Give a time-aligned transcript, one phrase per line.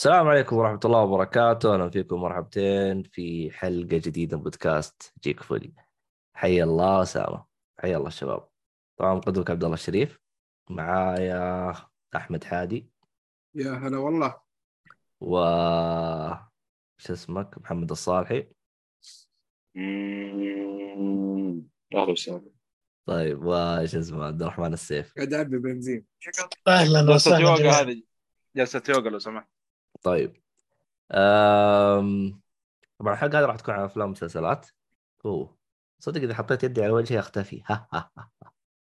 [0.00, 5.72] السلام عليكم ورحمة الله وبركاته، أهلا فيكم مرحبتين في حلقة جديدة من بودكاست جيك فولي.
[6.34, 7.44] حي الله أسامة،
[7.78, 8.48] حي الله الشباب.
[8.98, 10.20] طبعا مقدمك عبد الله الشريف.
[10.70, 11.74] معايا
[12.16, 12.90] أحمد حادي.
[13.54, 14.40] يا هلا والله.
[15.20, 15.36] و
[16.98, 18.48] شو اسمك؟ محمد الصالحي.
[19.74, 21.62] مم.
[21.94, 22.50] أهلا وسهلا.
[23.06, 25.14] طيب وش اسمه؟ عبد الرحمن السيف.
[25.16, 26.06] قاعد أعبي بنزين.
[26.68, 27.82] أهلا جلسة وسهلا يوغا جميعاً.
[27.82, 28.02] هذه
[28.56, 29.59] جلسة يوغا لو سمحت.
[30.02, 30.36] طيب.
[31.12, 32.40] أم...
[32.98, 34.68] طبعا الحلقة هذه راح تكون عن أفلام ومسلسلات.
[35.24, 35.56] أوه.
[35.98, 37.62] صدق إذا حطيت يدي على وجهي أختفي.
[37.66, 38.30] ها ها ها.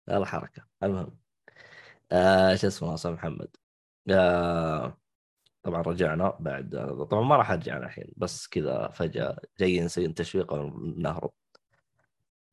[0.09, 0.67] يلا حركة.
[0.83, 1.17] المهم.
[2.11, 3.55] آه شو اسمه أصلا محمد؟
[4.09, 4.97] آه
[5.63, 6.69] طبعا رجعنا بعد
[7.11, 11.31] طبعا ما راح أرجع الحين بس كذا فجأة جاي نسوي تشويق ونهرب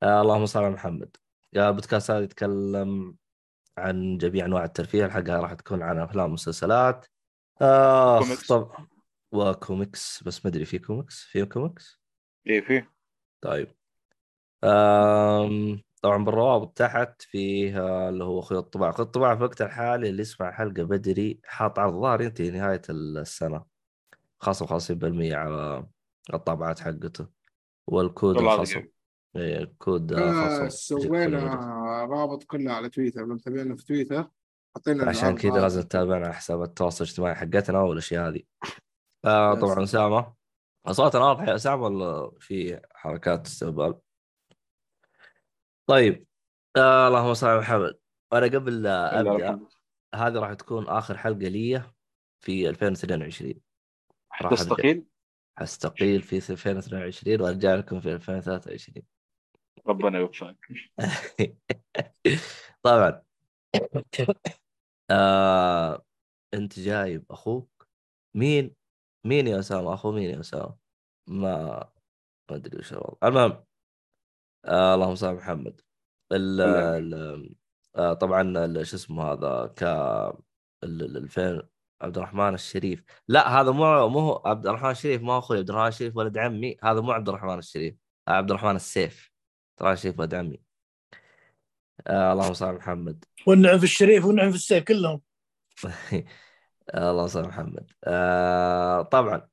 [0.02, 1.16] آه اللهم صل على محمد.
[1.52, 3.16] يا البودكاست هذا يتكلم
[3.78, 5.06] عن جميع أنواع الترفيه.
[5.06, 7.06] الحلقة راح تكون عن أفلام ومسلسلات.
[7.62, 8.46] آه كوميكس.
[8.46, 8.70] طب
[9.32, 12.00] وكوميكس بس ما أدري في كوميكس؟ في كوميكس؟
[12.46, 12.84] إيه في.
[13.40, 13.68] طيب.
[14.64, 18.90] آم طبعا بالروابط تحت فيه اللي هو أخوي الطباعة.
[18.90, 23.64] أخوي الطباعة في الوقت الحالي اللي يسمع الحلقة بدري حاط عرض ظاهر ينتهي نهاية السنة.
[24.40, 25.86] خاصة 50% على
[26.34, 27.26] الطابعات حقته.
[27.86, 28.70] والكود والله الخاص.
[28.70, 28.92] العظيم.
[29.36, 30.74] إيه، كود آه خاص.
[30.88, 31.44] سوينا
[32.10, 33.22] رابط كله على تويتر.
[33.22, 34.30] لما تابعنا في تويتر
[34.88, 35.60] عشان كذا.
[35.60, 38.42] لازم تتابعنا على حساب التواصل الاجتماعي حقتنا والاشياء هذه
[39.24, 39.54] آه.
[39.54, 40.34] طبعا أسامة
[40.86, 43.94] أصواتنا واضحة يا أسامة ولا في حركات استهبال؟
[45.86, 46.26] طيب
[46.76, 47.98] آه اللهم صل على محمد
[48.32, 49.60] وأنا قبل لا أبدأ.
[50.14, 51.82] هذه راح تكون آخر حلقة لي
[52.40, 53.54] في 2022
[54.32, 54.56] راح أبدأ.
[54.56, 55.04] تستقيل
[55.58, 59.06] حستقيل في 2022 وأرجع لكم في 2023
[59.86, 60.56] ربنا يوفقك
[62.82, 63.22] طبعا
[65.10, 66.04] آه،
[66.54, 67.88] انت جايب أخوك
[68.36, 68.74] مين؟
[69.26, 70.76] مين يا أسامة؟ أخو مين يا أسامة؟
[71.28, 71.58] ما
[72.50, 73.28] ما أدري وش الوضع.
[73.28, 73.64] المهم
[74.64, 75.80] آه اللهم صل على محمد.
[76.32, 76.60] ال
[77.96, 79.82] آه طبعا شو اسمه هذا ك
[80.84, 81.62] ال- ال- الفين
[82.02, 83.04] عبد الرحمن الشريف.
[83.28, 86.76] لا هذا مو مو عبد الرحمن الشريف ما هو أخوي عبد الرحمن الشريف ولد عمي.
[86.82, 87.96] هذا مو عبد الرحمن الشريف
[88.28, 89.32] آه عبد الرحمن السيف.
[89.72, 90.63] عبد الرحمن الشريف ولد عمي.
[92.06, 93.24] آه اللهم صل على محمد.
[93.46, 95.20] والنعم في الشريف والنعم في السيف كلهم.
[96.94, 97.90] الله يسلم محمد.
[98.04, 99.48] آه طبعا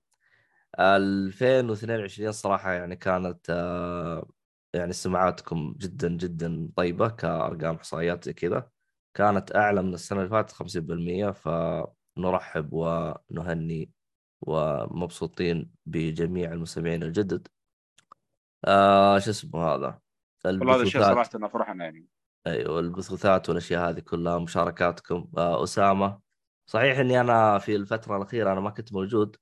[0.80, 4.30] 2022 صراحة يعني كانت آه
[4.74, 8.69] يعني سمعاتكم جدا جدا طيبة كأرقام إحصائيات زي كذا.
[9.13, 13.91] كانت أعلى من السنة اللي فاتت 50% فنرحب ونهني
[14.41, 17.47] ومبسوطين بجميع المستمعين الجدد.
[18.66, 20.00] آه شو اسمه هذا؟
[20.46, 22.07] والله هذا الشيء صراحة أنا فرحنا يعني.
[22.47, 25.28] أيوه البثوثات والأشياء هذه كلها مشاركاتكم.
[25.38, 26.19] آه أسامة
[26.66, 29.35] صحيح إني أنا في الفترة الأخيرة أنا ما كنت موجود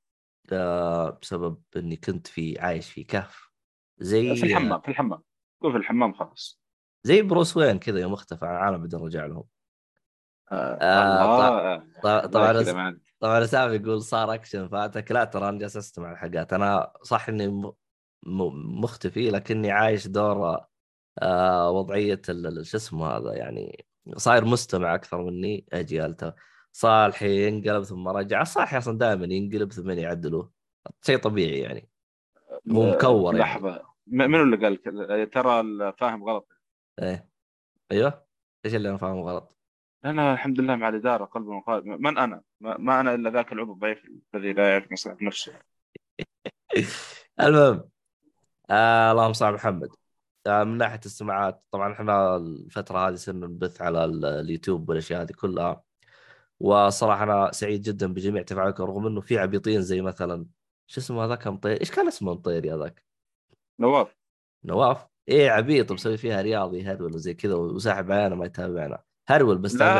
[0.51, 3.49] آه بسبب إني كنت في عايش في كهف.
[3.97, 5.23] زي في الحمام في الحمام.
[5.61, 6.61] قول في الحمام خلاص.
[7.03, 9.43] زي بروس وين كذا يوم اختفى عن العالم بعدين رجع لهم.
[10.51, 12.99] آه آه، طبعا طبعا.
[13.19, 16.53] طبعا اسامه يقول صار أكشن فاتك لا ترى أنا جالس أستمع الحلقات.
[16.53, 17.73] أنا صح إني.
[18.23, 20.59] مختفي لكني عايش دور
[21.71, 23.85] وضعية ال- ال- شو اسمه هذا يعني
[24.17, 26.33] صاير مستمع أكثر مني اجيال
[26.71, 28.43] صالحي ينقلب ثم رجع.
[28.43, 30.51] صالحي أصلا دائما ينقلب ثم يعدلوه.
[31.01, 31.89] شيء طبيعي يعني.
[32.65, 33.39] مو مكور يعني.
[33.45, 33.83] لحظة.
[34.07, 36.47] م- منو اللي قال كذا؟ ترى الفاهم غلط.
[37.01, 37.29] إيه.
[37.91, 38.25] أيوه.
[38.65, 39.57] إيش اللي أنا فاهمه غلط؟
[40.05, 44.05] أنا الحمد لله مع الإدارة قلب وقالب من أنا؟ ما أنا إلا ذاك العضو الضعيف
[44.35, 45.53] الذي لا يعرف مصلحة نفسه.
[47.41, 47.89] المهم.
[48.69, 49.89] آه اللهم صل على محمد.
[49.89, 50.08] آه
[50.47, 55.83] من ناحية السماعات طبعا إحنا الفترة هذه صرنا نبث على ال- اليوتيوب والأشياء هذه كلها.
[56.59, 60.45] وصراحة أنا سعيد جدا بجميع تفاعلكم رغم إنه في عبيطين زي مثلا
[60.87, 63.03] شو اسمه هذاك مطير إيش كان اسمه مطير هذاك
[63.79, 64.15] نواف.
[64.65, 69.03] نواف؟ إيه عبيط مسوي فيها رياضي هذا ولا زي كذا وساحب علينا ما يتابعنا.
[69.29, 69.95] هرول بس لا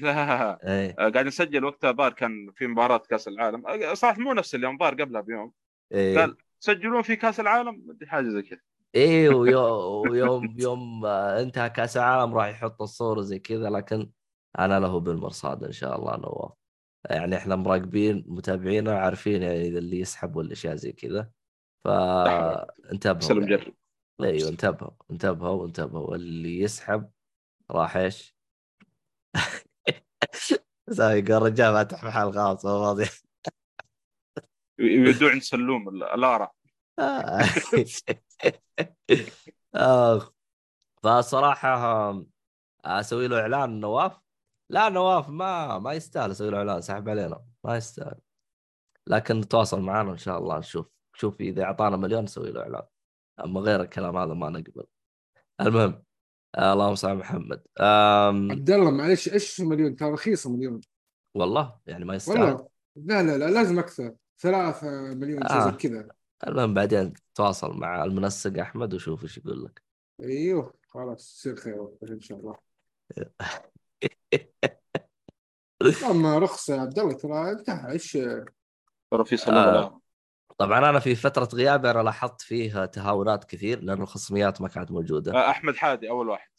[0.00, 0.96] لا إيه.
[0.98, 3.66] آه، قاعد نسجل وقتها ظهر كان في مباراة كأس العالم.
[3.66, 5.52] آه، صراحة مو نفس اليوم ظهر قبلها بيوم.
[5.92, 6.18] إيه.
[6.18, 8.60] قال تسجلون في كأس العالم؟ حاجة زي كذا.
[8.94, 9.28] إيه
[10.10, 14.10] ويوم يوم انتهى كأس العالم راح يحط الصورة زي كذا لكن
[14.58, 16.52] أنا له بالمرصاد إن شاء الله نواف.
[17.10, 21.30] يعني إحنا مراقبين متابعينا عارفين يعني إذا اللي يسحب والأشياء زي كذا.
[21.84, 23.76] فانتبهوا سلم يعني.
[24.22, 26.14] إيوه انتبهوا انتبهوا انتبهوا.
[26.14, 27.10] اللي يسحب
[27.70, 28.36] راح إيش؟
[30.90, 33.04] سامي قال الرجال فاتح محل خاص فاضي
[34.78, 36.52] يودوا عند سلوم ال- الارع
[39.74, 40.32] آخ
[41.02, 42.14] فصراحة
[42.84, 44.20] أسوي له إعلان نواف.
[44.70, 47.44] لا نواف ما ما يستاهل أسوي له إعلان سحب علينا.
[47.64, 48.20] ما يستاهل.
[49.06, 52.82] لكن تواصل معنا إن شاء الله نشوف شوف إذا أعطانا مليون نسوي له إعلان.
[53.44, 54.84] أما غير الكلام هذا ما نقبل.
[55.60, 56.02] المهم
[56.54, 57.62] آه، اللهم صل على محمد.
[57.80, 60.80] آم، عبد الله معلش إيش مليون؟ ترى رخيصة مليون.
[61.34, 62.42] والله يعني ما يستاهل.
[62.42, 62.68] والله.
[62.96, 64.14] لا لا لا لازم أكثر.
[64.38, 65.70] ثلاثة مليون آه.
[65.70, 66.08] كذا.
[66.46, 69.82] المهم بعدين تواصل مع المنسق أحمد وشوف إيش يقول لك.
[70.22, 72.56] أيوه خلاص يصير خير إن شاء الله.
[76.10, 77.92] أما رخصه يا عبد الله ترى انتهى.
[77.92, 78.12] إيش؟
[79.10, 80.00] ترى في آه.
[80.58, 85.32] طبعا أنا في فترة غيابي أنا لاحظت فيه تهاونات كثير لأن الخصميات ما كانت موجودة.
[85.32, 86.50] آه، أحمد حادي أول واحد.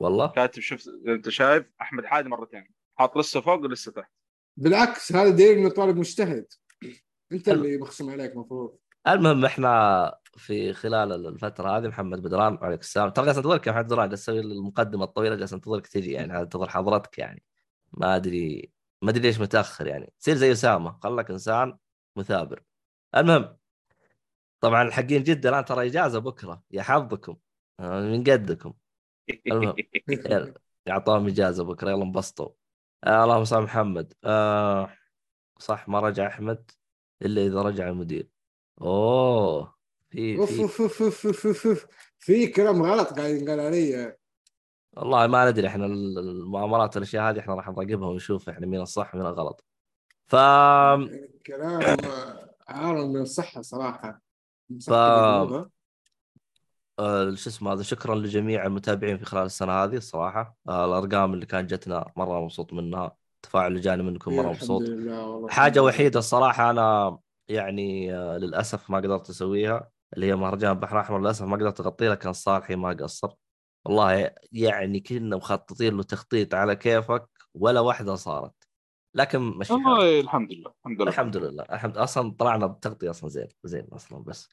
[0.00, 2.74] والله؟ كاتب شفت أنت شايف أحمد حادي مرتين.
[2.98, 4.12] حاط لسه فوق ولسه تحت.
[4.56, 6.46] بالعكس هذا دليل إنه طالب مجتهد.
[7.32, 8.78] أنت اللي مخصم عليك المفروض
[9.08, 13.08] المهم إحنا في خلال الفترة هذه محمد بدران وعليك السلام.
[13.10, 16.68] ترى جالس أنتظرك يا محمد بدران جالس أسوي المقدمة الطويلة جالس أنتظرك تجي يعني أنتظر
[16.68, 17.42] حضرتك يعني.
[17.92, 20.12] ما أدري ما أدري ليش متأخر يعني.
[20.20, 21.78] تصير زي أسامة خلك إنسان
[22.16, 22.62] مثابر.
[23.16, 23.56] المهم
[24.60, 27.36] طبعا الحقين جده الآن ترى إجازة بكرة يا حظكم
[27.80, 28.74] من قدكم.
[29.46, 29.74] المهم
[30.08, 30.54] يلا
[30.88, 32.48] اعطاهم إجازة بكرة يلا انبسطوا.
[33.04, 34.12] آه اللهم صل محمد.
[34.24, 34.92] آه
[35.58, 36.70] صح ما رجع أحمد
[37.22, 38.28] إلا إذا رجع المدير.
[38.82, 39.74] أوه
[40.10, 40.62] في أوف في.
[40.62, 41.86] أوف أوف أوف أوف أوف أوف.
[42.18, 44.16] في كلام غلط قاعد ينقال علي.
[44.92, 49.14] والله ما ندري إحنا ال- المؤامرات والأشياء هذه إحنا راح نراقبها ونشوف إحنا مين الصح
[49.14, 49.64] ومين الغلط.
[50.26, 50.36] ف
[51.46, 51.96] كلام
[52.68, 54.20] عار من الصحة صراحة.
[54.86, 54.90] ف-
[56.98, 60.56] آه، شو اسمه هذا شكرا لجميع المتابعين في خلال السنة هذه الصراحة.
[60.68, 63.16] آه، الأرقام اللي كانت جتنا مرة مبسوط منها.
[63.36, 64.82] التفاعل اللي جاني منكم مرة مبسوط.
[65.50, 67.18] حاجة وحيدة الصراحة أنا
[67.50, 72.08] يعني آه، للأسف ما قدرت أسويها اللي هي مهرجان بحر احمر للأسف ما قدرت أغطيه
[72.08, 73.30] لكن صالحي ما قصر
[73.84, 78.54] والله يعني كنا مخططين له تخطيط على كيفك ولا واحدة صارت.
[79.14, 79.70] لكن مش.
[79.70, 81.08] والله الحمد لله الحمد لله.
[81.10, 84.48] الحمد لله الحمد أصلا طلعنا بتغطية أصلا زين زين أصلا بس.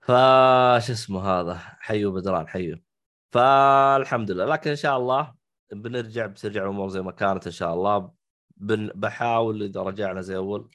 [0.00, 2.76] فش اسمه هذا؟ حيو بدران حيو.
[3.32, 4.44] فالحمد لله.
[4.44, 5.34] لكن إن شاء الله
[5.72, 8.12] بنرجع بترجع الأمور زي ما كانت إن شاء الله.
[8.56, 10.70] بن بحاول إذا رجعنا زي أول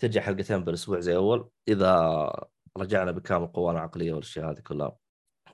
[0.00, 2.32] ترجع حلقتين بالأسبوع زي أول إذا
[2.78, 4.96] رجعنا بكامل قوانا العقلية والأشياء هذه كلها.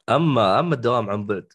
[0.08, 1.52] أما أما الدوام عن بعد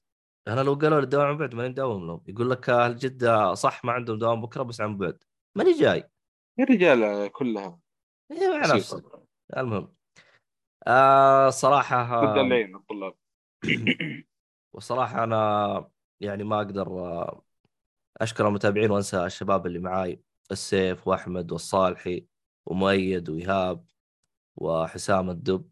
[0.48, 2.24] أنا لو قالوا لي الدوام عن بعد ماني مداوم لهم.
[2.28, 5.24] يقول لك أهل جدة صح ما عندهم دوام بكرة بس عن بعد.
[5.58, 6.10] ماني جاي.
[6.58, 7.80] يا رجال كلها
[8.32, 8.76] مع.
[8.76, 9.04] نفسك
[9.58, 9.94] المهم.
[10.88, 11.50] آه
[12.42, 13.16] الليل الطلاب.
[14.76, 15.92] وصراحة أنا
[16.22, 17.44] يعني ما أقدر آه،
[18.22, 20.22] أشكر المتابعين وأنسى الشباب اللي معاي
[20.52, 22.31] السيف وأحمد والصالحي.
[22.72, 23.86] ومؤيد وإيهاب
[24.56, 25.70] وحسام الدب.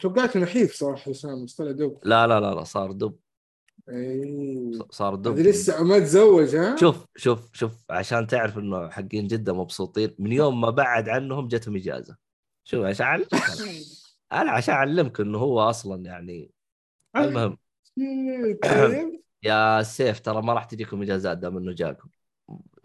[0.00, 3.18] توقعت نحيف صراحة حسام بس طلع دوب لا لا لا لا صار دب.
[3.88, 5.38] اي صار دب.
[5.38, 10.60] لسه ما تزوج ها؟ شوف شوف شوف عشان تعرف إنه حقين جده مبسوطين من يوم
[10.60, 12.16] ما بعد عنهم جتهم إجازة.
[12.64, 13.24] شوف عشان
[14.32, 16.50] أنا عشان أعلمك إنه هو أصلا يعني
[17.16, 17.58] المهم.
[17.96, 18.58] طيب.
[19.42, 22.08] يا سيف ترى ما راح تجيكم إجازات دام إنه جاكم.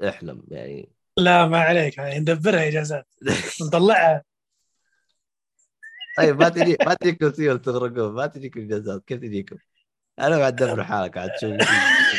[0.08, 1.03] احلم يعني.
[1.18, 3.08] لا ما عليك يعني ندبرها إجازات.
[3.62, 4.24] نطلعها.
[6.18, 9.58] طيب ما تجي ما تجيكم سيول تغرقون ما تجيكم إجازات كيف تجيكم؟
[10.20, 11.54] أنا بعد دبر حالك عاد تشوف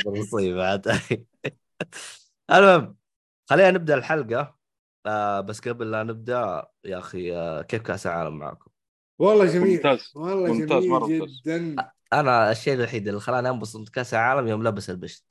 [0.07, 0.89] مصيبة عاد.
[2.51, 2.97] المهم
[3.47, 4.57] خلينا نبدأ الحلقة.
[5.07, 8.71] آه بس قبل لا نبدأ يا أخي آه كيف كأس العالم معكم؟
[9.19, 9.77] والله جميل.
[9.77, 11.09] ممتاز والله ممتاز، جميل مرة.
[11.47, 11.77] جدا.
[12.13, 15.25] أنا الشيء الوحيد اللي خلاني أنبسط كأس العالم يوم لبس البشت.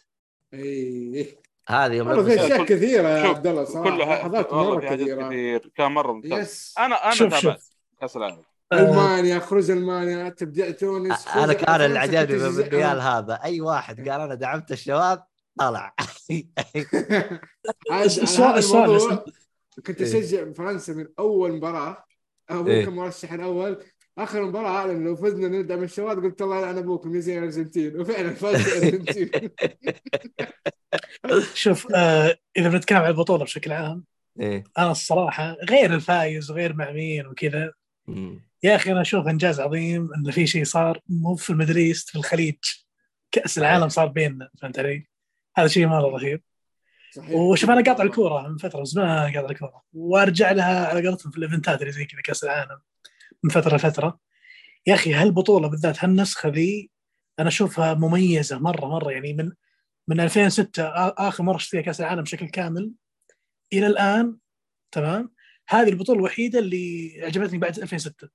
[0.54, 3.84] اي هذه يوم والله في أشياء كثيرة يا عبد الله صراحة.
[3.90, 5.28] كله لحظات حاجات كثيرة.
[5.28, 5.72] كثير.
[5.76, 6.32] كان مرة ممتاز.
[6.42, 6.76] يس.
[6.80, 7.62] أنا أنا شوف تابعت
[8.02, 8.42] كاس العالم
[8.72, 10.30] آه، ألمانيا خروج ألمانيا.
[10.30, 12.68] تبدأ تونس أنا فوز كان اللي عجبني كنت من تجزئها.
[12.68, 13.40] الريال هذا.
[13.44, 15.24] أي واحد قال أنا دعمت الشباب
[15.60, 15.96] طلع.
[17.92, 19.24] السؤال-
[19.86, 20.20] كنت إيه.
[20.20, 22.04] أشجع فرنسا من أول مباراة.
[22.50, 22.86] أبوك إيه.
[22.86, 23.84] كان مرشح الأول.
[24.18, 28.68] آخر مباراة أعلن لو فزنا ندعم الشباب قلت الله يلعن ابوكم زي الارجنتين وفعلا فاز
[28.68, 29.50] الارجنتين
[31.54, 34.04] شوف آه إذا بنتكلم عن البطولة بشكل عام
[34.40, 34.64] إيه.
[34.78, 37.74] أنا الصراحة غير الفايز وغير مع مين وكذا.
[38.64, 42.10] يا أخي أنا أشوف إنجاز عظيم انه في شيء صار مو في ال Middle East
[42.10, 42.58] في الخليج.
[43.32, 45.08] كأس العالم صار بيننا فهمت علي؟
[45.56, 46.42] هذا شيء مرة رهيب.
[47.12, 47.32] صحيح.
[47.32, 49.84] وشوف أنا قاطع الكورة من فترة زمان قاطع الكورة.
[49.94, 52.80] وأرجع لها على قولتهم في الإيفنتات اللي زي كذا كأس العالم.
[53.44, 54.20] من فترة لفترة.
[54.88, 56.90] يا أخي هالبطولة بالذات هالنسخة ذي
[57.40, 59.12] أنا أشوفها مميزة مرة مرة.
[59.12, 59.52] يعني من
[60.08, 62.92] من 2006 آ- آخر مرة شفت فيها كأس العالم بشكل كامل
[63.74, 64.38] إلى الآن
[64.92, 65.34] تمام؟
[65.70, 68.30] هذه البطولة الوحيدة اللي عجبتني بعد 2006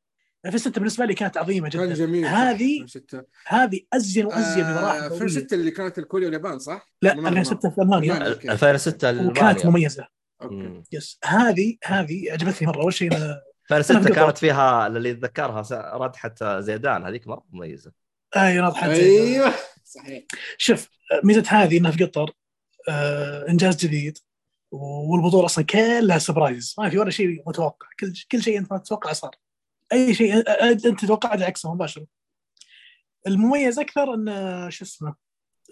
[0.46, 4.72] 2006 بالنسبة لي كانت عظيمة كان جدا جميل صح، هذه 2006 هذه أزين وأزين آه،
[4.80, 5.12] بمراحل قوية.
[5.12, 7.28] 2006 اللي كانت الكوريا واليابان صح؟ لا منظمة.
[7.28, 8.12] 2006 في ألمانيا.
[8.12, 8.52] ألمانيا، أوكي.
[8.52, 10.06] 2006 وكانت مميزة.
[10.42, 10.82] أوكي.
[10.92, 12.82] yes هذه هذه عجبتني مرة.
[12.82, 13.10] أول شيء
[13.76, 15.62] 2006 أنا في كانت فيها اللي اتذكرها
[15.96, 17.92] ردحه زيدان هذيك مرة مميزة.
[18.36, 20.24] أي نضحك أيوه صحيح.
[20.58, 20.88] شوف
[21.24, 22.30] ميزة هذه إنها في قطر
[22.88, 24.18] آه إنجاز جديد
[24.72, 27.86] والبطولة أصلا كلها surprise ما في ولا شيء متوقع.
[28.00, 29.30] كل كل شيء أنت ما تتوقع صار.
[29.92, 32.06] أي شيء أ- أ- أنت توقعت عكسه مباشرة.
[33.26, 35.14] المميز أكثر انه شو اسمه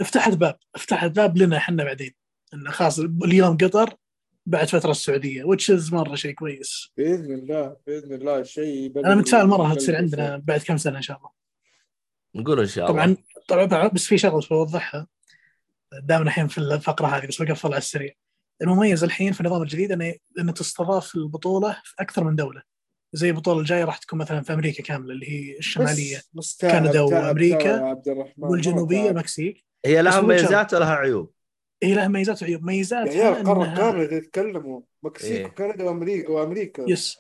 [0.05, 0.59] فتحت باب.
[0.79, 2.15] فتحت باب لنا إحنا بعدين.
[2.55, 3.95] انه خلاص اليوم قطر
[4.47, 6.93] بعد فترة السعودية وتش مرة شيء كويس.
[6.97, 11.17] بإذن الله بإذن الله شيء أنا متفائل مرة هتصير عندنا بعد كم سنة إن شاء
[11.17, 11.31] الله.
[12.35, 13.17] نقول إن شاء الله.
[13.49, 15.07] طبعا طبعا بس في شغلة بوضحها
[16.03, 18.13] دامنا الحين في الفقرة هذه بس بقفل على السريع.
[18.63, 22.63] المميز الحين في النظام الجديد إنه إنه تستضاف البطولة في أكثر من دولة.
[23.13, 26.23] زي البطولة الجاية راح تكون مثلا في أمريكا كاملة اللي هي الشمالية
[26.61, 28.03] كندا وأمريكا.
[28.39, 29.11] والجنوبية مكسيك.
[29.11, 30.25] المكسيك هي لها بس.
[30.25, 31.33] مميزات ولها عيوب.
[31.83, 35.47] هي لها مميزات وعيوب؟ يا ميزاتها عيال قارة انها كاملة تتكلموا مكسيك إيه.
[35.47, 36.85] وكندا وامريكا وأمريكا.
[36.89, 37.17] yes.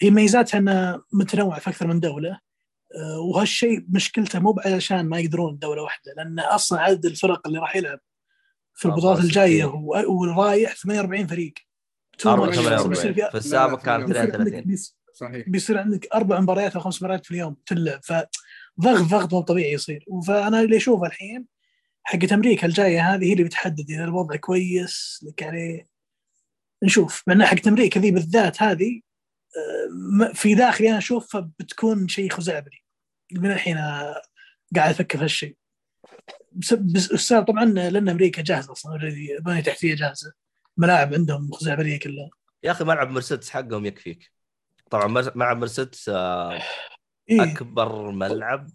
[0.00, 2.38] هي ميزاتها إنها متنوعة في أكثر من دولة
[2.96, 7.76] آه، وهالشيء مشكلته مو علشان ما يقدرون دولة واحدة لأن أصلا عدد الفرق اللي راح
[7.76, 7.98] يلعب
[8.74, 9.26] في البطولات 64.
[9.44, 11.52] الجاية هو والرايح 48 فريق.
[12.16, 12.24] Too much.
[12.24, 15.48] 48 بيصير في- السابق كان لا، بيصير عندك 32 بيس- صحيح.
[15.48, 20.04] بيصير عندك أربع مباريات أو خمس مباريات في اليوم تلعب فضغط ضغط مو طبيعي يصير.
[20.26, 21.46] فأنا اللي أشوفه الحين
[22.02, 25.24] حقت أمريكا الجاية هذه هي اللي بتحدد إذا الوضع كويس.
[25.28, 25.88] لك عليه
[26.82, 29.00] نشوف مع انها حقت أمريكا ذي بالذات هذه
[29.56, 32.78] آه، في داخلي أنا أشوفها بتكون شيء خزعبلي.
[33.32, 33.76] من الحين
[34.76, 35.56] قاعد أفكر في هالشيء.
[36.52, 40.32] بس طبعا لأن أمريكا جاهزة أصلا already بنية تحتية جاهزة.
[40.76, 42.30] ملاعب عندهم خزعبلية كلها.
[42.62, 44.32] يا أخي ملعب مرسيدس حقهم يكفيك.
[44.90, 46.62] طبعا ملعب مرسيدس آه،
[47.30, 48.70] إيه؟ أكبر ملعب.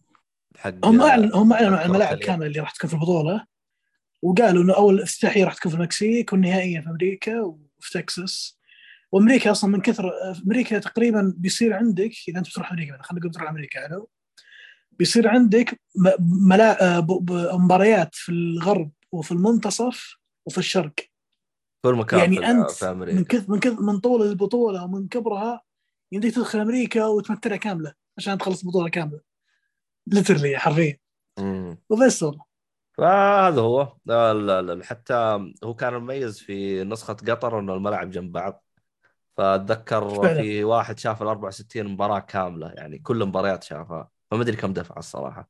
[0.57, 2.17] حق هم اعلن هم أعلنوا عن الملاعب.
[2.17, 3.45] كامله اللي راح تكون في البطولة
[4.21, 8.59] وقالوا إنه أول إفتتاحية راح تكون في المكسيك والنهائيه في أمريكا وفي تكساس.
[9.11, 10.11] وأمريكا أصلا من كثر
[10.45, 14.09] أمريكا تقريبا بيصير عندك إذا أنت بتروح أمريكا خلينا نقول بتروح أمريكا حلو
[14.91, 15.81] بيصير عندك
[16.19, 16.99] ملا...
[16.99, 20.93] ب- مباريات في الغرب وفي المنتصف وفي الشرق.
[21.85, 25.61] كل مكان يعني في, أنت في من كثر من كثر من طول البطولة ومن كبرها
[26.11, 29.19] يمديك تدخل أمريكا وتمتلها كاملة عشان تخلص البطوله كاملة.
[30.07, 30.97] ليترلي حرفيا.
[31.89, 32.45] وبس والله
[32.97, 33.97] فهذا هو.
[34.05, 35.13] لا لا لا حتى
[35.63, 38.63] هو كان مميز في نسخة قطر إنه الملاعب جنب بعض.
[39.37, 40.41] فأتذكر فعلا.
[40.41, 44.09] في واحد شاف ال 64 مباراة كاملة يعني كل المباريات شافها.
[44.31, 45.49] فما أدري كم دفع الصراحة.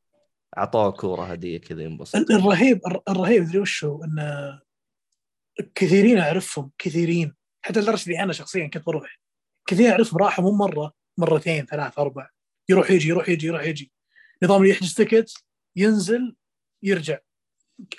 [0.58, 2.16] أعطوه كورة هدية كذا ينبسط.
[2.16, 4.60] ال- الرهيب الر- الرهيب ادري وش هو إن
[5.76, 7.36] كثيرين أعرفهم كثيرين.
[7.62, 9.20] حتى لدرجة إني أنا شخصيا كنت بروح.
[9.68, 12.30] كثير أعرفهم راحوا مو مرة مرتين ثلاث أربع
[12.70, 13.92] يروح يجي يروح يجي يروح يجي.
[14.44, 15.34] نظام اللي يحجز تكت
[15.76, 16.36] ينزل
[16.84, 17.20] يرجع.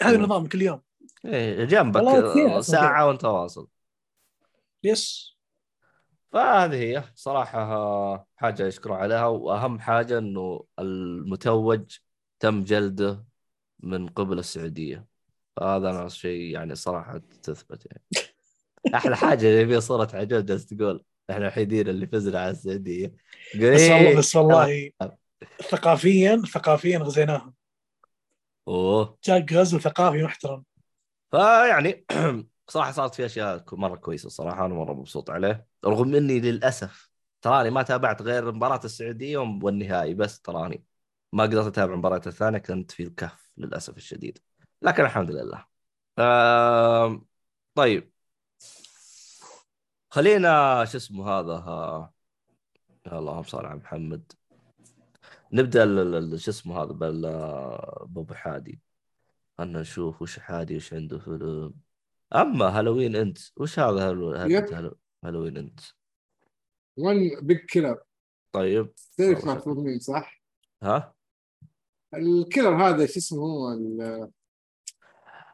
[0.02, 0.24] هذا مم.
[0.24, 0.80] النظام كل يوم.
[1.24, 3.68] إيه جنبك ساعة وانت واصل
[4.84, 5.36] يس.
[6.32, 11.96] فهذه هي صراحة حاجة يشكروا عليها وأهم حاجة أنه المتوج
[12.40, 13.24] تم جلده
[13.80, 15.06] من قبل السعودية.
[15.56, 18.26] فهذا أنا شيء يعني صراحة تثبت يعني.
[18.94, 23.14] أحلى حاجة اللي فيها صورة عجوز تقول إحنا الوحيدين اللي فزنا على السعودية.
[23.54, 24.90] يقول بس والله بس والله
[25.70, 27.54] ثقافيا ثقافيا غزيناهم.
[28.68, 29.18] أوه.
[29.24, 30.64] جاء غزو ثقافي محترم.
[31.30, 32.06] فيعني
[32.68, 35.66] صراحة صارت في أشياء مرة كويسة صراحة أنا مرة مبسوط عليه.
[35.84, 37.10] رغم إني للأسف
[37.42, 40.84] تراني ما تابعت غير مباراة السعودية والنهائي بس تراني
[41.32, 44.38] ما قدرت أتابع المباراة الثانية كنت في الكهف للأسف الشديد.
[44.82, 45.66] لكن الحمد لله.
[46.18, 47.26] آم،
[47.74, 48.12] طيب.
[50.10, 52.12] خلينا شو اسمه هذا؟ ها...
[53.06, 54.32] يا اللهم صل على محمد.
[55.52, 57.22] نبدأ شو اسمه هذا بال
[58.06, 58.80] بابو حادي.
[59.58, 61.74] خلنا نشوف وش حادي وش عنده فيلم
[62.34, 64.96] أما هالوين أنت وش هذا هالو...
[65.24, 65.80] Halloween Ends؟
[66.96, 67.98] ون big killer
[68.52, 68.92] طيب.
[69.16, 70.42] تعرف مين صح؟
[70.82, 71.14] ها؟
[72.14, 74.30] ال killer هذا شو اسمه هو؟ ال-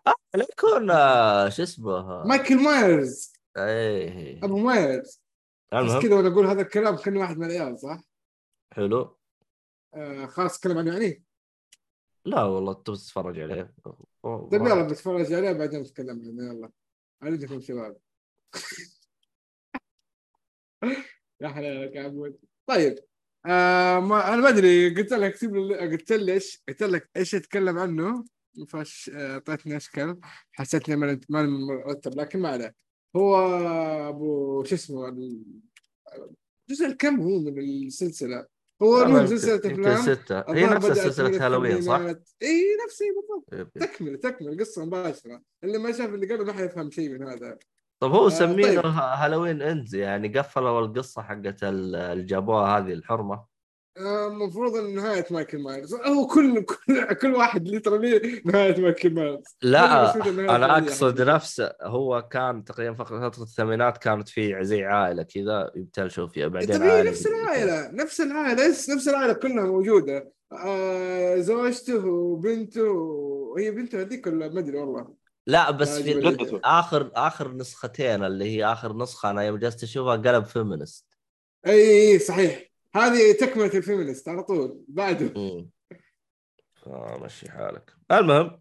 [0.07, 3.33] آه لا يكون آه، شو اسمه؟ مايكل مايرز.
[3.57, 5.23] إيه أبو مايرز.
[5.73, 8.01] بس كذا وأنا أقول هذا الكلام كان واحد من العيال صح؟
[8.73, 9.17] حلو.
[9.95, 11.25] آه خلاص اتكلم عنه يعني؟
[12.25, 13.75] لا والله تبغى تتفرج عليه؟
[14.23, 16.71] طيب يلا بتفرج عليه بعدين نتكلم عنه يلا.
[17.23, 17.97] عليكم شباب
[21.41, 22.99] يا حلالك يا عمود طيب
[23.47, 27.35] آه ما أنا ما أدري قلت لك اكتب لي قلت لي إيش قلت لك إيش
[27.35, 28.25] اتكلم عنه؟
[28.69, 30.21] فاش آه، أعطيتني أشكال.
[30.53, 32.75] حسيت اني ما مرتب لكن ما عليه
[33.17, 33.37] هو
[34.09, 35.45] ابو شو اسمه ال-
[36.71, 38.47] الجزء الكم هو من السلسلة؟
[38.83, 40.03] هو يمكن- سلسلة أفلام.
[40.03, 42.01] ستة هي نفس سلسلة هالوين صح؟
[42.43, 43.69] إي نفسي بالضبط.
[43.79, 44.61] تكمل تكمل.
[44.61, 45.43] قصة مباشرة.
[45.65, 47.59] اللي ما شاف اللي قبل ما حيفهم شيء من هذا.
[48.03, 48.93] طب هو آه، سمينه طيب.
[48.95, 53.35] Halloween Ends يعني قفلوا القصة حقت ال- اللي جابوها هذه الحرمة.
[53.35, 53.49] آه،
[53.99, 60.15] المفروض إن نهاية مايكل مايرز هو كل كل كل واحد literally نهاية مايكل مايرز لا
[60.57, 61.21] أنا أقصد.
[61.23, 66.91] نفسه هو كان تقريبا فترة الثمانينات كانت في زي عائلة كذا يبتلشوا فيها بعدين هي
[66.91, 67.27] عائلة نفس.
[67.27, 74.61] العائلة نفس العائلة نفس العائلة كلها موجودة آه زوجته وبنته وهي بنته هذيك ولا ما
[74.61, 75.15] أدري والله
[75.47, 76.61] لا بس في جدته.
[76.65, 81.07] اخر آخر نسختين اللي هي آخر نسخة أنا يوم جلست أشوفها قلب feminist
[81.67, 85.33] أي صحيح هذه تكملة ال feminist على طول بعده.
[85.37, 85.71] امم
[86.75, 87.91] فمشي حالك.
[88.13, 88.61] المهم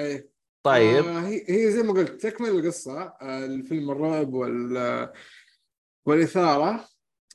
[0.00, 0.30] اي
[0.62, 1.04] طيب.
[1.04, 5.08] آه هي زي ما قلت تكمل القصة آه الفيلم الرعب وال
[6.06, 6.84] والإثارة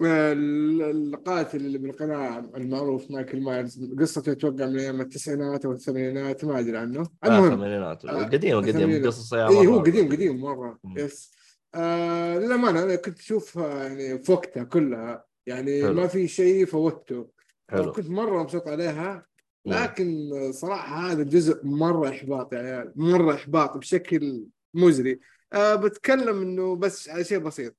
[0.06, 6.60] آه القاتل اللي بالقناع المعروف مايكل مايرز قصته أتوقع من أيام التسعينات أو الثمانينات ما
[6.60, 7.00] أدري عنه.
[7.02, 9.08] آه، المهم الثمانينات آه، قديم قديم.
[9.08, 10.80] قصص اي هو قديم قديم مرة.
[10.84, 10.98] مم.
[10.98, 11.32] yes
[11.76, 15.26] آه للأمانة أنا كنت أشوفها يعني في وقتها كلها.
[15.48, 15.94] يعني حلو.
[15.94, 17.30] ما في شيء فوتته.
[17.70, 17.92] حلو.
[17.92, 19.26] كنت مرة مبسوط عليها
[19.66, 19.74] مم.
[19.74, 25.20] لكن صراحة هذا الجزء مرة إحباط يا عيال مرة إحباط بشكل مزري.
[25.54, 27.76] أه بتكلم إنه بس على شيء بسيط.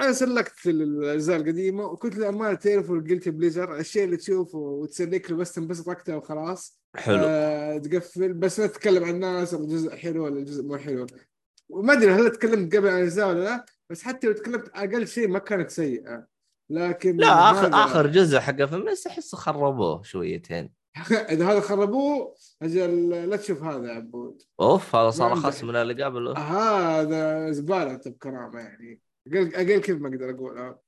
[0.00, 5.52] أنا سلكت الأجزاء القديمة وكنت للأمانة تعرفوا الجلتي بليجر الشيء اللي تشوفه وتسلك له بس
[5.52, 6.80] تنبسط وقتها وخلاص.
[6.96, 7.18] حلو.
[7.24, 8.32] أه تقفل.
[8.32, 11.06] بس نتكلم عن الناس الجزء حلو ولا الجزء مو حلو.
[11.68, 15.28] وما أدري هل تكلمت قبل عن الأجزاء ولا لا بس حتى لو تكلمت أقل شيء
[15.28, 16.31] ما كانت سيئة.
[16.72, 20.72] لكن لا اخر آخر جزء حق فيمنست احسه خربوه شويتين.
[21.32, 24.42] إذا هذا خربوه أجل لا تشوف هذا يا عبود.
[24.60, 25.64] أوف هذا صار أمدح.
[25.64, 26.38] من اللي قبله.
[26.38, 29.00] هذا زبالة بكرامة يعني.
[29.26, 30.82] أقل أقل كيف ما أقدر أقول آه.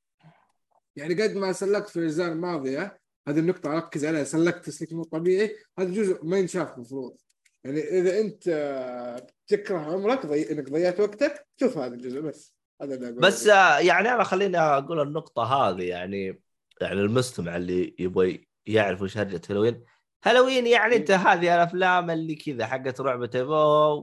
[0.97, 5.57] يعني قد ما سلكت في الأجزاء الماضية هذه النقطة أركز عليها سلكت تسليك مو طبيعي.
[5.79, 7.17] هذا جزء ما ينشاف المفروض.
[7.65, 8.45] يعني إذا أنت
[9.47, 10.53] تكره عمرك ضي...
[10.53, 12.54] إنك ضيعت وقتك شوف هذا الجزء بس.
[12.93, 13.11] هذا.
[13.11, 16.43] بس آه، يعني أنا خليني أقول النقطة هذه يعني
[16.81, 19.85] يعني المستمع اللي يبغى يعرف وش هرجه هالوين
[20.25, 23.53] هالوين يعني أنت هذه الأفلام اللي كذا حقت رعب تيفو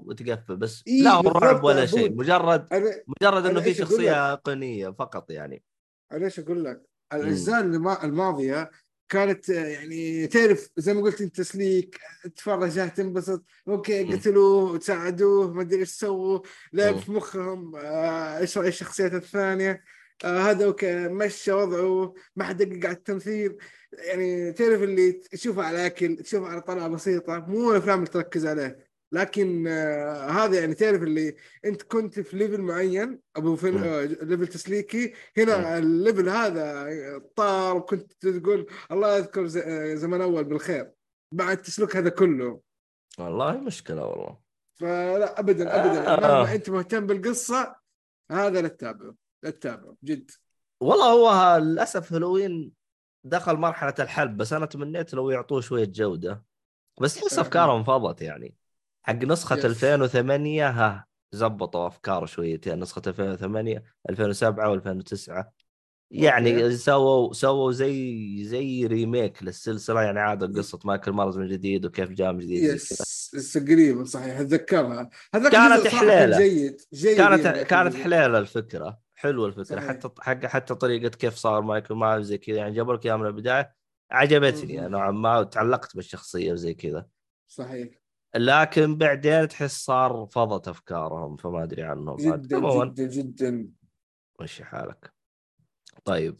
[0.06, 2.13] وتقفل بس إيه، لا هو بالضبط رعب ولا شيء.
[2.15, 5.63] مجرد أنا مجرد إنه أنا في شخصية ايقونيه فقط يعني
[6.12, 6.82] أنا إيش أقول لك؟
[7.13, 8.72] الاجزاء الما- الماضية
[9.12, 14.04] كانت آه، يعني تعرف زي ما قلت انت تسليك تتفرج ها تنبسط أوكي.
[14.04, 16.39] قتلوه ساعدوه ما أدري إيش سووا
[16.74, 16.97] لعب.
[16.97, 19.84] في مخهم آه، إيش إيش الشخصيات الثانية
[20.24, 23.58] آه، هذا أوكي مشى وضعه ما حد دقق على التمثيل
[23.93, 28.90] يعني تعرف اللي تشوفه على أكل تشوفه على طلعة بسيطة مو الأفلام اللي تركز عليه
[29.13, 33.84] لكن آه هذا يعني تعرف اللي انت كنت في level معين أبو فيلم مم.
[33.84, 35.13] آه level تسليكي.
[35.38, 36.88] هنا ال level هذا
[37.36, 40.91] طار وكنت تقول الله يذكر ز- آه، زمن أول بالخير
[41.34, 42.62] بعد التسليك هذا كله
[43.19, 44.38] والله مشكلة والله
[44.80, 46.19] فلا ابدا ابدا آه.
[46.19, 47.76] مهما أنت مهتم بالقصة
[48.32, 50.32] هذا لا تتابعه لا تتابعه جد
[50.82, 52.71] والله هو للأسف هالوين
[53.26, 56.43] دخل مرحلة الحلب بس أنا تمنيت لو يعطوه شوية جودة
[57.02, 57.41] بس تحس آه.
[57.41, 58.56] أفكارهم فضت يعني
[59.04, 59.66] حق نسخة يس.
[59.66, 65.44] 2008 ها زبطوا أفكار شويتين نسخة 2008 2007 و2009
[66.12, 66.78] يعني أوكي.
[66.78, 72.34] سووا سووا زي زي remake للسلسلة يعني عادوا قصه مايكل مايرز من جديد وكيف جاء
[72.34, 72.64] من جديد.
[72.64, 76.38] يس يس قريبا صحيح أتذكرها كانت حليلة.
[76.38, 77.96] جيد جيد كانت يعني كانت.
[77.96, 79.88] حليلة الفكرة حلوة الفكرة صحيح.
[79.88, 83.26] حتى حق حتى طريقة كيف صار مايكل مايرز زي كذا يعني جابوا لك إياها من
[83.26, 83.76] البداية
[84.12, 84.92] عجبتني مهم.
[84.92, 87.08] نوعا ما وتعلقت بالشخصية وزي كذا
[87.48, 88.01] صحيح
[88.36, 92.15] لكن بعدين تحس صار فضت أفكارهم فما أدري عنهم.
[92.15, 93.70] جدا عموما جدا جدا.
[94.41, 95.13] مشي حالك.
[96.06, 96.36] طيب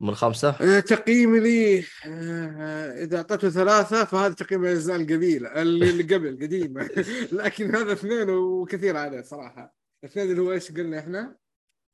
[0.00, 6.02] من خمسة؟ آه، تقييمي لي آه، إذا أعطيته ثلاثة فهذا تقييم الاجزاء القبيله اللي اللي
[6.14, 6.90] قبل قديمه
[7.32, 9.74] لكن هذا اثنين وكثير عليه صراحة.
[10.04, 11.36] اثنين اللي هو إيش قلنا إحنا؟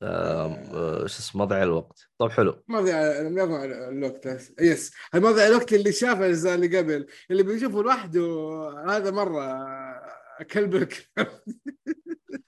[0.01, 2.09] آه، شو اسمه مضيع الوقت.
[2.17, 2.63] طب حلو.
[2.67, 4.25] ما ضيع ما ضيع الوقت
[4.61, 4.93] يس.
[5.13, 8.21] ما ضيع الوقت اللي شاف الاجزاء اللي قبل اللي بيشوفه لوحده
[8.87, 9.59] هذا مرة
[10.51, 10.89] كلب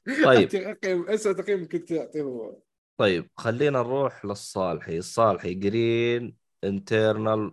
[0.25, 0.49] طيب.
[0.49, 2.57] تقييم اسوء تقييم كنت تعطيه
[2.97, 4.97] طيب خلينا نروح للصالحي.
[4.97, 7.51] الصالحي جرين انترنال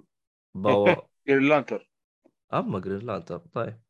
[0.55, 1.91] باور جرين لانتر
[2.55, 3.81] أما جرين لانتر طيب.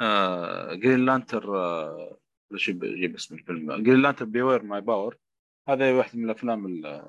[0.00, 2.17] آه جرين لانتر آه
[2.56, 3.82] شو بجيب اسم الفيلم.
[3.82, 5.16] جرين لانتر بيوير ماي باور
[5.68, 7.08] هذا واحد من الأفلام ال-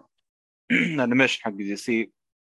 [0.72, 2.12] الانيميشن حق دي سي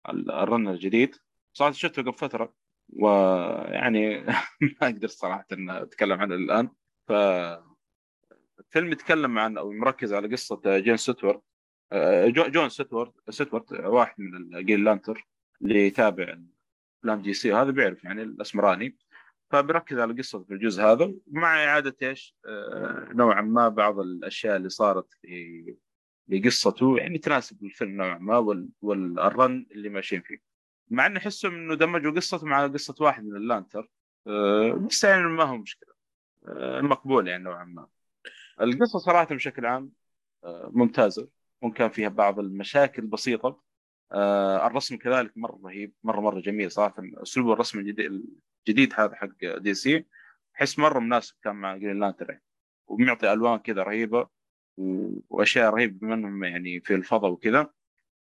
[0.10, 1.15] الرن الجديد.
[1.54, 2.54] صراحة شفته قبل فترة
[2.89, 4.17] ويعني
[4.62, 6.69] ما أقدر صراحة إن أتكلم عنه الآن.
[7.08, 7.12] ف
[8.60, 11.42] الفيلم يتكلم عن أو مركز على قصة جين ستيوارت
[11.91, 15.28] آه، جو- جون ستيوارت ستيوارت واحد من ال Green Lantern
[15.62, 16.38] اللي يتابع
[17.00, 18.98] أفلام دي سي وهذا بيعرف يعني الأسمراني.
[19.54, 24.70] فبركز على قصة في الجزء هذا مع إعادة إيش؟ آه، نوعا ما بعض الأشياء اللي
[24.70, 25.76] صارت في
[26.28, 30.38] لقصته يعني تناسب الفيلم نوعا ما وال- وال run اللي ماشيين فيه.
[30.89, 33.89] مع إني احسهم إنه دمجوا قصته مع قصة واحد من ال Lantern
[34.28, 35.94] أه بس يعني ما هو مشكلة.
[36.48, 37.88] أه مقبول يعني نوعا ما.
[38.62, 39.92] القصة صراحة بشكل عام
[40.46, 41.28] ممتازة.
[41.62, 43.63] ممكن فيها بعض المشاكل بسيطة.
[44.68, 46.96] الرسم كذلك مرة رهيب مرة مرة جميل صراحة.
[47.00, 48.24] أسلوب الرسم الجديد
[48.67, 50.06] الجديد هذا حق دي سي.
[50.56, 52.43] احس مرة مناسب كان مع Green Lantern يعني.
[52.88, 54.30] وبيعطي ألوان كذا رهيبة
[55.30, 57.73] وأشياء رهيبة بما انهم يعني في الفضاء وكذا.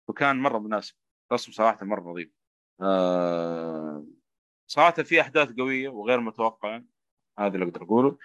[0.07, 0.95] وكان مرة مناسب.
[1.33, 2.29] رسم صراحة مرة نظيف.
[2.81, 4.05] آه
[4.67, 6.83] صراحة في أحداث قوية وغير متوقعة.
[7.39, 8.17] هذا اللي أقدر أقوله.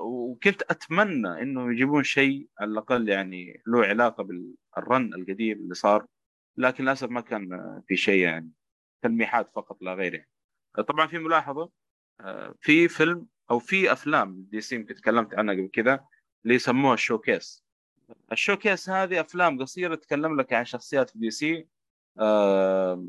[0.00, 6.06] وكنت أتمنى إنه يجيبون شيء على الأقل يعني له علاقة بال run القديم اللي صار.
[6.56, 7.48] لكن للأسف ما كان
[7.86, 8.50] في شيء يعني.
[9.02, 10.28] تلميحات فقط لا غير يعني.
[10.80, 11.70] طبعا في ملاحظة
[12.20, 16.04] آه، في فيلم أو في أفلام دي سي يمكن تكلمت عنها قبل كذا
[16.44, 17.64] اللي يسموها ال showcase.
[18.32, 21.68] ال showcase هذه أفلام قصيرة تتكلم لك عن شخصيات في DC
[22.18, 23.06] آه،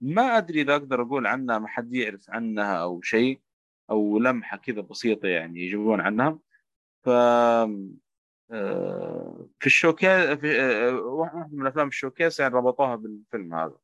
[0.00, 3.40] ما أدري إذا أقدر أقول عنها ما حد يعرف عنها أو شيء
[3.90, 6.38] أو لمحة كذا بسيطة يعني يجيبون عنها.
[7.04, 7.08] ف
[8.50, 10.58] آه، في ال showcase في
[10.92, 13.78] واحد من افلام ال showcase يعني ربطوها بالفيلم هذا.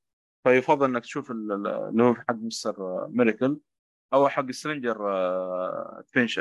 [0.44, 3.58] فيفضل إنك تشوف ال- ال- اللي هو حق Mister Miracle
[4.12, 6.40] أو حق سترينجر آه، فينش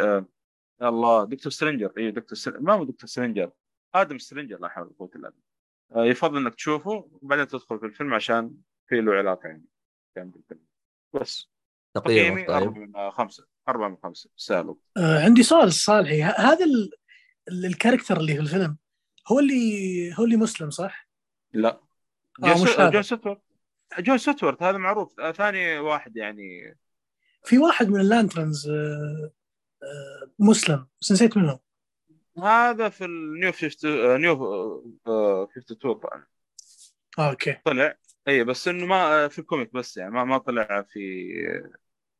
[0.81, 1.91] الله دكتور سترينجر.
[1.97, 3.51] اي دكتور سترينجر ما هو دكتور سترينجر
[3.95, 5.43] آدم سترينجر لا حول ولا قوة إلا بالله.
[5.95, 8.55] آه، يفضل إنك تشوفه وبعدين تدخل في الفيلم عشان
[8.87, 9.65] في له علاقة يعني
[10.15, 10.61] كان بالفيلم.
[11.13, 11.49] بس.
[11.95, 12.49] تقييمي طيب.
[12.51, 14.29] أربعة من خمسة أربعة من خمسة.
[14.35, 16.91] سالو آه عندي سؤال صالحي ه- هذا ال...
[17.47, 18.77] ال- الكاركتر اللي في الفيلم
[19.27, 21.07] هو اللي هو اللي مسلم صح؟
[21.53, 21.79] لا.
[22.43, 22.79] آه، جون, مش.
[22.79, 23.41] هذا.
[23.99, 25.19] John Stewart هذا معروف.
[25.19, 26.77] آه، ثاني واحد يعني.
[27.45, 29.31] في واحد من ال Lanterns آه
[29.83, 31.59] آه مسلم بس نسيت منهم
[32.43, 34.33] هذا في ال New 50 آه، New
[35.07, 36.25] آه، 52 طبعا
[37.19, 37.53] okay.
[37.65, 37.97] طلع.
[38.27, 41.33] اي بس إنه ما في ال comic بس يعني ما ما طلع في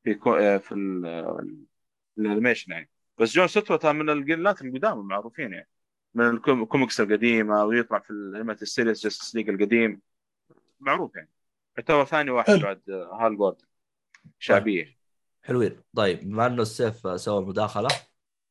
[0.03, 0.59] في كو...
[0.59, 1.65] في ال-
[2.17, 2.89] ال animation يعني.
[3.17, 5.67] بس John Stewart من الجيلات القدام المعروفين يعني.
[6.13, 10.01] من الكوم- الكوميكس القديمة ويطلع في ال animated ال series Justice League القديم.
[10.79, 11.29] معروف يعني.
[11.77, 12.61] يعتبر ثاني واحد حلو.
[12.61, 13.65] بعد Hal Jordan
[14.39, 14.97] شعبية
[15.43, 17.89] حلوين طيب بما إنه السيف سوى مداخله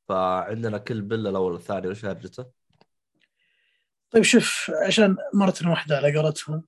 [0.09, 2.47] فعندنا Kill Bill الأول والثاني وش هرجته؟
[4.11, 6.65] طيب شوف عشان مرة واحدة على قولتهم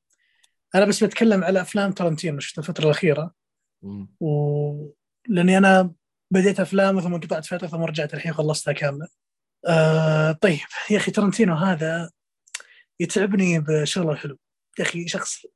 [0.75, 3.35] أنا بس بتكلم على أفلام ترنتينو شفتها الفترة الأخيرة
[3.83, 4.09] مم.
[4.21, 4.93] و
[5.29, 5.93] لأني أنا
[6.31, 9.09] بديت أفلام ثم قطعت فترة ثم رجعت الحين خلصتها كاملة.
[9.69, 10.59] آه طيب
[10.91, 12.11] يا أخي ترنتينو هذا
[13.01, 14.39] يتعبني بشغلة حلو
[14.79, 15.47] يا أخي شخص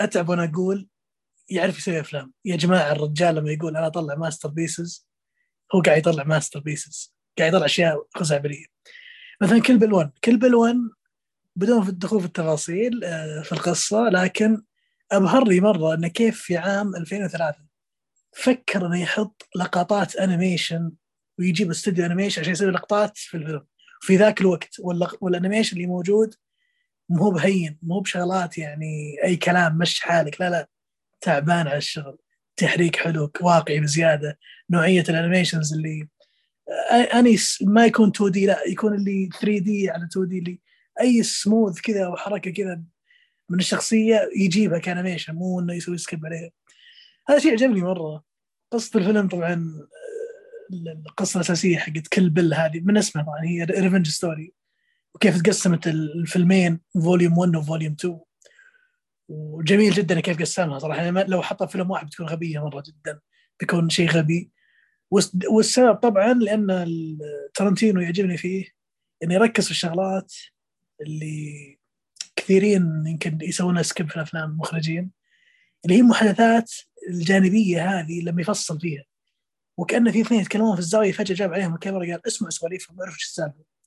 [0.00, 0.88] أتعب وأنا أقول
[1.50, 2.32] يعرف يسوي أفلام.
[2.44, 5.08] يا جماعة الرجال لما يقول أنا أطلع masterpieces
[5.74, 7.14] هو قاعد يطلع masterpieces.
[7.38, 8.64] قاعد يطلع أشياء خزعبليه
[9.40, 10.76] مثلا Kill Bill 1 Kill Bill 1
[11.56, 14.62] بدون في الدخول في التفاصيل آه، في القصة لكن
[15.12, 17.58] ابهرني مرة إنه كيف في عام 2003
[18.32, 20.92] فكر إنه يحط لقطات animation
[21.38, 23.66] ويجيب استوديو animation عشان يسوي لقطات في الفيلم.
[24.00, 24.76] في ذاك الوقت.
[25.20, 26.34] وال animation اللي موجود
[27.08, 30.40] مو بهين مو بشغلات يعني أي كلام مش حالك.
[30.40, 30.68] لا لا
[31.20, 32.18] تعبان على الشغل.
[32.56, 34.38] تحريك حلو واقعي بزيادة.
[34.70, 36.08] نوعية ال animations اللي
[36.90, 40.60] آ- انيس ما يكون 2D لا يكون اللي 3D على 2D اللي
[41.00, 42.82] أي سموث كذا وحركه كذا
[43.48, 46.50] من الشخصية يجيبها ك animation مو إنه يسوي skip عليها.
[47.28, 48.24] هذا شيء عجبني مرة.
[48.72, 49.52] قصة الفيلم طبعا
[50.74, 54.52] آه، القصة الأساسية حقت Kill Bill هذه من اسمها طبعا هي revenge story
[55.18, 58.20] وكيف تقسمت الفيلمين volume 1 و volume 2
[59.28, 61.02] وجميل جدا كيف قسمها صراحة.
[61.02, 63.20] يعني لو حطها في فيلم واحد بتكون غبية مرة جدا.
[63.60, 64.50] بيكون شيء غبي.
[65.10, 66.86] والس- والسبب طبعا لأن
[67.54, 68.64] ترنتينو يعجبني فيه.
[69.22, 70.34] انه يركز في الشغلات
[71.00, 71.78] اللي
[72.36, 75.10] كثيرين يمكن يسوونها skip في الأفلام المخرجين.
[75.84, 76.72] اللي هي المحادثات
[77.10, 79.04] الجانبية هذه لما يفصل فيها.
[79.78, 83.24] وكأن في اثنين يتكلمون في الزاوية فجأة جاب عليهم الكاميرا قال اسمعوا سواليفهم ما إيش
[83.24, 83.77] السالفة.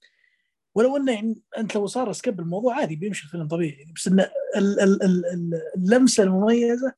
[0.75, 3.85] ولو إنه يعني أنت لو صار skip الموضوع عادي بيمشي الفيلم طبيعي.
[3.95, 6.93] بس إن ال- ال- ال- ال- اللمسة المميزة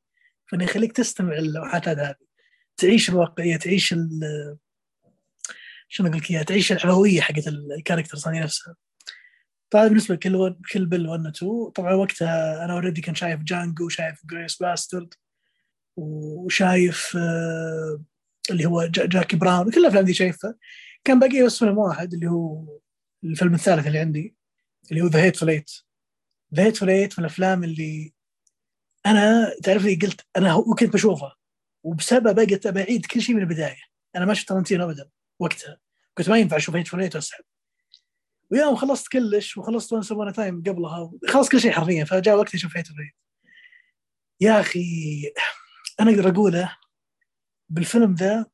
[0.51, 2.15] فإنه يخليك تستمع للوحات هذه.
[2.77, 3.87] تعيش الواقعية تعيش
[5.87, 8.75] شنو أقول لك إياها؟ تعيش العفوية حقت ال characters هذه نفسها.
[9.69, 13.89] طبعا بالنسبة لكل Kill Bill 1 و 2 طبعا وقتها أنا already كنت شايف Django
[13.89, 15.13] شايف Inglourious Basterds
[15.97, 18.01] وشايف آه،
[18.51, 20.55] اللي هو جا- Jackie Brown كل الأفلام دي شايفها.
[21.03, 22.65] كان باقي بس فيلم واحد اللي هو
[23.23, 24.35] الفيلم الثالث اللي عندي
[24.91, 25.71] اللي هو ذا هيت ايت
[26.55, 28.13] ذا هيت ايت من الأفلام اللي
[29.05, 31.35] أنا تعرف لي قلت أنا كنت بشوفه
[31.83, 33.81] وبسبب قلت بعيد كل شيء من البداية.
[34.15, 35.09] أنا ما شفت ترنتينو ابدا
[35.39, 35.77] وقتها.
[36.17, 37.43] كنت ما ينفع أشوف هيت ايت وأسحب.
[38.51, 42.55] ويوم خلصت كلش وخلصت Once Upon a Time قبلها خلص كل شيء حرفيا فجاء وقت
[42.55, 43.13] أشوف هيت ايت
[44.41, 44.83] يا أخي
[45.99, 46.77] أنا أقدر أقوله
[47.69, 48.45] بالفيلم ذا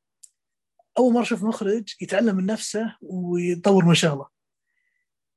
[0.97, 4.27] أول مرة أشوف مخرج يتعلم من نفسه ويطور من شغله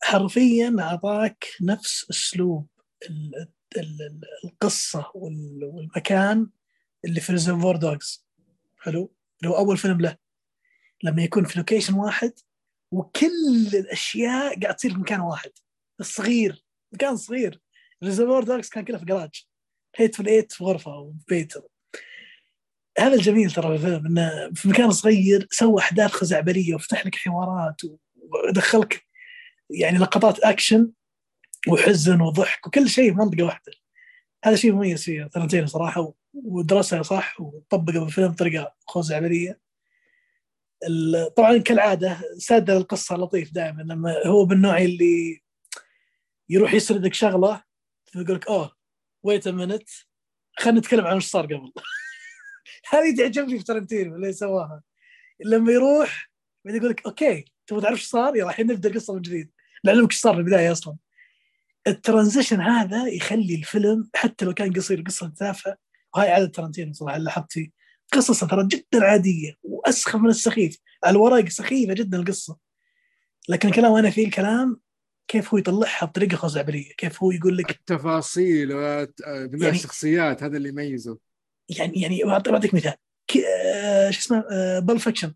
[0.02, 2.66] حرفيا أعطاك نفس أسلوب
[3.10, 6.50] ال- ال- ال- القصة وال- والمكان
[7.04, 8.26] اللي في Reservoir Dogs
[8.78, 10.16] حلو؟ اللي هو أول فيلم له.
[11.02, 12.32] لما يكون في location واحد
[12.90, 15.50] وكل الأشياء قاعد تصير في مكان واحد.
[16.00, 17.60] الصغير مكان صغير.
[18.04, 19.46] Reservoir Dogs كان كله في جراج
[19.96, 21.54] Hateful Eight في غرفة أو في بيت.
[22.98, 27.80] هذا الجميل ترى في الفيلم إنه في مكان صغير سوى أحداث خزعبلية وفتح لك حوارات
[28.48, 29.06] ودخلك
[29.80, 30.90] يعني لقطات أكشن
[31.68, 33.72] وحزن وضحك وكل شيء في منطقة واحدة.
[34.44, 39.60] هذا شيء مميز فيه ترنتينو صراحة ودرسها صح وطبقه بالفيلم بطريقة خزعبلية.
[41.36, 45.42] طبعا كالعادة سرده القصة لطيف دائما لما هو بالنوع اللي
[46.48, 47.62] يروح يسردك شغلة
[48.04, 48.76] فيقول لك oh
[49.22, 49.88] wait minute
[50.58, 51.72] خلينا نتكلم عن وش صار قبل.
[52.90, 54.82] هذه تعجبني في ترنتينو اللي سواها.
[55.44, 56.30] لما يروح
[56.64, 59.50] بعدين يقول لك okay تبغى تعرف إيش صار؟ يلا الحين نبدأ القصة من جديد.
[59.84, 60.96] نعلمك إيش صار في البدايه أصلا.
[61.86, 65.76] ال transition هذا يخلي الفيلم حتى لو كان قصير قصة تافهه
[66.14, 67.70] وهاي عادة ترنتينو صراحة اللي لاحظت فيه
[68.12, 70.78] قصصه ترى جدا عادية وأسخف من السخيف.
[71.04, 72.56] على الورق سخيفة جدا القصة.
[73.48, 74.80] لكن الكلام أنا فيه الكلام
[75.28, 79.08] كيف هو يطلعها بطريقة خزعبليه كيف هو يقول لك التفاصيل وبناء
[79.62, 81.18] يعني- الشخصيات هذا اللي يميزه.
[81.68, 82.94] يعني يعني بعط- بعطيك مثال.
[83.74, 84.44] آه، شو اسمه؟
[84.78, 85.34] Pulp Fiction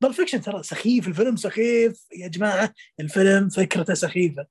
[0.00, 2.06] Pulp Fiction ترى سخيف الفيلم سخيف.
[2.16, 4.46] يا جماعة الفيلم فكرته سخيفة.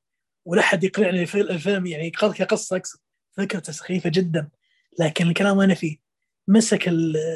[0.45, 2.99] ولا حد يقنعني الفيلم, الفيلم يعني كقصه أقصد.
[3.38, 4.49] فكرته سخيفة جدا.
[4.99, 5.97] لكن الكلام أنا فيه.
[6.47, 6.89] مسك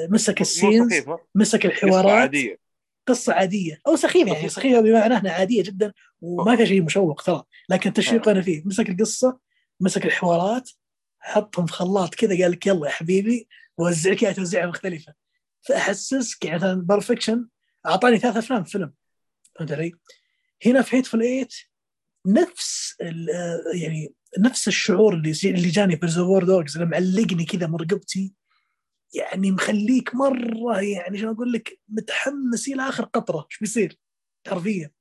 [0.09, 2.11] مسك ال scenes سخيفة، مسك قصة الحوارات.
[2.11, 2.59] عادية.
[3.07, 3.81] قصة عادية.
[3.87, 4.49] أو سخيفة يعني.
[4.49, 7.43] سخيفة بمعنى إنها عادية جدا وما فيها شيء مشوق ترى.
[7.69, 8.31] لكن التشويق آه.
[8.31, 8.63] أنا فيه.
[8.65, 9.39] مسك القصة
[9.79, 10.69] مسك الحوارات
[11.19, 12.41] حطهم في خلاط كذا.
[12.43, 15.13] قال لك يلا يا حبيبي وزع لك اياها توزيعها مختلفة.
[15.61, 17.47] فأحسسك يعني مثلا Pulp Fiction
[17.85, 18.93] أعطاني ثلاث أفلام في فيلم.
[19.55, 19.91] فهمت علي؟
[20.65, 21.53] هنا في Hateful Eight
[22.27, 22.95] نفس
[23.81, 28.33] يعني نفس الشعور اللي اللي جاني في Reservoir Dogs اللي معلقني كذا من رقبتي.
[29.13, 33.47] يعني مخليك مرة يعني شو أقول لك متحمس إلى آخر قطرة.
[33.51, 33.97] إيش بيصير؟
[34.47, 34.91] حرفيا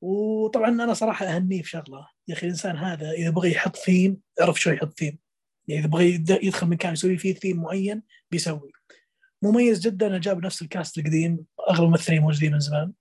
[0.00, 2.08] وطبعا أنا صراحة أهنيه في شغلة.
[2.28, 5.18] يا أخي الإنسان هذا إذا بغى يحط ثيم يعرف شو يحط ثيم.
[5.68, 8.72] يعني إذا بغى يد- يدخل مكان يسوي فيه ثيم معين بيسوي.
[9.42, 11.44] مميز جدا انه جاب نفس ال cast القديم.
[11.70, 12.92] أغلب الممثلين موجودين من زمان.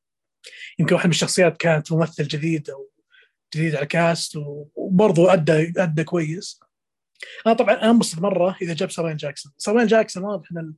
[0.79, 2.89] يمكن واحد من الشخصيات كانت ممثل جديد أو
[3.55, 6.59] جديد على cast و- وبرضه أدى أدى كويس.
[7.47, 9.51] أنا طبعا أنبسط مرة إذا جاب سامويل جاكسون.
[9.57, 10.73] سامويل جاكسون واضح إن ال-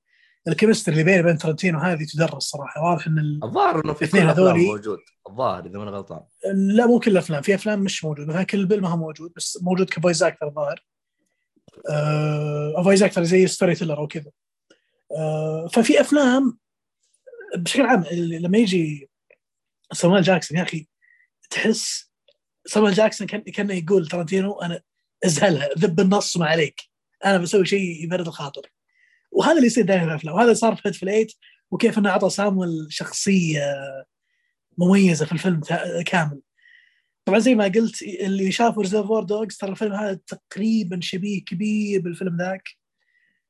[0.48, 2.82] ال chemistry اللي بينه وبين ترنتينو هذه تدرس صراحة.
[2.82, 3.40] واضح إن ال...
[3.44, 5.00] الظاهر إنه في كل الأفلام هذولي- موجود.
[5.30, 6.22] الظاهر إذا ماني غلطان.
[6.54, 7.42] لا مو كل الأفلام.
[7.42, 8.28] في أفلام مش موجود.
[8.28, 10.86] مثلا Kill Bill ما هو موجود بس موجود ك voice actor الظاهر.
[11.92, 14.32] آه voice actor زي storyteller أو كذا.
[15.18, 16.58] آه ففي أفلام
[17.56, 19.10] بشكل عام لما يجي
[19.94, 20.88] سامويل جاكسون يا أخي
[21.50, 22.12] تحس
[22.66, 24.82] سامويل جاكسون كان كانه يقول ترنتينو أنا
[25.26, 26.90] أزهلها ذب النص ما عليك
[27.26, 28.72] أنا بسوي شيء يبرد الخاطر.
[29.32, 30.36] وهذا اللي يصير دائما في الأفلام.
[30.36, 31.34] وهذا صار في هيد ايت
[31.72, 33.62] وكيف إنه أعطى سامويل شخصية
[34.78, 35.62] مميزة في الفيلم
[36.06, 36.42] كامل.
[37.26, 42.38] طبعا زي ما قلت اللي شافوا Reservoir Dogs ترى الفيلم هذا تقريبا شبيه كبير بالفيلم
[42.38, 42.70] ذاك.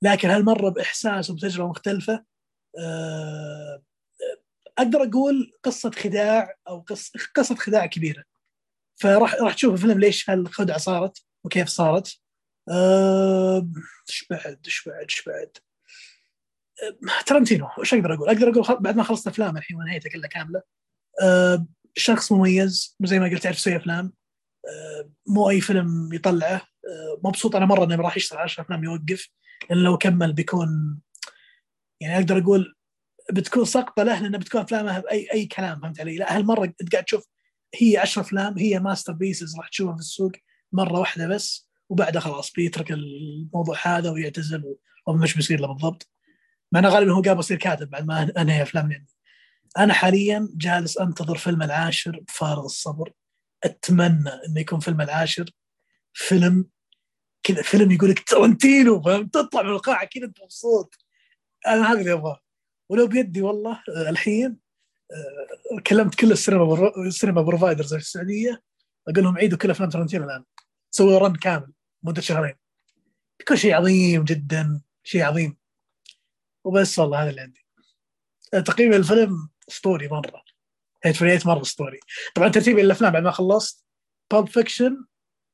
[0.02, 2.24] لكن هالمرة بإحساس وبتجربة مختلفة
[2.80, 3.84] آه،
[4.80, 8.24] أقدر أقول قصة خداع أو قصه قصة خداع كبيرة.
[9.02, 12.20] فراح راح تشوف الفيلم ليش هالخدعة صارت وكيف صارت.
[14.10, 15.58] إيش بعد إيش بعد إيش بعد.
[16.84, 20.62] آه، ترنتينو إيش أقدر أقول؟ أقدر أقول بعد ما خلصت أفلام الحين ونهيتها كلها كاملة.
[21.22, 24.14] آه، شخص مميز زي ما قلت تعرف يسوي أفلام.
[25.28, 26.62] مو أي فيلم يطلعه.
[27.24, 29.30] مبسوط أنا مرة إنه راح يشتغل 10 افلام يوقف.
[29.70, 31.00] لأن لو كمل بيكون
[32.02, 32.76] يعني أقدر أقول
[33.32, 37.04] بتكون سقطه له لأن بتكون افلامها بأي أي كلام فهمت علي؟ لا هالمرة انت قاعد
[37.04, 37.28] تشوف
[37.76, 40.32] هي 10 أفلام هي masterpieces راح تشوفها في السوق
[40.72, 44.76] مرة واحدة بس وبعدها خلاص بيترك الموضوع هذا ويعتزل
[45.08, 46.10] وما مش بيصير له بالضبط.
[46.72, 49.08] مع إنه غالبا هو قال بصير كاتب بعد ما أنهي أفلام يعني.
[49.78, 53.12] أنا حاليا جالس أنتظر فيلم العاشر بفارغ الصبر.
[53.64, 55.50] أتمنى إنه يكون فيلم العاشر.
[56.14, 56.66] فيلم
[57.44, 60.96] كذا فيلم يقول لك ترنتينو فهمت تطلع من القاعة كذا أنت مبسوط.
[61.68, 62.40] أنا هذا اللي أبغاه.
[62.90, 64.58] ولو بيدي والله آه، الحين
[65.12, 66.92] آه، كلمت كل السينما.
[67.08, 68.64] ال cinema providers في السعودية
[69.08, 70.44] أقول لهم عيدوا كل أفلام ترنتينو الآن.
[70.92, 71.74] سووا run كامل
[72.04, 72.56] مدة شهرين.
[73.40, 75.58] بيكون شيء عظيم جدا شيء عظيم.
[76.64, 77.66] وبس والله هذا اللي عندي.
[78.54, 80.44] آه، تقييم الفيلم اسطوري مرة.
[81.04, 82.00] Hateful Eight مرة اسطوري
[82.36, 83.86] طبعا ترتيب الأفلام بعد ما خلصت.
[84.32, 85.06] Pulp Fiction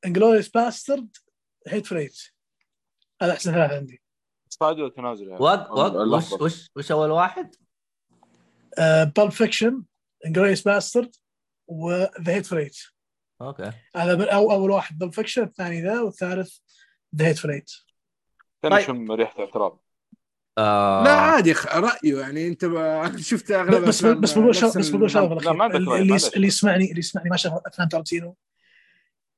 [0.04, 1.16] Inglourious Basterds
[1.68, 2.18] Hateful Eight
[3.22, 4.02] هذا أحسن ثلاثة عندي.
[4.96, 6.32] تنازل يعني؟ وق وق وش.
[6.32, 7.54] وش وش أول واحد؟
[9.16, 9.82] Pulp Fiction
[10.26, 11.10] Inglourious Basterds و
[11.68, 12.76] The Hateful Eight
[13.42, 13.70] okay.
[13.96, 16.56] هذا من أو أول واحد Pulp Fiction الثاني ذا والثالث
[17.16, 17.70] The Hateful Eight
[18.62, 18.72] طيب.
[18.72, 19.82] يشم ريحة اعتراض
[20.58, 21.04] آه.
[21.04, 22.48] لا عادي خ- رأيه يعني.
[22.48, 22.64] أنت
[23.30, 26.46] شفت أغلب بس بس بقول شغله نفس بس بالاخير رأي، اللي اللي.
[26.46, 28.32] يسمعني اللي يسمعني ما شاف أفلام ترنتينو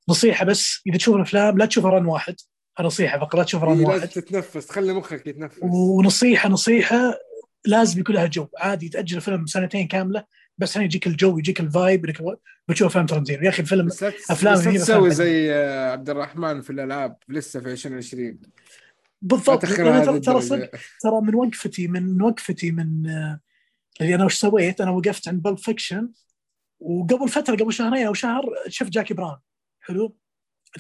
[0.09, 2.37] نصيحة بس إذا تشوف الأفلام لا تشوف run واحد.
[2.85, 3.99] نصيحه فقط لا تشوف run إيه، واحد.
[4.01, 5.59] لازم تتنفس تخلي مخك يتنفس.
[5.63, 7.15] ونصيحة نصيحة
[7.65, 8.47] لازم يكون لها جو.
[8.59, 10.25] عادي تأجل الفيلم سنتين كاملة
[10.59, 12.23] بس عشان يجيك الجو يجيك ال vibe إنك
[12.69, 13.43] بتشوف أفلام ترنتينو.
[13.43, 17.73] يا أخي الفيلم لا أفلام بس تسوي زي آه، عبد الرحمن في الألعاب لسه في
[17.73, 18.39] 2020 ما
[19.23, 19.63] بالضبط.
[19.63, 20.69] ترى
[21.01, 23.41] ترى من وقفتي من وقفتي من آه،
[24.01, 26.11] اللي أنا وش سويت؟ أنا وقفت عند Pulp Fiction
[26.81, 29.37] وقبل فترة قبل شهرين أو شهر شفت Jackie Brown
[29.81, 30.17] حلو؟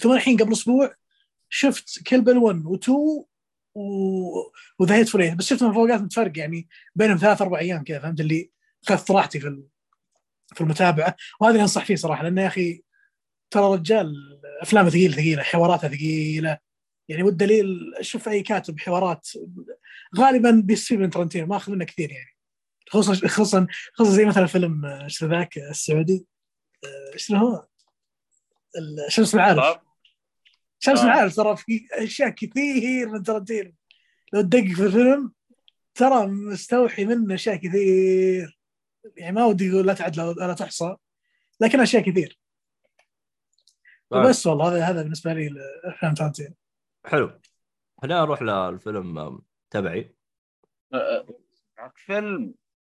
[0.00, 0.94] ثم الحين قبل أسبوع
[1.48, 3.32] شفت Kill 1 و2 و...
[4.78, 8.20] وذا هيت فريت بس شفتهم في اوقات متفرق يعني بينهم ثلاث أربع أيام كذا فهمت؟
[8.20, 8.50] اللي
[8.88, 9.62] اخذت راحتي في
[10.54, 11.16] في المتابعة.
[11.40, 12.82] وهذا اللي أنصح فيه صراحة لأنه يا أخي
[13.50, 14.14] ترى رجال
[14.62, 16.58] أفلامه ثقيلة ثقيلة حواراته ثقيلة.
[17.08, 19.28] يعني والدليل شوف أي كاتب حوارات
[20.18, 22.36] غالبا بيستفيد من ترنتينو ما أخذ منه كثير يعني.
[22.90, 26.26] خصوصا خصوصا خصوصا زي مثلا فيلم آه، إيش ذاك السعودي
[26.84, 27.66] آه، إيش هو؟
[28.78, 29.78] ال- شمس المعارف
[30.78, 31.02] شمس آه.
[31.02, 33.72] المعارف ترى في أشياء كثير من ترنتينو
[34.32, 35.32] لو تدقق في الفيلم
[35.94, 38.58] ترى مستوحي منه أشياء كثير.
[39.16, 40.96] يعني ما ودي أقول لا تعد لا تحصى
[41.60, 42.40] لكن أشياء كثير.
[44.10, 44.24] طيب.
[44.24, 46.54] وبس والله هذا هذا بالنسبة لي لافلام ترنتينو
[47.04, 47.40] حلو.
[48.02, 50.14] خلينا نروح للفيلم تبعي.
[51.78, 52.54] معك فيلم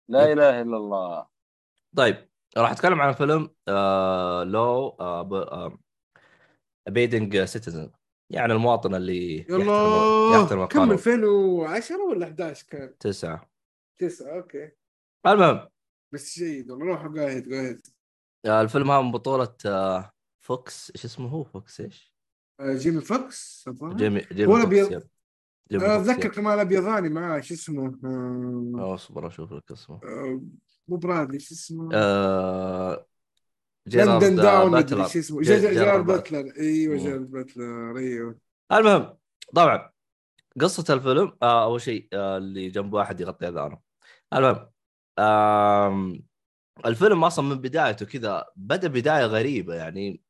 [0.08, 1.28] لا إله إلا الله.
[1.96, 5.78] طيب راح أتكلم عن فيلم آه Law آه
[6.88, 7.91] Abiding Citizen
[8.30, 9.62] يعني المواطن اللي يحترم
[10.34, 10.91] يحترم كم؟ القانون.
[10.91, 13.50] 2010 ولا 11 كان؟ تسعة.
[13.98, 14.71] 9 okay.
[15.28, 15.67] المهم.
[16.13, 17.82] بس جيد والله روح قاعد قاعد.
[18.46, 20.12] آه الفيلم هذا من بطولة آه
[20.46, 20.91] فوكس.
[20.96, 22.13] إيش اسمه هو؟ فوكس إيش؟
[22.60, 23.70] آه، جيمي فوكس.
[23.70, 25.06] جيمي جيمي فوكس فوكس،
[25.74, 26.30] أتذكر.
[26.30, 28.00] كمان ابيضاني معاه شو اسمه؟
[28.94, 30.00] اصبر أشوف لك اسمه.
[30.88, 33.08] مو برادلي شو اسمه؟ آه
[33.88, 35.41] جيرارد London Down مدري باتلر شو اسمه.
[35.41, 36.54] جي- جي- جي- جيرارد باتلر.
[36.58, 36.98] أيوه.
[36.98, 37.98] جيرارد باتلر.
[37.98, 38.39] أيوه.
[38.72, 39.17] المهم
[39.56, 39.91] طبعا
[40.62, 43.80] قصة الفيلم آه أول شيء آه اللي جنب واحد يغطي أذانه.
[44.34, 44.70] المهم
[46.86, 49.76] الفيلم أصلا من بدايته كذا بدأ بداية غريبة.
[49.76, 50.22] يعني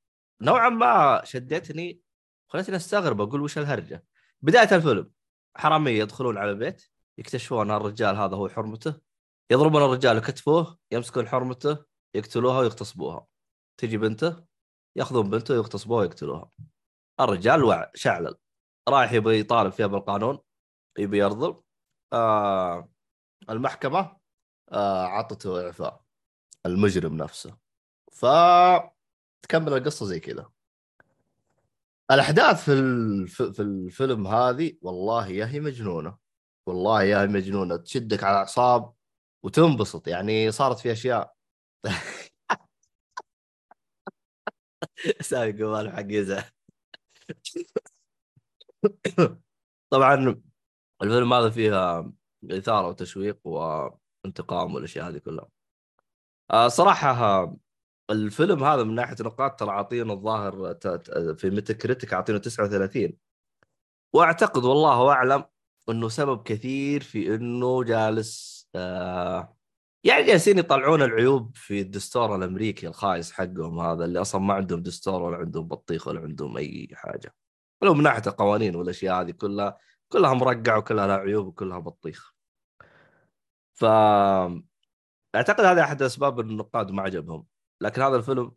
[0.41, 2.01] نوعا ما شدتني
[2.51, 4.03] خلتني أستغرب أقول وش الهرجة.
[4.41, 5.11] بداية الفيلم
[5.57, 6.85] حرامية يدخلون على البيت
[7.17, 8.95] يكتشفون الرجال هذا هو حرمته.
[9.51, 11.77] يضربون الرجال وكتفوه يمسكون حرمته
[12.15, 13.27] يقتلوها ويغتصبوها.
[13.81, 14.43] تجي بنته
[14.95, 16.51] ياخذون بنته ويغتصبوها ويقتلوها.
[17.19, 18.35] الرجال وع شعلل.
[18.89, 20.39] رايح يبي يطالب فيها بالقانون
[20.99, 21.61] يبي يرضى
[22.13, 22.89] آه
[23.49, 24.17] المحكمة
[24.71, 26.01] آه عطته إعفاء.
[26.65, 27.57] المجرم نفسه.
[28.11, 28.25] ف
[29.41, 30.49] تكمل القصة زي كذا.
[32.11, 33.41] الأحداث في الف...
[33.41, 36.17] في الفيلم هذه والله يا هي مجنونة.
[36.67, 37.77] والله يا هي مجنونة.
[37.77, 38.93] تشدك على الأعصاب
[39.43, 40.07] وتنبسط.
[40.07, 41.35] يعني صارت في أشياء.
[45.21, 46.43] سامي جوال حق يزعل
[49.89, 50.41] طبعا
[51.03, 52.11] الفيلم هذا فيها
[52.51, 55.47] إثارة وتشويق وانتقام والأشياء هذه كلها.
[56.51, 57.57] آه صراحة ها-
[58.09, 60.75] الفيلم هذا من ناحية نقاط ترى عاطينه الظاهر
[61.35, 63.17] في ميتا كريتيك عاطينه 39
[64.13, 65.45] وأعتقد والله أعلم
[65.89, 69.57] إنه سبب كثير في إنه جالس آه
[70.03, 75.21] يعني جالسين يطلعون العيوب في الدستور الأمريكي الخايس حقهم هذا اللي أصلا ما عندهم دستور
[75.21, 77.35] ولا عندهم بطيخ ولا عندهم أي حاجة.
[77.81, 79.77] ولو من ناحية القوانين والأشياء هذه كلها
[80.09, 82.33] كلها مرقعه وكلها لها عيوب وكلها بطيخ.
[83.73, 83.85] ف
[85.35, 87.45] أعتقد هذه أحد أسباب النقاد ما عجبهم
[87.81, 88.51] لكن هذا الفيلم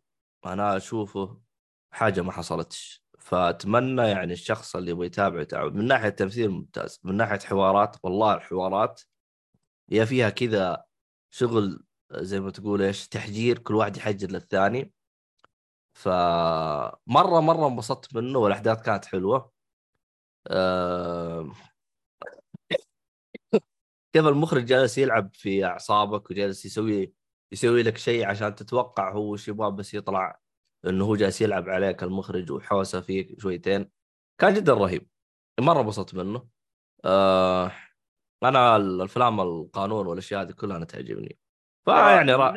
[0.45, 1.41] أنا أشوفه
[1.91, 7.17] حاجة ما حصلتش فأتمنى يعني الشخص اللي يبغى يتابع يتابع من ناحية تمثيل ممتاز من
[7.17, 9.01] ناحية حوارات والله الحوارات
[9.91, 10.85] هي فيها كذا
[11.37, 14.93] شغل زي ما تقول إيش تحجير كل واحد يحجر للثاني.
[15.93, 19.51] فمرة مرة انبسطت منه والأحداث كانت حلوة.
[20.47, 21.51] أه...
[24.13, 27.13] كيف المخرج جالس يلعب في أعصابك وجالس يسوي
[27.51, 30.39] يسوي لك شيء عشان تتوقع هو وش يبغى بس يطلع
[30.87, 33.91] إنه هو جالس يلعب عليك المخرج وحوسه فيك شويتين.
[34.39, 35.09] كان جدا رهيب.
[35.59, 36.47] مرة انبسطت منه.
[37.05, 37.71] آه
[38.43, 41.37] أنا الأفلام القانون والأشياء هذه كلها أنا تعجبني.
[41.85, 42.53] فيعني را...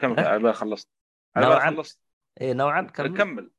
[0.00, 0.88] كمل على خلصت
[1.36, 2.00] على خلصت
[2.40, 2.82] اي نوعا.
[2.82, 3.16] كمل.
[3.16, 3.50] كمل.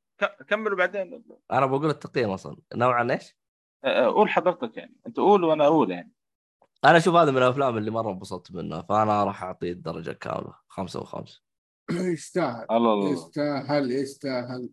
[0.48, 2.56] كمل وبعدين أنا بقول التقييم أصلا.
[2.74, 3.36] نوعا إيش؟
[3.84, 4.96] آه، قول حضرتك يعني.
[5.06, 6.12] أنت قول وأنا أقول يعني.
[6.84, 11.00] أنا أشوف هذا من الأفلام اللي مرة انبسطت منها فأنا راح أعطيه الدرجة كامله خمسة
[11.00, 11.40] وخمسة.
[11.90, 12.66] يستاهل.
[12.70, 13.10] الله الله.
[13.10, 14.70] يستاهل يستاهل.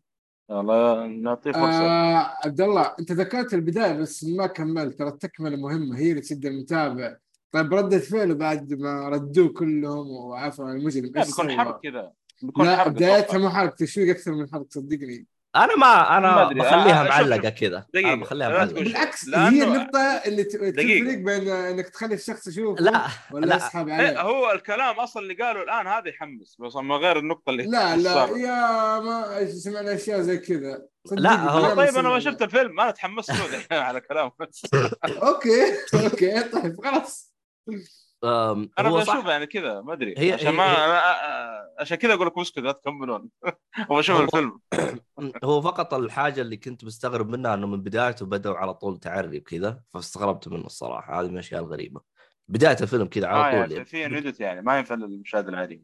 [0.52, 5.98] الله نعطيه فرصة آه عبد الله انت ذكرت البداية بس ما كملت ترى التكملة مهمة
[5.98, 7.18] هي اللي تشد المتابع
[7.52, 12.12] طيب ردة فعله بعد ما ردوه كلهم وعفوا عن المجرم لا بيكون؟ حرق كذا
[12.44, 13.38] بيكون لا حرق بدايتها.
[13.38, 15.26] مو حرق تشويق أكثر من حرق صدقني
[15.56, 16.44] أنا ما أنا ما.
[16.54, 17.50] بخليها معلقة.
[17.50, 18.16] كذا أنا دقيقة.
[18.16, 20.44] بخليها معلقة بالعكس لأنه- هي النقطة اللي.
[20.44, 23.56] تفرق بين إنك تخلي الشخص يشوفه لا ولا لا.
[23.56, 27.50] يسحب إيه، عليه هو الكلام أصلا اللي قاله الآن هذا يحمس بس من غير النقطة
[27.50, 28.38] اللي لا لا صار.
[28.38, 30.82] يا ما سمعنا أشياء زي كذا
[31.12, 32.10] لا، هو- طيب أنا.
[32.10, 33.32] ما شفت الفيلم أنا تحمست
[33.72, 34.32] له على كلامه
[35.24, 37.34] أوكي أوكي طيب خلاص
[38.24, 40.14] أنا بشوف يعني كذا ما أدري.
[40.18, 43.30] هي- عشان هي- ما هي- أنا- عشان كذا أقول لكم اسكتوا لا تكملون
[43.90, 44.60] وبشوف الفيلم.
[45.44, 49.82] هو فقط الحاجة اللي كنت مستغرب منها إنه من بدايته بدأوا على طول تعري وكذا
[49.94, 51.20] فاستغربت منه الصراحة.
[51.22, 52.02] هذه من الأشياء الغريبة.
[52.48, 55.84] بداية الفيلم كذا على يعني طول في نيدت يعني ما ينفع للمشاهد العادي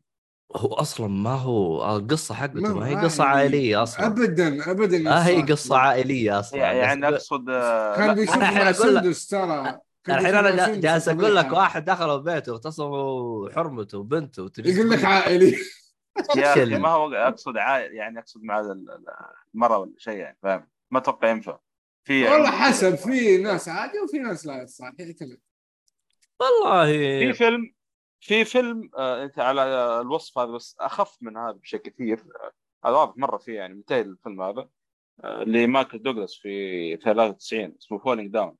[0.56, 3.40] هو أصلا ما هو القصة حقته ما ما هي قصة عادي.
[3.40, 4.06] عائلية أصلا.
[4.08, 5.42] ابدا ابدا ما هي.
[5.42, 5.78] قصة.
[5.78, 6.60] عائلية أصلا.
[6.60, 9.80] يعني بس- أقصد آه، كان بيشوف مع لك- سندس ترى.
[10.10, 11.60] الحين بيشوف أنا جالس أقول لك وطبيعة.
[11.62, 15.56] واحد دخلوا بيته واغتصبوا حرمته وبنته وتجي يقول لك عائلي.
[16.36, 16.78] يا أخي.
[16.78, 19.06] ما هو أقصد عائل يعني أقصد مع ال- ال-
[19.56, 21.60] المرأة ولا شيء يعني فاهم؟ ما أتوقع ينفع.
[22.04, 24.92] في والله حسب في ناس عادي وفي ناس لا صح
[26.40, 26.86] والله.
[26.86, 27.74] في فيلم
[28.20, 29.62] في فيلم آه إنت على
[30.02, 32.20] الوصف هذا بس أخف من هذا بشيء كثير.
[32.20, 32.52] آه،
[32.88, 34.70] هذا واضح مرة فيه يعني منتهي الفيلم هذا
[35.24, 38.56] آه لمايكل دوغلاس في 93 اسمه Falling Down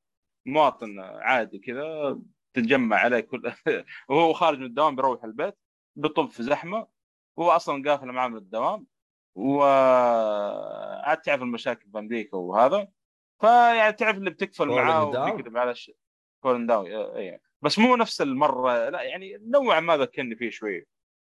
[0.48, 2.20] مواطن عادي كذا
[2.54, 3.54] تتجمع عليه كل
[4.10, 5.56] وهو خارج من الدوام بيروح البيت
[5.96, 6.88] بيطب في زحمة
[7.40, 8.86] هو أصلا قافل معاه من الدوام
[9.36, 12.88] وعاد تعرف المشاكل في أمريكا وهذا.
[13.40, 15.06] فيعني تعرف اللي بتكفل معاه.
[15.06, 15.96] وبيكذب على الشيء
[16.44, 20.88] فولن داون اي بس مو نفس المرة لا يعني نوعا ما ذكرني فيه شوي.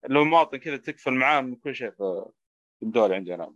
[0.09, 2.27] لو مواطن كذا تكفل معاه من كل شيء في
[2.83, 3.55] الدول عندنا.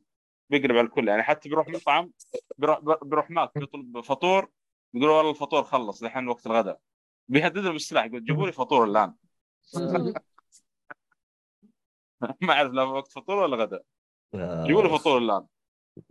[0.50, 2.12] بيقلب على الكل يعني حتى بيروح مطعم
[2.58, 4.50] بيروح بيروح ماك بيطلب فطور
[4.94, 6.80] يقول والله الفطور خلص الحين وقت الغداء.
[7.28, 9.14] بيهددهم بالسلاح يقول جيبوا لي فطور الآن.
[12.40, 13.82] ما أعرف لا وقت فطور ولا غداء.
[14.34, 15.46] آه، جيبوا لي فطور الان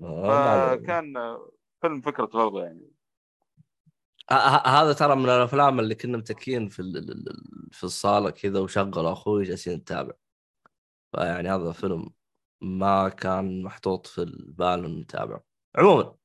[0.04, 1.14] آه، فكان
[1.82, 2.92] فيلم فكرته برضه يعني.
[4.32, 6.84] ه- ه- هذا ترى من الأفلام اللي كنا متكين في
[7.72, 10.14] في الصالة كذا وشغل أخوي جالسين نتابع.
[11.12, 12.10] فيعني هذا فيلم
[12.62, 15.44] ما كان محطوط في البال نتابعه.
[15.76, 16.16] عموما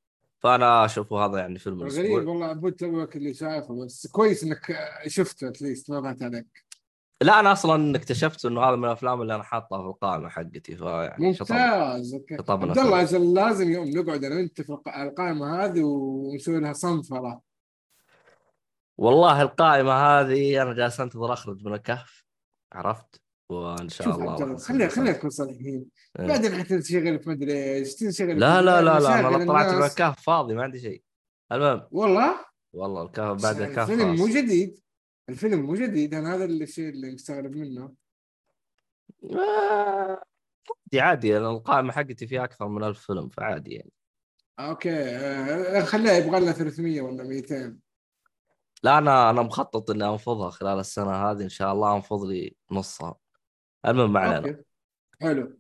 [0.45, 4.79] فانا أشوف هذا يعني فيلم غريب الأسبوع والله عبود توك اللي شايفه بس كويس إنك
[5.07, 6.65] شفته at least ما فات عليك.
[7.23, 11.27] لا أنا أصلا اكتشفت إنه هذا من الأفلام اللي أنا حاطها في القائمة حقتي فيعني
[11.27, 12.37] ممتاز أوكي.
[12.37, 13.03] شطبنا عبد الله.
[13.03, 17.41] أجل لازم يوم نقعد أنا وأنت في القائمة هذه ونسوي لها صنفرة.
[18.99, 22.25] والله القائمة هذه أنا جالس أنتظر أخرج من الكهف
[22.73, 25.87] عرفت؟ وإن شاء الله خلينا خلينا نكون صريحين.
[26.19, 26.27] إيه.
[26.27, 29.83] بعدين حتنشغل في مدري إيش تنشغل لا لا لا لا أنا طلعت من.
[29.83, 31.03] الكهف فاضي ما عندي شيء.
[31.53, 31.89] المهم.
[31.91, 34.81] والله؟ والله الكهف بعد الكهف الفيلم مو جديد.
[35.29, 37.93] الفيلم مو جديد أنا هذا الشيء اللي مستغرب منه.
[39.33, 40.23] آه،
[40.95, 43.91] عادي عادي لأن القائمة حقتي فيها أكثر من ألف فيلم فعادي يعني.
[44.59, 47.79] أوكي آه، خليها يبغى لنا 300 ولا 200
[48.83, 53.15] لا أنا أنا مخطط إني أنفضها خلال السنة هذه إن شاء الله أنفض لي نصها.
[53.87, 54.63] المهم ما علينا أوكي.
[55.21, 55.59] حلو.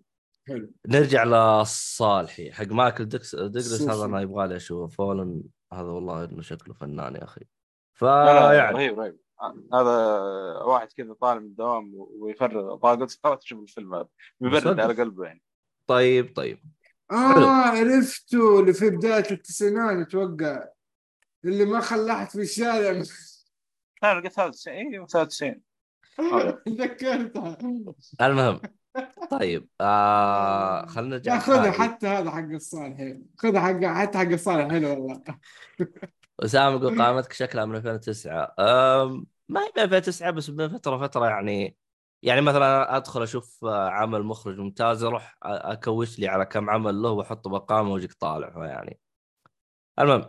[0.49, 0.73] حلو.
[0.87, 3.91] نرجع للصالحي حق مايكل ديكس سوسي.
[3.91, 4.87] هذا أنا يبغى لي أشوفه.
[4.87, 7.41] فولن هذا والله إنه شكله فنان يا أخي.
[8.03, 9.19] لا لا فيعني رهيب رهيب.
[9.75, 9.97] هذا
[10.65, 13.07] واحد كذا طالع من الدوام ويفرغ طاقته.
[13.25, 14.09] صارت تشوف الفيلم هذا.
[14.41, 14.81] بيبرد.
[14.81, 15.43] على قلبه يعني.
[15.87, 16.59] طيب طيب.
[17.11, 18.61] آه عرفته.
[18.61, 20.69] اللي في بداية التسعينات أتوقع.
[21.45, 23.03] اللي ما خلحت في الشارع.
[24.03, 25.61] لا لقيت 93 أيوه 93
[26.21, 26.51] آه.
[26.67, 27.59] تذكرتها
[28.27, 28.61] المهم
[29.31, 31.71] طيب آه خلينا نرجع خذها.
[31.71, 35.23] حتى هذا حق الصالحين خذها حق حتى حق الصالحين والله.
[36.41, 39.27] أسامة يقول قائمتك شكلها من 2009 أم...
[39.49, 41.77] ما هي من 2009 بس من فترة فترة يعني
[42.23, 47.03] يعني مثلا أدخل أشوف آه، عمل مخرج ممتاز أروح أ- أكوش لي على كم عمل
[47.03, 48.99] له وأحطه بقائمه وأجيك طالع يعني.
[49.99, 50.25] المهم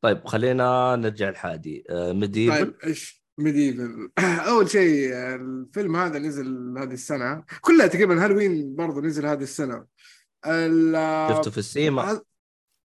[0.00, 1.84] طيب خلينا نرجع لحادي.
[1.90, 4.10] Medieval طيب إيش؟ Medieval
[4.48, 7.44] أول شيء الفيلم هذا نزل هذه السنة.
[7.60, 9.86] كلها تقريبا هالوين برضه نزل هذه السنة.
[10.46, 12.20] ال- شفته في السينما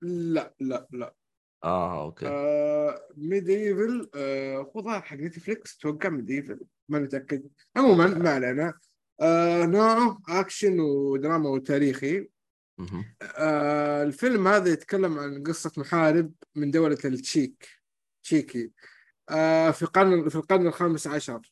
[0.02, 1.16] لا لا لا.
[1.64, 2.28] آه أوكي.
[2.28, 5.78] آه Medieval آه خذها حق Netflix.
[5.78, 6.60] أتوقع Medieval
[6.90, 7.44] ما متأكد.
[7.76, 8.74] عموما ما علينا.
[9.22, 12.30] آه نوعه أكشن ودراما وتاريخي.
[13.22, 17.68] آه الفيلم هذا يتكلم عن قصة محارب من دولة التشيك
[18.24, 18.64] تشيكي.
[18.64, 18.70] آه
[19.72, 21.52] في القرن في القرن الخامس عشر.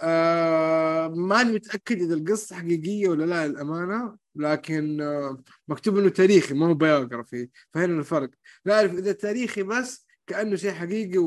[0.00, 6.66] آه ماني متأكد إذا القصة حقيقية ولا لا للأمانة لكن آه مكتوب إنه تاريخي ما
[6.66, 8.30] هو biography فهنا الفرق.
[8.64, 11.18] لا أعرف إذا تاريخي بس كأنه شيء حقيقي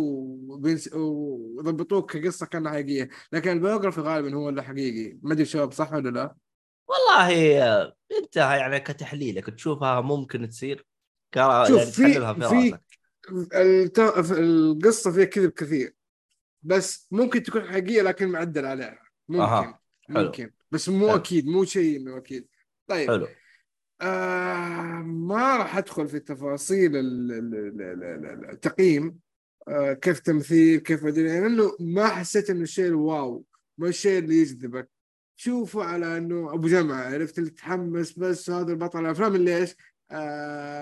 [0.94, 5.18] وضبطوك كقصة كأنها حقيقية لكن ال biography غالبا هو اللي حقيقي.
[5.22, 6.36] ما أدري شباب صح ولا لا؟
[6.88, 10.86] والله آه، أنت يعني كتحليلك تشوفها ممكن تصير.
[11.36, 12.78] شوف يعني في في.
[14.32, 15.96] القصة فيها كذب كثير
[16.64, 19.00] بس ممكن تكون حقيقيه لكن معدل عليها.
[19.30, 19.42] ممكن.
[19.44, 20.24] أها، حلو.
[20.26, 20.52] ممكن.
[20.72, 21.18] بس مو حلو.
[21.18, 22.48] أكيد مو شيء انه أكيد.
[22.88, 23.08] طيب.
[23.12, 23.28] حلو.
[24.02, 29.20] آه ما راح أدخل في تفاصيل ال- ال- ال- ال- ال- التقييم.
[29.68, 33.46] آه كيف تمثيل كيف أدري لأنه ما حسيت إنه الشيء الواو
[33.78, 34.90] ما الشيء اللي يجذبك.
[35.36, 39.76] شوفه على إنه أبو جمعة عرفت؟ اللي تتحمس بس هذا البطل الأفلام اللي إيش؟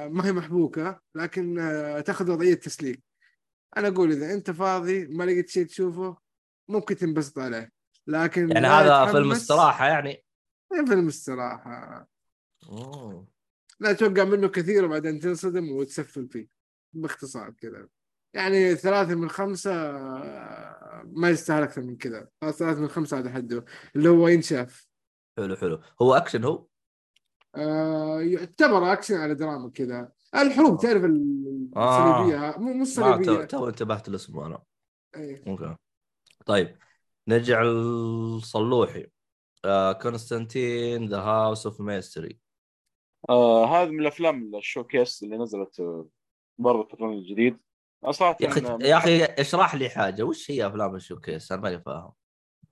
[0.09, 3.03] ما هي محبوكة لكن آه تأخذ وضعية تسليك
[3.77, 6.17] أنا أقول إذا أنت فاضي ما لقيت شيء تشوفه
[6.69, 7.71] ممكن تنبسط عليه.
[8.07, 10.23] لكن يعني هذا فيلم استراحة يعني؟
[10.73, 12.07] إيه فيلم استراحة.
[12.69, 13.27] أوه.
[13.79, 16.47] لا تتوقع منه كثير وبعدين تنصدم وتسفل فيه
[16.93, 17.87] باختصار كذا.
[18.33, 22.27] يعني ثلاثة من خمسة آه، ما يستاهل أكثر من كذا.
[22.41, 23.65] ثلاثة من خمسة هذا حده
[23.95, 24.89] اللي هو ينشاف.
[25.37, 25.81] حلو حلو.
[26.01, 26.68] هو أكشن هو؟ آه
[28.19, 30.11] يعتبر أكشن على دراما كذا.
[30.35, 32.21] الحروب تعرف ال- آه.
[32.21, 32.85] الصليبية؟ مو مو
[33.35, 34.63] ما تو, انتبهت لاسمه أنا.
[35.15, 35.43] إيه.
[35.47, 35.75] أوكي.
[36.45, 36.77] طيب
[37.27, 39.07] نرجع لصلوحي.
[39.65, 42.39] آه Constantine The House of Mystery
[43.29, 46.07] آه هذا من الأفلام ال showcase اللي نزلت آه،
[46.57, 47.57] برضه في الفيلم الجديد.
[48.03, 50.23] آه، صراحة يا أخي يا أخي اشرح لي حاجة.
[50.23, 52.11] وش هي أفلام الشوكيس؟ أنا ماني فاهم.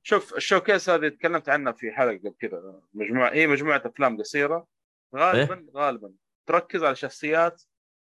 [0.08, 4.68] شوف الشوكيس هذه تكلمت عنها في حلقة قبل كذا مجموعه هي مجموعة أفلام قصيرة
[5.16, 6.12] غالبا إيه؟ غالبا
[6.46, 7.64] تركز على شخصيات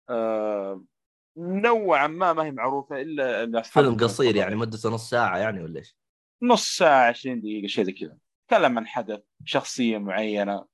[0.10, 0.84] آه
[1.38, 4.36] نوعا ما ما هي معروفة إلا فيلم قصير.
[4.36, 5.96] يعني مدته نص ساعة يعني ولا إيش؟
[6.42, 10.66] نص ساعة 20 دقيقة شيء زي كذا تكلم عن حدث شخصية معينة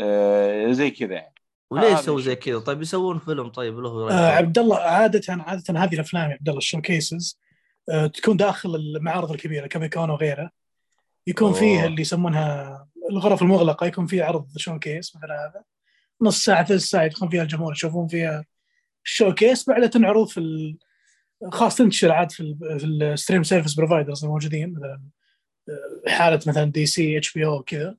[0.00, 1.34] آه زي كذا يعني
[1.70, 2.36] وليش هذا يسوي زي.
[2.36, 6.48] كذا؟ طيب يسوون فيلم طيب له آه عبد الله عادة عادة هذه الأفلام يا عبد
[6.48, 7.40] الله ال showcases
[7.90, 10.57] آه تكون داخل المعارض الكبيرة Comic-Con وغيره
[11.28, 11.58] يكون أوه.
[11.58, 15.64] فيه اللي يسمونها الغرف المغلقة يكون فيه عرض showcase مثل هذا.
[16.22, 18.44] نص ساعة ثلث ساعة يدخلون فيها الجمهور يشوفون فيها
[19.04, 20.78] ال showcase بعدها تنعرض في ال...
[21.52, 22.78] خاص تنتشر عاد في ال...
[22.80, 25.02] في ال stream service providers الموجودين مثلا
[25.68, 27.96] آه، حالة مثلا DC HBO كذا.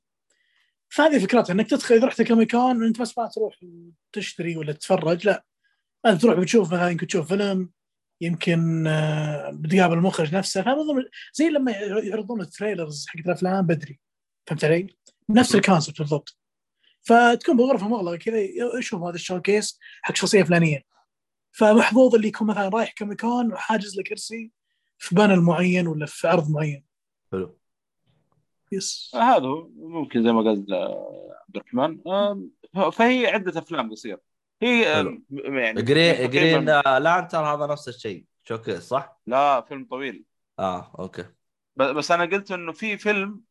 [0.89, 3.55] فهذه فكرتها إنك تدخل إذا رحت Comic-Con أنت بس ما تروح
[4.13, 5.45] تشتري ولا تتفرج لا.
[6.05, 7.69] أنت تروح بتشوف مثلا يمكن تشوف فيلم
[8.21, 10.61] يمكن آه، بتقابل المخرج نفسه.
[10.61, 13.99] فاهم ضمن- زي لما يعرضون ال trailers حق الأفلام بدري.
[14.47, 14.87] فهمت علي؟
[15.29, 16.37] نفس ال concept بالضبط.
[17.01, 18.37] فتكون بغرفه مغلقه كذا
[18.79, 20.83] يشوف هذا ال showcase حق شخصية فلانية.
[21.51, 24.51] فمحظوظ اللي يكون مثلا رايح Comic-Con وحاجز له كرسي
[24.97, 26.85] في panel معين ولا في عرض معين.
[27.31, 27.57] حلو.
[28.71, 29.11] yes.
[29.15, 30.65] هذا هو ممكن زي ما قال
[31.47, 31.99] عبد الرحمن.
[32.91, 34.21] فهي عدة أفلام قصيرة.
[34.61, 34.81] هي
[35.31, 36.65] يعني Green Green
[36.99, 40.25] Lantern هذا نفس الشيء showcase صح؟ لا فيلم طويل
[40.59, 41.25] آه أوكي
[41.75, 43.41] بس أنا قلت إنه في فيلم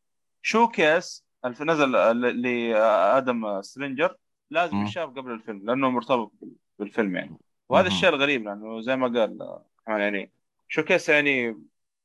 [0.43, 4.17] showcase الف نزل ل Adam Strange
[4.51, 4.77] لازم.
[4.83, 6.33] يشاف قبل الفيلم لأنه مرتبط
[6.79, 7.37] بالفيلم يعني
[7.69, 7.87] وهذا.
[7.87, 10.33] الشيء الغريب لأنه زي ما قال آه، يعني
[10.69, 11.63] showcase يعني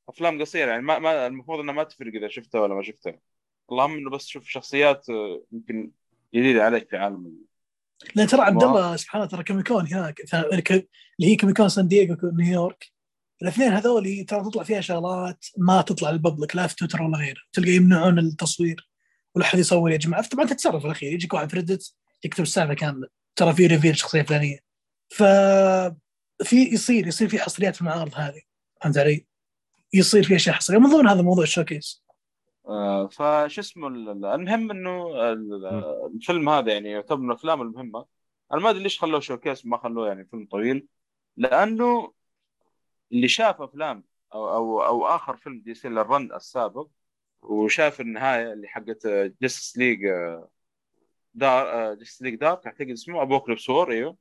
[0.10, 3.20] أفلام قصيرة يعني ما, ما المفروض انها ما تفرق إذا شفتها ولا ما شفتها
[3.72, 5.92] اللهم إنه بس تشوف شخصيات آه، يمكن
[6.36, 7.38] جديدة عليك في عالم
[8.16, 10.22] لأن ترى عبد الله سبحان الله ترى Comic-Con هناك.
[10.34, 12.94] اللي هي Comic-Con سان دييغو نيويورك.
[13.42, 17.42] الاثنين هذول ترى تطلع فيها شغلات ما تطلع لل public لا في تويتر ولا غيره.
[17.54, 18.90] تلقى يمنعون التصوير
[19.36, 20.28] ولا حد يصور يا جماعة.
[20.28, 21.14] طبعا تتصرف الأخير.
[21.14, 23.08] يجيك واحد في Reddit يكتب السالفة كاملة.
[23.36, 24.60] ترى في reveal شخصية فلانية.
[25.10, 25.24] ف
[26.44, 28.42] في يصير يصير في حصريات في المعارض هذه.
[28.82, 29.26] فهمت علي؟
[29.94, 30.78] يصير في أشياء حصرية.
[30.78, 32.03] من ضمن هذا موضوع ال showcase
[33.12, 35.66] فش اسمه ال- ال- المهم إنه ال-
[36.16, 38.06] الفيلم هذا يعني يعتبر من الأفلام المهمة.
[38.54, 40.88] أنا ما أدري ليش خلوه showcase ما خلوه يعني فيلم طويل.
[41.38, 42.14] لأنه
[43.12, 44.04] اللي شاف أفلام
[44.34, 46.88] أو أو أو آخر فيلم دي سي لل run السابق
[47.42, 49.08] وشاف النهاية اللي حقت
[49.42, 50.00] Justice League
[51.34, 54.18] Dar Justice League Dark أعتقد اسمه Apokolips War أيوه.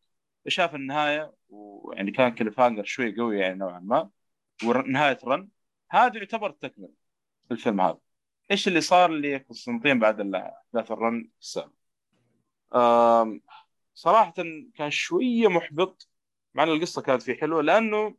[0.49, 4.11] شاف النهاية ويعني كان cliffhanger شوي قوي يعني نوعا ما
[4.66, 5.49] ونهاية run
[5.90, 6.88] هذا يعتبر تكمل
[7.49, 7.99] في الفيلم هذا.
[8.53, 11.73] إيش اللي صار لقسطنطين بعد احداث ال run؟ السابق
[13.95, 14.33] صراحة
[14.75, 16.09] كان شوية محبط
[16.55, 18.15] مع إن القصة كانت فيه حلوة لأنه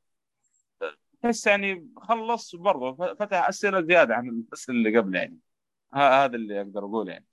[1.22, 5.40] تحس يعني خلص برضه فتح أسئلة زيادة عن الأسئلة اللي قبل يعني.
[5.94, 7.26] هذا اللي أقدر اقوله يعني.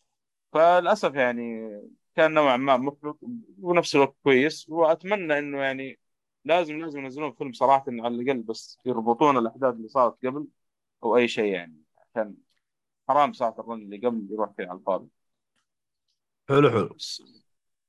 [0.52, 1.70] فللأسف يعني
[2.16, 3.18] كان نوعا ما محبط
[3.60, 5.98] ونفس الوقت كويس وأتمنى إنه يعني
[6.44, 10.46] لازم لازم ينزلون فيلم صراحة على الأقل بس يربطون الأحداث اللي صارت قبل
[11.04, 11.76] أو أي شيء يعني.
[11.98, 12.34] عشان
[13.10, 15.08] حرام ساعه الرن اللي قبل يروح كذا على الفاضي.
[16.48, 16.96] حلو حلو.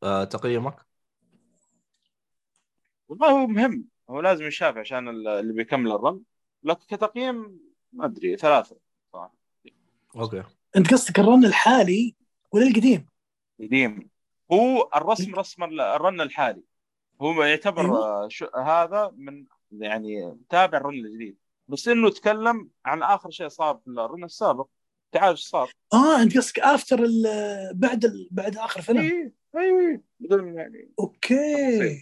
[0.04, 0.86] آه تقييمك؟
[3.10, 3.86] والله هو مهم.
[4.10, 6.22] هو لازم يشاف عشان ال- اللي بيكمل ال run.
[6.64, 7.60] لكن كتقييم
[7.94, 8.78] ما أدري ثلاثة
[9.14, 9.34] صراحة.
[10.16, 10.44] أوكي.
[10.78, 12.16] أنت قصدك ال run الحالي
[12.52, 13.06] ولا القديم؟
[13.60, 14.10] قديم.
[14.52, 16.64] هو الرسم رسم ال- ال run الحالي.
[17.22, 18.06] هو يعتبر أيوة.
[18.06, 21.38] آه، شو هذا من يعني تابع ال run الجديد.
[21.68, 24.68] بس إنه تكلم عن آخر شيء صار في ال run السابق.
[25.12, 28.28] تعال إيش صار؟ آه أنت قصدك after ال- بعد ال...
[28.32, 30.92] بعد آخر فيلم؟ اي اي بدون يعني.
[31.00, 32.02] أوكي.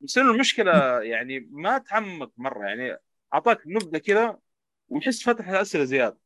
[0.00, 2.98] بس انه المشكلة يعني ما تعمق مرة يعني
[3.34, 4.38] أعطاك نبذة كذا
[4.88, 6.18] ويحس فتح اسئله زيادة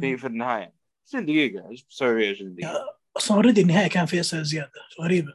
[0.00, 0.74] في في النهاية.
[1.08, 5.34] 20 دقيقة إيش بتسوي 20 دقيقة؟ أصلا already النهاية كان فيها أسئلة زيادة غريبة.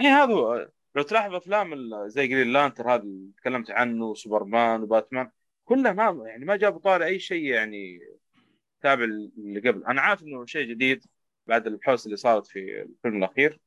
[0.00, 0.68] اي هذا هو.
[0.94, 1.74] لو تلاحظ افلام
[2.08, 5.30] زي Green Lantern هذا اللي تكلمت عنه سوبرمان وباتمان
[5.64, 8.00] كلها ما يعني ما جابوا طاري أي شيء يعني
[8.82, 11.04] تابع اللي قبل أنا عارف إنه شيء جديد
[11.46, 13.60] بعد الحوسه اللي صارت في الفيلم الأخير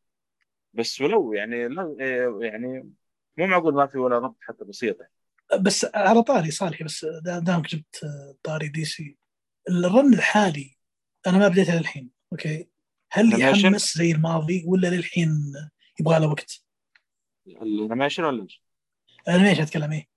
[0.74, 1.96] بس ولو يعني لا
[2.42, 2.90] يعني
[3.38, 5.12] مو معقول ما في ولا ربط حتى بسيط يعني.
[5.60, 8.02] بس على طاري صالح بس دا- دامك جبت
[8.44, 9.18] طاري دي سي
[9.70, 10.78] ال run الحالي
[11.28, 12.70] أنا ما بديته للحين أوكي
[13.12, 15.30] هل؟ يحمس زي الماضي ولا للحين
[16.00, 16.64] يبغى له وقت؟
[17.48, 18.62] ال animation ولا إيش؟
[19.28, 20.08] ليش أتكلم إيه؟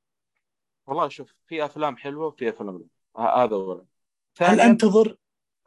[0.87, 2.79] والله شوف في أفلام حلوة وفي أفلام
[3.19, 3.85] لا هذا اولا
[4.39, 5.17] هل أنتظر؟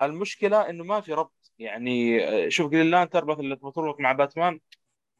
[0.01, 1.51] المشكلة إنه ما في ربط.
[1.59, 4.59] يعني آه، شوف Green Lantern مثلا اللي تربط مع باتمان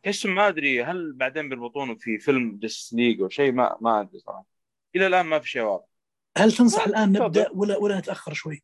[0.04, 4.20] تحس ما أدري هل بعدين بيربطونه في فيلم Justice League أو شيء ما ما أدري
[4.20, 4.46] صراحة.
[4.96, 5.86] إلى الآن ما في شيء واضح.
[6.38, 7.12] هل تنصح آه، الآن.
[7.12, 8.64] نبدأ ولا ولا نتأخر شوي؟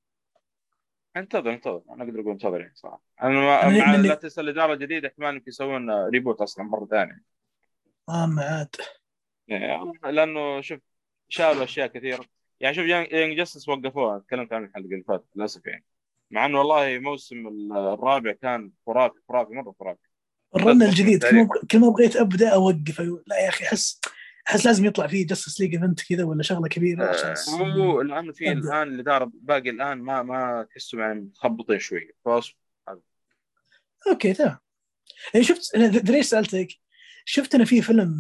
[1.16, 1.82] انتظر انتظر.
[1.90, 3.02] أنا أقدر أقول انتظر يعني صراحة.
[3.24, 6.66] أنا ما أنا- مع لأني- لا تنسى الإدارة الجديدة احتمال انك يسوون آه، reboot أصلا
[6.66, 7.24] مرة ثانية.
[8.10, 8.76] آه ما عاد.
[9.48, 10.80] يعني لأنه شوف
[11.30, 12.26] شالوا أشياء كثيرة.
[12.60, 15.86] يعني شوف Young Justice وقفوها تكلمت عن الحلقة اللي فاتت للأسف يعني
[16.32, 20.00] مع إنه والله موسم الرابع كان خرافي خرافي مرة خرافي
[20.56, 21.36] ال run الجديد كل.
[21.36, 23.00] ما كل ما بغيت أبدأ أوقف.
[23.00, 24.02] لا يا أخي احس
[24.48, 28.52] أحس لازم يطلع فيه Justice League event كذا ولا شغلة كبيرة عشان هو الآن في.
[28.52, 32.56] الآن الاداره باقي الآن ما ما تحسوا يعني متخبطين شوية فاصبر
[34.08, 34.58] أوكي تمام
[35.34, 36.68] يعني شفت ذري سألتك
[37.26, 38.16] شفت أنا في فيلم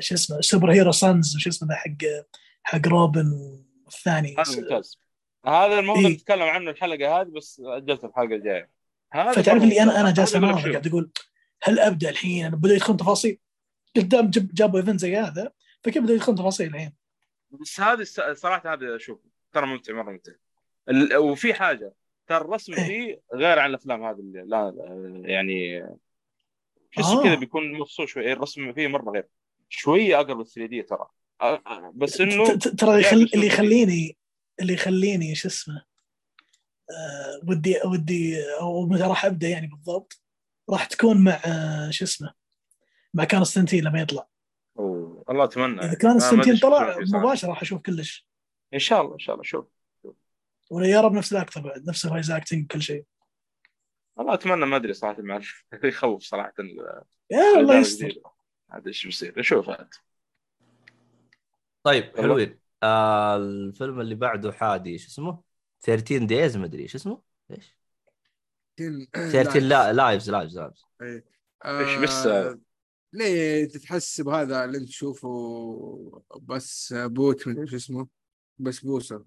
[0.00, 2.24] شو اسمه Super Hero Sons وش اسمه the حق
[2.62, 5.00] حق روبن والثاني هذا ممتاز
[5.46, 6.14] هذا المفروض إيه.
[6.14, 8.70] نتكلم عنه الحلقة هذه بس أجلت الحلقة الجاية
[9.12, 10.00] هذا فتعرف اللي أنا.
[10.00, 10.70] أنا جالس اناظر.
[10.70, 11.10] قاعد أقول
[11.62, 13.38] هل أبدأ الحين أنا بدوا يدخلون تفاصيل
[13.96, 15.52] قدام جب جابوا event زي هذا
[15.84, 16.92] فكيف بدوا يدخلون تفاصيل الحين
[17.50, 18.02] بس هذه
[18.32, 19.20] صراحة هذا شوف
[19.52, 20.32] ترى ممتع مرة ممتع
[21.18, 21.94] وفي حاجة
[22.26, 22.86] ترى الرسم إيه.
[22.86, 24.74] فيه غير عن الأفلام هذه اللي لا
[25.24, 25.86] يعني
[26.92, 27.24] تحسه آه.
[27.24, 29.26] كذا بيكون مفصول شوي الرسم فيه مرة غير
[29.68, 31.06] شوية أقرب 3D ترى
[31.94, 33.46] بس إنه ت- ت- ترى اللي.
[33.46, 34.16] يخليني
[34.60, 35.84] اللي يخليني شو اسمه
[36.90, 40.22] آه ودي ودي أو متى راح أبدأ يعني بالضبط
[40.70, 42.34] راح تكون مع آه شو اسمه
[43.14, 44.28] مع كونستانتين لما يطلع
[44.78, 45.24] أوه.
[45.30, 46.96] الله أتمنى إذا ما- كونستانتين ما طلع.
[47.12, 48.26] مباشرة راح أشوف كلش
[48.74, 49.66] إن شاء الله إن شاء الله شوف
[50.70, 53.04] ولا يا رب نفس ال actor بعد نفس ال voice acting كل شيء
[54.16, 55.40] والله أتمنى ما أدري صراحة مع
[55.84, 56.52] يخوف صراحة
[57.30, 58.12] يا الله يستر.
[58.70, 59.94] هذا إيش بيصير شوف انت
[61.82, 62.16] طيب.
[62.16, 62.58] حلوين.
[62.82, 65.42] آه الفيلم اللي بعده حادي شو اسمه؟
[65.80, 67.76] 13 days ما أدري شو اسمه؟ إيش؟
[69.12, 70.82] 13 لا lives lives lives.
[71.02, 71.24] إيه.
[71.66, 72.60] إيش بس- آه،
[73.12, 78.08] ليه تتحسب هذا اللي أنت تشوفه؟ بس بوت من شو اسمه.
[78.58, 79.24] بس بوسة.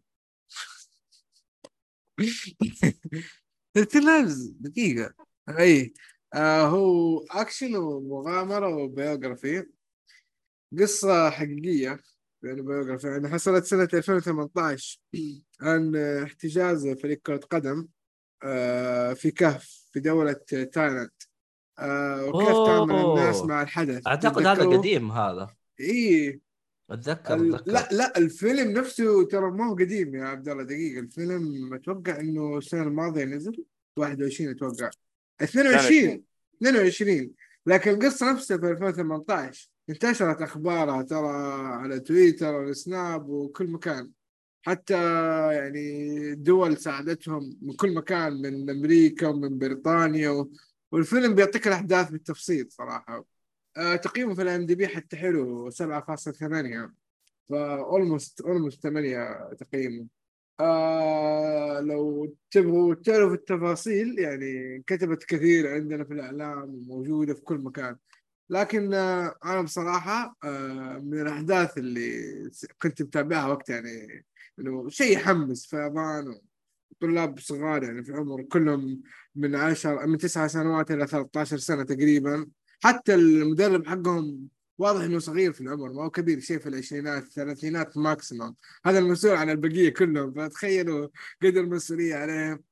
[3.73, 5.13] تلفز دقيقة.
[5.49, 5.93] اي
[6.33, 9.65] آه هو أكشن ومغامرة وبيوغرافي.
[10.79, 11.99] قصة حقيقية.
[12.43, 14.99] يعني بايوغرافي يعني حصلت سنة 2018
[15.61, 17.87] عن احتجاز فريق كرة قدم
[18.43, 20.33] آه، في كهف في دولة
[20.73, 21.09] تايلاند.
[21.79, 22.95] آه، وكيف تعامل.
[22.95, 24.07] الناس مع الحدث.
[24.07, 25.55] أعتقد هذا؟ قديم هذا.
[25.79, 26.41] إي.
[26.89, 27.71] أتذكر ال- أتذكر.
[27.71, 30.99] لا لا الفيلم نفسه ترى ما هو قديم يا عبد الله دقيقة.
[30.99, 33.63] الفيلم أتوقع إنه السنة الماضية نزل
[33.97, 34.89] 21 أتوقع.
[35.41, 36.23] 22
[36.57, 37.31] 22
[37.65, 41.27] لكن القصة نفسها في 2018 انتشرت أخبارها ترى
[41.63, 44.11] على تويتر والسناب وكل مكان.
[44.61, 44.93] حتى
[45.53, 50.45] يعني دول ساعدتهم من كل مكان من أمريكا ومن بريطانيا.
[50.91, 53.25] والفيلم بيعطيك الأحداث بالتفصيل صراحة.
[53.77, 56.91] آه تقييمه في ال IMDb حتى حلو 7.8
[57.49, 60.07] فا almost almost 8 تقييمه.
[60.59, 67.97] آه لو تبغوا تعرفوا التفاصيل يعني كتبت كثير عندنا في الإعلام وموجودة في كل مكان.
[68.51, 72.21] لكن آه أنا بصراحة آه من الأحداث اللي
[72.81, 74.25] كنت متابعها وقت يعني
[74.59, 76.39] إنه شيء يحمس فيضان
[77.01, 79.01] طلاب صغار يعني في عمر كلهم
[79.35, 82.47] من 10 من 9 سنوات إلى 13 سنة تقريبا.
[82.83, 84.47] حتى المدرب حقهم
[84.77, 89.35] واضح إنه صغير في العمر ما هو كبير شيء في العشرينات الثلاثينات ماكسيموم هذا المسؤول
[89.35, 91.07] عن البقية كلهم فتخيلوا
[91.43, 92.63] قدر المسؤولية عليهم.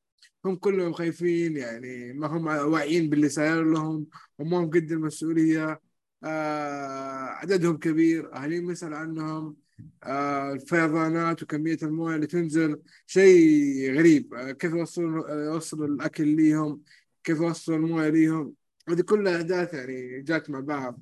[0.45, 4.07] هم كلهم خايفين يعني ما هم واعيين باللي صاير لهم
[4.39, 5.81] وما هم قد المسؤولية
[6.23, 8.35] آه عددهم كبير.
[8.35, 9.57] اهاليهم يسال عنهم
[10.03, 12.81] آه الفيضانات وكمية الموية اللي تنزل.
[13.07, 16.83] شيء غريب آه كيف يوصلوا يوصلوا الأكل ليهم
[17.23, 18.53] كيف يوصلوا الموية ليهم.
[18.89, 20.99] هذه كلها احداث يعني جات مع بعض.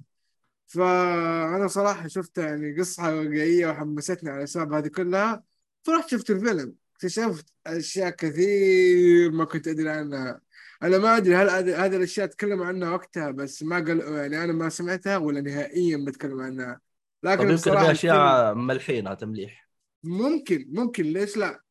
[0.67, 5.43] فأنا صراحة شفتها يعني قصة واقعيه وحمستني على الأسباب هذه كلها
[5.83, 6.86] فرحت شفت الفيلم.
[7.01, 10.41] اكتشفت أشياء كثير ما كنت أدري عنها.
[10.83, 14.69] أنا ما أدري هل هذه الأشياء تكلموا عنها وقتها بس ما قال يعني أنا ما
[14.69, 16.79] سمعتها ولا نهائيا بتكلم عنها.
[17.23, 19.69] لكن بصراحة أشياء ملحينها تمليح
[20.03, 21.61] ممكن ممكن ليش لا؟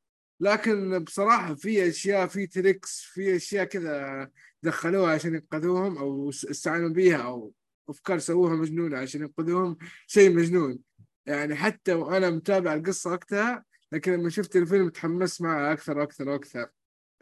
[0.40, 4.28] لكن بصراحة في أشياء في تريكس في أشياء كذا
[4.62, 7.52] دخلوها عشان ينقذوهم س- استعانوا بيها أو
[7.88, 9.76] أفكار سووها مجنونة عشان ينقذوهم.
[10.06, 10.78] شيء مجنون.
[11.26, 16.66] يعني حتى وأنا متابع القصة وقتها لكن لما شفت الفيلم تحمست معه أكثر وأكثر وأكثر.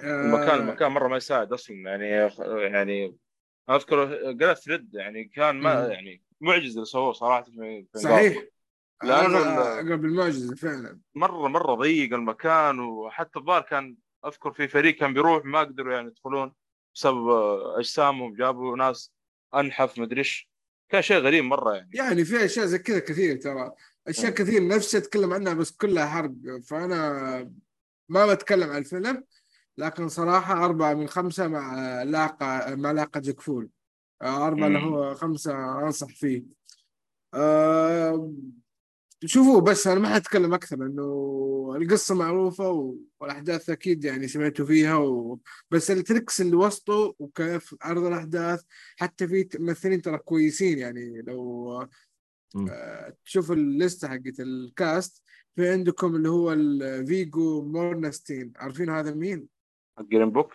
[0.01, 2.09] المكان آه المكان مرة ما يساعد أصلا يعني
[2.73, 3.17] يعني
[3.71, 4.05] أذكر
[4.41, 5.87] قرأت ثريد يعني كان ما.
[5.87, 8.43] يعني معجزة اللي سووه صراحة في صحيح.
[9.05, 11.01] لأنه ال- أقرب المعجزة فعلا.
[11.15, 13.97] مره مرة ضيق المكان وحتى الظاهر كان
[14.27, 16.53] أذكر في فريق كان بيروح ما قدروا يعني يدخلون
[16.95, 17.29] بسبب
[17.79, 19.13] أجسامهم جابوا ناس
[19.55, 20.51] أنحف مدري إيش.
[20.89, 21.91] كان شيء غريب مرة يعني.
[21.95, 23.73] يعني في أشياء زي كذا كثير ترى.
[24.09, 24.31] أشياء.
[24.31, 26.33] كثير نفسي أتكلم عنها بس كلها حرق
[26.65, 27.51] فأنا
[28.09, 29.25] ما بتكلم عن الفيلم
[29.79, 33.69] لكن صراحة أربعة من خمسة مع لاقة مع لاقة جكفول
[34.23, 34.79] أربعة اللي.
[34.79, 36.45] هو خمسة أنصح فيه
[37.35, 38.33] أه
[39.25, 45.39] شوفوا بس أنا ما حتكلم أكثر لأنه القصة معروفة والأحداث أكيد يعني سمعتوا فيها و...
[45.71, 48.63] بس ال tricks اللي وسطه وكيف عرض الأحداث
[48.97, 51.87] حتى في ممثلين ترى كويسين يعني لو
[53.25, 55.23] تشوف الليستة حقت ال cast
[55.57, 58.53] في عندكم اللي هو الفيجو مورتنسين.
[58.57, 59.47] عارفين هذا مين؟
[60.01, 60.55] Green Book؟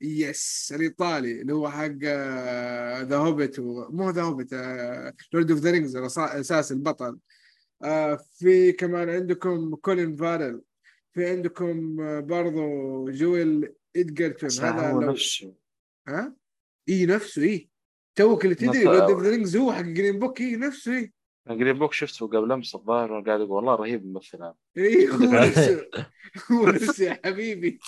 [0.00, 2.04] yes الإيطالي اللي هو حق
[3.02, 4.52] The Hobbit مو The Hobbit
[5.32, 7.18] Lord of the Rings أساس البطل.
[7.82, 10.62] آه، في كمان عندكم كولين فارل
[11.12, 15.54] في عندكم آه، برضو جويل ادجرتون هذا هو لو نفسه.
[16.08, 16.36] ها؟
[16.88, 17.70] إي نفسه إي.
[18.14, 21.12] توك اللي تدري Lord of the Rings هو حق Green Book إي نفسه إي.
[21.48, 24.54] Green Book شفته قبل أمس الظاهر قاعد أقول والله رهيب الممثل هذا.
[24.78, 25.08] اي
[26.52, 27.78] هو نفسه يا حبيبي.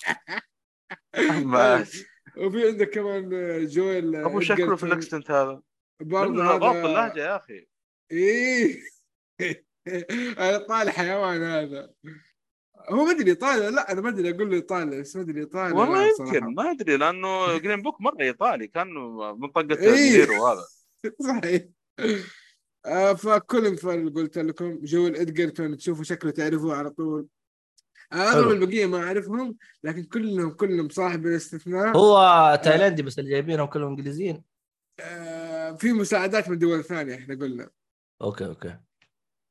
[1.44, 1.86] ما-
[2.36, 4.82] وفي عندك كمان آه، جويل أبو شكله في.
[4.82, 5.62] ال accent هذا.
[6.00, 7.66] برضه منه ضبط هذا اللهجة يا أخي.
[8.12, 8.80] إيه.
[10.38, 11.90] أنا طالع حيوان هذا.
[12.90, 15.74] هو ما أدري ايطالي لا أنا ما أدري أقول له ايطالي بس ما أدري ايطالي
[15.74, 16.54] والله يمكن.
[16.54, 18.86] ما أدري لأنه Green Book مرة إيطالي كان
[19.38, 20.24] من طقه إيه.
[20.24, 20.64] هذا.
[21.20, 21.62] صحيح.
[21.98, 22.18] آه
[23.14, 27.26] فكلهم فل قلت لكم جويل ادجرتون تشوفوا شكله تعرفوه على طول.
[28.12, 28.50] آه، أغلب.
[28.50, 31.96] البقية ما أعرفهم لكن كلهم كلهم صاحب الاستثناء.
[31.96, 34.42] هو تايلاندي بس اللي جايبينهم كلهم إنجليزيين.
[35.00, 37.70] آه في مساعدات من دول ثانية إحنا قلنا.
[38.22, 38.78] okay okay.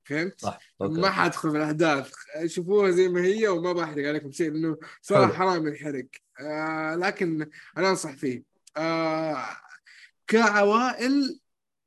[0.03, 1.01] فهمت؟ صح okay.
[1.01, 2.11] ما حأدخل في الأحداث.
[2.45, 5.33] شوفوها زي ما هي وما بحرق عليكم شيء لأنه صراحة.
[5.33, 6.07] حرام الحرق
[6.39, 8.43] آه لكن أنا أنصح فيه.
[8.77, 9.45] آه
[10.27, 11.39] كعوائل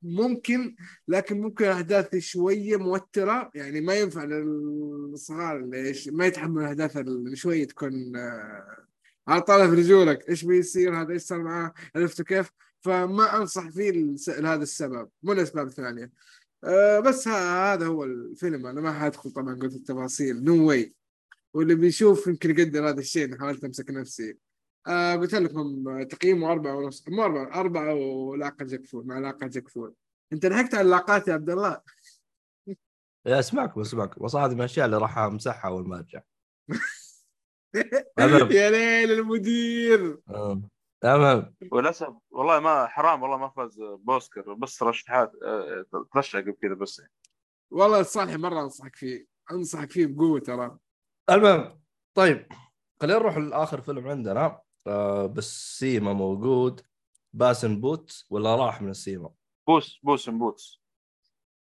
[0.03, 0.76] ممكن
[1.09, 7.66] لكن ممكن الاحداث شوية موترة يعني ما ينفع للصغار ليش ما يتحمل الاحداث اللي شوية
[7.66, 8.86] تكون آه
[9.28, 10.28] على طرف رجولك.
[10.28, 13.90] إيش بيصير؟ هذا إيش صار معاه؟ عرفتوا كيف؟ فما أنصح فيه
[14.28, 16.12] لهذا السبب مو لاسباب ثانية
[16.64, 18.66] آه بس هذا هو الفيلم.
[18.66, 20.44] أنا ما حادخل طبعا قلت التفاصيل.
[20.44, 20.94] نو واي
[21.55, 23.38] واللي بيشوف يمكن يقدر هذا الشيء.
[23.38, 24.36] حاولت أمسك نفسي.
[24.86, 27.08] آه قلت لكم تقييمه أربعة ونص.
[27.08, 29.94] مو أربعة أربعة ولاقة جاك فول مع لاقة جاك فول.
[30.32, 31.80] أنت لحقت على اللاقات يا عبد الله؟
[33.26, 33.80] أسمعكم
[34.20, 36.20] بس هذه من الأشياء اللي راح أمسحها أول ما أرجع.
[38.18, 38.50] المهم.
[38.58, 40.18] يا ليل المدير.
[40.28, 40.62] آه.
[41.04, 46.74] المهم وللأسف والله ما حرام والله ما فاز بأوسكار بس ترشحات آه، ترشح قبل كذا
[46.74, 47.02] بس.
[47.70, 50.78] والله الصالح مرة أنصحك فيه أنصحك فيه بقوة ترى.
[51.30, 51.80] المهم
[52.14, 52.46] طيب
[53.02, 54.60] خلينا نروح لآخر فيلم عندنا.
[54.86, 56.80] آه بس سيما موجود.
[57.32, 59.30] Puss in Boots ولا راح من السيما؟
[59.66, 60.80] Puss Puss in Boots.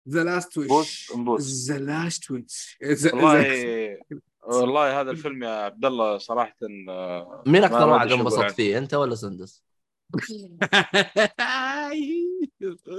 [0.09, 2.79] The Last Wish Puss in Puss The Last Wish
[3.13, 3.99] والله
[4.43, 6.57] والله هذا الفيلم يا عبد الله صراحة
[6.89, 8.45] آه، مين أكثر واحد انبسط.
[8.45, 9.65] فيه أنت ولا سندس؟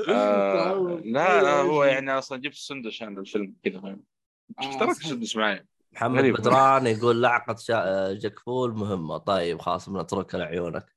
[0.10, 4.04] آه لا لا هو يعني أصلا جبت سندس عن الفيلم كذا فاهم؟
[4.60, 5.10] آه، اشتركت صحيح.
[5.10, 5.66] سندس معي.
[5.94, 6.36] محمد غريب.
[6.38, 8.14] بدران يقول لعقة شا...
[8.14, 9.18] جاك فول مهمة.
[9.18, 10.96] طيب خلاص بنتركها لعيونك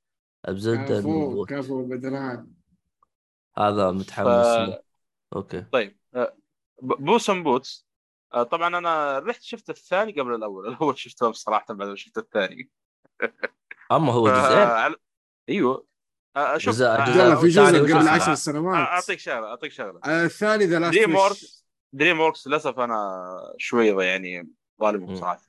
[0.49, 1.45] بزبدة كفو.
[1.47, 2.47] كفو بدران.
[3.59, 4.81] هذا متحمس ف- له.
[5.37, 5.61] okay.
[5.73, 6.37] طيب آه،
[6.83, 7.87] ب- Puss in Boots.
[8.35, 10.67] آه، طبعا أنا رحت شفت الثاني قبل الأول.
[10.73, 12.71] الأول شفته بصراحه بعد ما شفت الثاني.
[13.93, 14.69] أما هو ف- جزئين.
[14.93, 14.99] على-
[15.49, 15.87] أيوه.
[16.37, 18.77] آه، شوف جزء- في الثاني جزء قبل؟ عشر سنوات.
[18.77, 20.01] أعطيك شغلة أعطيك شغلة.
[20.25, 23.25] الثاني The Last DreamWorks DreamWorks للأسف أنا
[23.59, 24.49] شوي يعني
[24.81, 25.17] ظالمهم مم.
[25.17, 25.41] صراحة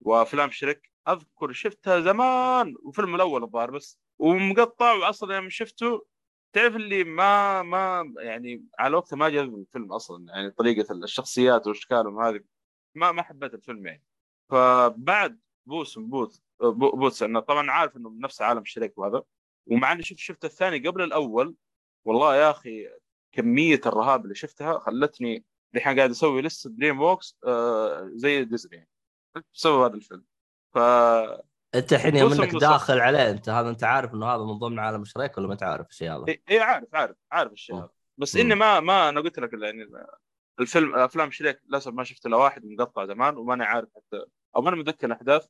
[0.00, 6.06] وأفلام شريك أذكر شفتها زمان وفيلم الأول الظاهر بس ومقطع واصلا يوم شفته
[6.52, 12.20] تعرف اللي ما ما يعني على وقته ما جذب الفيلم أصلا يعني طريقة الشخصيات وإشكالهم
[12.20, 12.40] هذه
[12.94, 14.04] ما ما حبيت الفيلم يعني.
[14.50, 19.22] فبعد Puss Boots Boo- Boots انه طبعا عارف إنه نفس عالم شريك وهذا.
[19.66, 21.54] ومع إني شفت شفت الثاني قبل الأول
[22.04, 22.88] والله يا أخي
[23.32, 28.88] كمية الرهاب اللي شفتها خلتني الحين قاعد أسوي لسه DreamWorks آه زي ديزني
[29.54, 30.24] بسبب هذا الفيلم
[30.74, 30.78] ف
[31.74, 35.04] أنت الحين يوم إنك داخل عليه أنت هذا أنت عارف إنه هذا من ضمن عالم
[35.04, 37.76] شريك ولا ما انت عارف الشيء هذا؟ اي إيه عارف عارف عارف الشيء.
[37.76, 38.40] هذا بس مم.
[38.40, 39.88] إني ما ما أنا قلت لك يعني
[40.60, 44.24] الفيلم أفلام شريك للأسف ما شفت إلا واحد مقطع زمان وماني عارف حتى
[44.56, 45.46] أو ماني متذكر الأحداث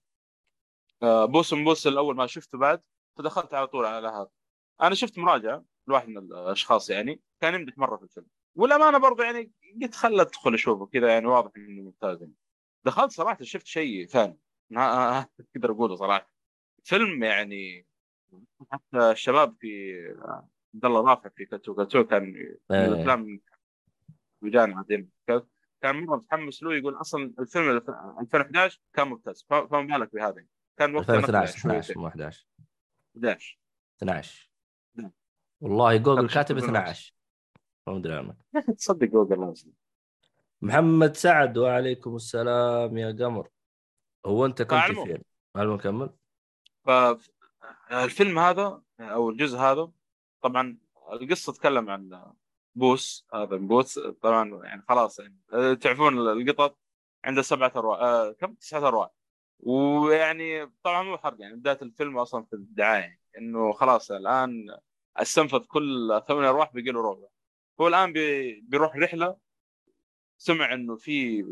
[1.03, 2.83] آه، بوس بوس الأول ما شفته بعد
[3.19, 4.29] فدخلت على طول على هذا
[4.83, 9.53] أنا شفت مراجعة لواحد من الأشخاص يعني كان يمدح مره في الفيلم والأمانة برضه يعني
[9.83, 12.35] قلت خل أدخل أشوفه كذا يعني واضح إنه ممتاز يعني.
[12.85, 14.39] دخلت صراحة شفت شيء ثاني.
[14.73, 16.31] أقدر أقوله صراحة.
[16.85, 17.87] فيلم يعني
[18.71, 19.95] حتى الشباب في
[20.75, 22.35] عبد الله رافع في كاتو كاتو كان
[22.71, 22.87] إيه.
[22.87, 23.41] الأفلام
[24.43, 25.11] وجانا بعدين
[25.83, 27.77] كان مرة متحمس له يقول أصلا الفيلم
[28.21, 29.47] 2011 كان ممتاز.
[29.49, 30.45] فما بالك بهذا.
[30.77, 32.03] كان وقتها 2012 نقلة 12 شويتين.
[32.03, 32.47] مو 11
[33.17, 33.59] 11
[34.03, 34.51] 12
[34.95, 35.13] نعم.
[35.61, 37.15] والله جوجل كاتب شوف 12
[37.87, 39.55] ما ادري عنك يا أخي تصدق جوجل
[40.63, 43.49] محمد سعد وعليكم السلام يا قمر.
[44.27, 44.81] هو أنت كنت.
[44.81, 45.23] فين؟
[45.57, 46.11] هل نكمل؟
[46.85, 49.91] فالفيلم هذا أو الجزء هذا
[50.43, 50.79] طبعا
[51.13, 52.33] القصة تتكلم عن
[52.75, 53.27] بوس.
[53.35, 56.79] هذا بوس طبعا يعني خلاص يعني أه، تعرفون القطط
[57.25, 59.11] عنده سبعة أرواح آه كم؟ تسعة أرواح.
[59.61, 64.77] ويعني طبعا مو حرق يعني بداية الفيلم أصلا في الدعاية إنه خلاص الآن
[65.17, 67.29] استنفذ كل ثمان أرواح بقي له ربع
[67.81, 69.37] هو الآن بي بيروح رحلة
[70.39, 71.43] سمع إنه في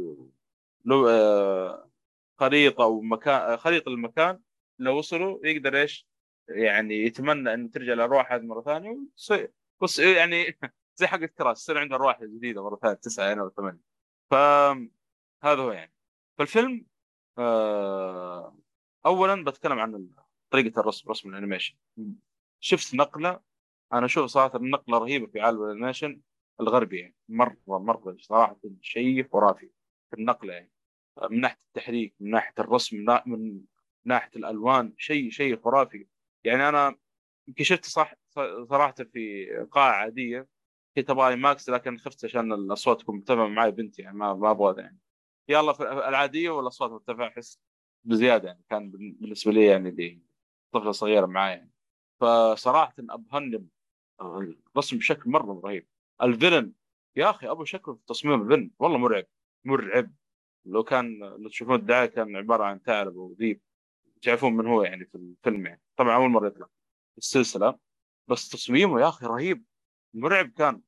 [0.85, 1.91] لو آه
[2.39, 4.41] خريطة أو مكان خريطة المكان
[4.79, 6.07] لو وصلوا يقدر إيش؟
[6.49, 8.99] يعني يتمنى إنه ترجع الارواح هذه مرة ثانية
[9.81, 10.59] بص يعني
[10.99, 13.81] زي حق الكراس يصير عنده ارواح جديدة مرة ثانية تسعة هنا وثمانيه
[14.31, 15.93] فهذا هو يعني.
[16.39, 16.87] فالفيلم
[17.39, 18.59] آه
[19.07, 20.11] اولا بتكلم عن
[20.51, 21.77] طريقة الرسم رسم ال animation.
[22.61, 23.41] شفت نقلة
[23.93, 26.21] أنا أشوف صراحة النقلة رهيبة في عالم ال animation
[26.61, 29.71] الغربي يعني مرة مرة صراحة شيء خرافي
[30.11, 30.73] في النقلة يعني.
[31.31, 33.61] من ناحية التحريك من ناحية الرسم من نا- من
[34.05, 36.07] ناحية الألوان شيء شيء خرافي
[36.45, 36.97] يعني أنا
[37.49, 38.15] يمكن شفت صح
[38.69, 40.49] صراحة في قاعة عادية
[40.97, 44.83] كنت أبغى ماكس لكن خفت عشان الأصوات تكون مرتفعه معي بنتي يعني ما ما أبغى
[44.83, 44.99] يعني.
[45.49, 47.61] يلا في العادية والأصوات مرتفعه أحس
[48.05, 50.23] بزيادة يعني كان بالنسبة لي يعني دي
[50.73, 51.71] طفلة صغيرة معي يعني.
[52.21, 53.67] فصراحة ابهرني
[54.21, 55.87] الرسم بشكل مرة رهيب.
[56.23, 56.73] الفيلن
[57.17, 59.25] يا أخي أبو شكله في تصميم الفيلن والله مرعب
[59.65, 60.13] مرعب.
[60.65, 63.61] لو كان لو تشوفون الدعاية كان عبارة عن ثعلب وذيب
[64.23, 65.81] تعرفون من هو يعني في الفيلم يعني.
[65.97, 66.67] طبعا أول مرة يطلع
[67.13, 67.79] في السلسلة.
[68.29, 69.65] بس تصميمه يا أخي رهيب
[70.15, 70.83] مرعب كان.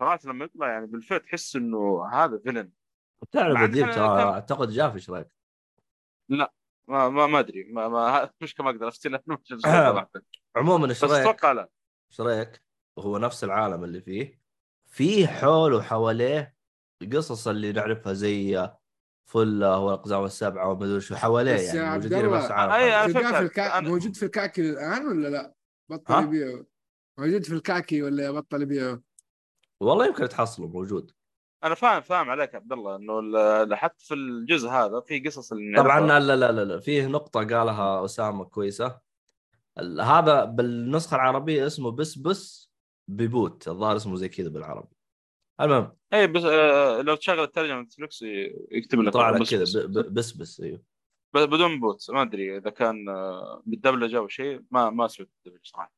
[0.00, 2.70] صراحة لما يطلع يعني بالفعل تحس إنه هذا فيلن.
[3.32, 5.28] تعرف إحنا ترى أعتقد جاء في شريك
[6.28, 6.48] ما
[6.88, 7.64] ما, ما أدري.
[7.64, 9.38] ما, ما مش كما أقدر أفتي لأنه
[10.56, 11.68] عموما شريك أتوقع لا.
[12.10, 12.62] شريك
[12.98, 14.40] هو نفس العالم اللي فيه
[14.86, 16.56] فيه حول وحواليه
[17.12, 18.70] قصص اللي نعرفها زي
[19.24, 22.72] فله والأقزام السبعة وما أدري شو حواليه بس يعني موجودين بنفس عالم.
[23.32, 23.80] في الكع...
[23.80, 25.54] أنا- موجود في الكعكي الآن ولا لا؟
[25.88, 26.64] بطل؟ يبيعه
[27.18, 29.00] موجود في الكعكي ولا بطل يبيعه؟
[29.80, 31.10] والله يمكن تحصله موجود
[31.64, 35.76] أنا فاهم فاهم عليك يا عبد الله إنه حتى في الجزء هذا في قصص اللي
[35.76, 36.00] طبعا.
[36.00, 38.98] لا لا لا لا فيه نقطة قالها أسامة كويسة
[39.78, 42.65] ال- هذا بالنسخة العربية اسمه بس
[43.08, 44.88] بس ببوت الظاهر اسمه زي كذا بالعربي.
[45.60, 45.96] المهم.
[46.12, 48.22] اي بس آه لو تشغل الترجمة نتفلكس
[48.70, 50.82] يكتب لك طلع لك كذا بس- بس إيوه.
[51.34, 55.92] بدون بوت ما أدري إذا كان آه، بالدبلجة أو شيء ما ما سمعت الدبلجه صراحة.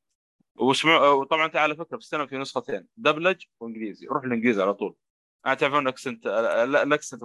[0.57, 4.07] وسمع وطبعا أنت على فكرة في السينما في نسختين دبلج وإنجليزي.
[4.07, 4.97] روح الإنجليزي على طول.
[5.47, 7.23] أنا تعرفون ال accent ال accent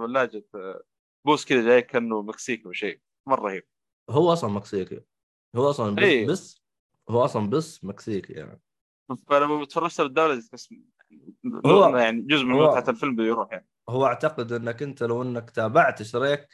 [0.54, 0.82] آه،
[1.26, 3.62] Puss كذا جاي كأنه مكسيكي وشيء مرة رهيب.
[4.10, 5.00] هو أصلا مكسيكي.
[5.56, 6.26] هو أصلا بس, إيه.
[6.26, 6.62] بس
[7.10, 8.60] هو أصلا بس مكسيكي يعني.
[9.28, 10.74] فلما تفرجت بالدبلجه تحس
[11.66, 13.68] هو- يعني جزء من متعة الفيلم بيروح يعني.
[13.88, 16.48] هو أعتقد أنك أنت لو أنك تابعت شريك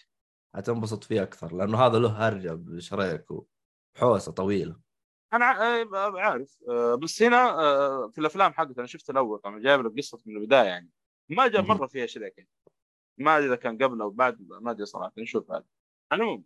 [0.55, 3.24] هتنبسط فيه أكثر لأنه هذا له هرجة بشريك
[3.96, 4.76] وحوسة طويلة.
[5.32, 6.51] أنا عارف.
[6.68, 10.36] آه، بس هنا آه، في الأفلام حقته أنا شفت الأول طبعا جايب لك قصة من
[10.36, 10.90] البداية يعني.
[11.28, 11.62] ما جاء.
[11.62, 12.51] مرة فيها شريك يعني.
[13.18, 15.64] ما أدري إذا كان قبل أو بعد ما أدري صراحة نشوف هذا
[16.12, 16.44] على العموم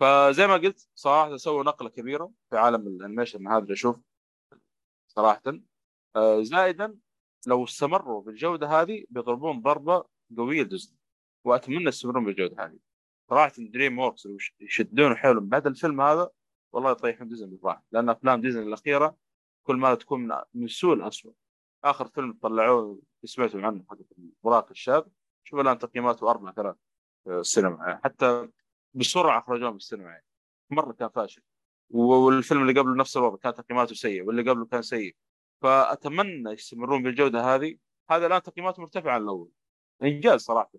[0.00, 4.00] فزي ما قلت صراحة سووا نقلة كبيرة في عالم ال animation هذا اللي أشوف.
[5.16, 5.42] صراحة.
[6.16, 6.98] آه، زائدا
[7.46, 10.04] لو استمروا بالجودة هذه بيضربون ضربة
[10.36, 10.98] قوية لديزني
[11.44, 12.78] وأتمنى يستمرون بالجودة هذه.
[13.30, 14.28] صراحة دريم ووركس
[14.60, 16.30] يشدون حيلهم بعد الفيلم هذا
[16.72, 17.84] والله يطيحون ديزني بالراحة.
[17.92, 19.16] لأن أفلام ديزني الأخيرة
[19.66, 21.34] كل ما تكون من- سوء لأسوء.
[21.84, 23.96] آخر فيلم طلعوه سمعتوا عنه حق
[24.44, 25.08] براق الشاب
[25.44, 26.78] شوف الآن تقييماته أربعة ثلاثة
[27.24, 28.00] في السينما.
[28.04, 28.48] حتى
[28.94, 30.10] بسرعة أخرجوه من السينما.
[30.10, 30.24] يعني
[30.70, 31.42] مرة كان فاشل.
[31.90, 35.16] والفيلم اللي قبله نفس الوضع كان تقييماته سيئه واللي قبله كان سيء.
[35.62, 37.76] فأتمنى يستمرون بالجودة هذه.
[38.10, 39.50] هذا الآن تقييماته مرتفعة عن الأول.
[40.02, 40.70] إنجاز صراحة.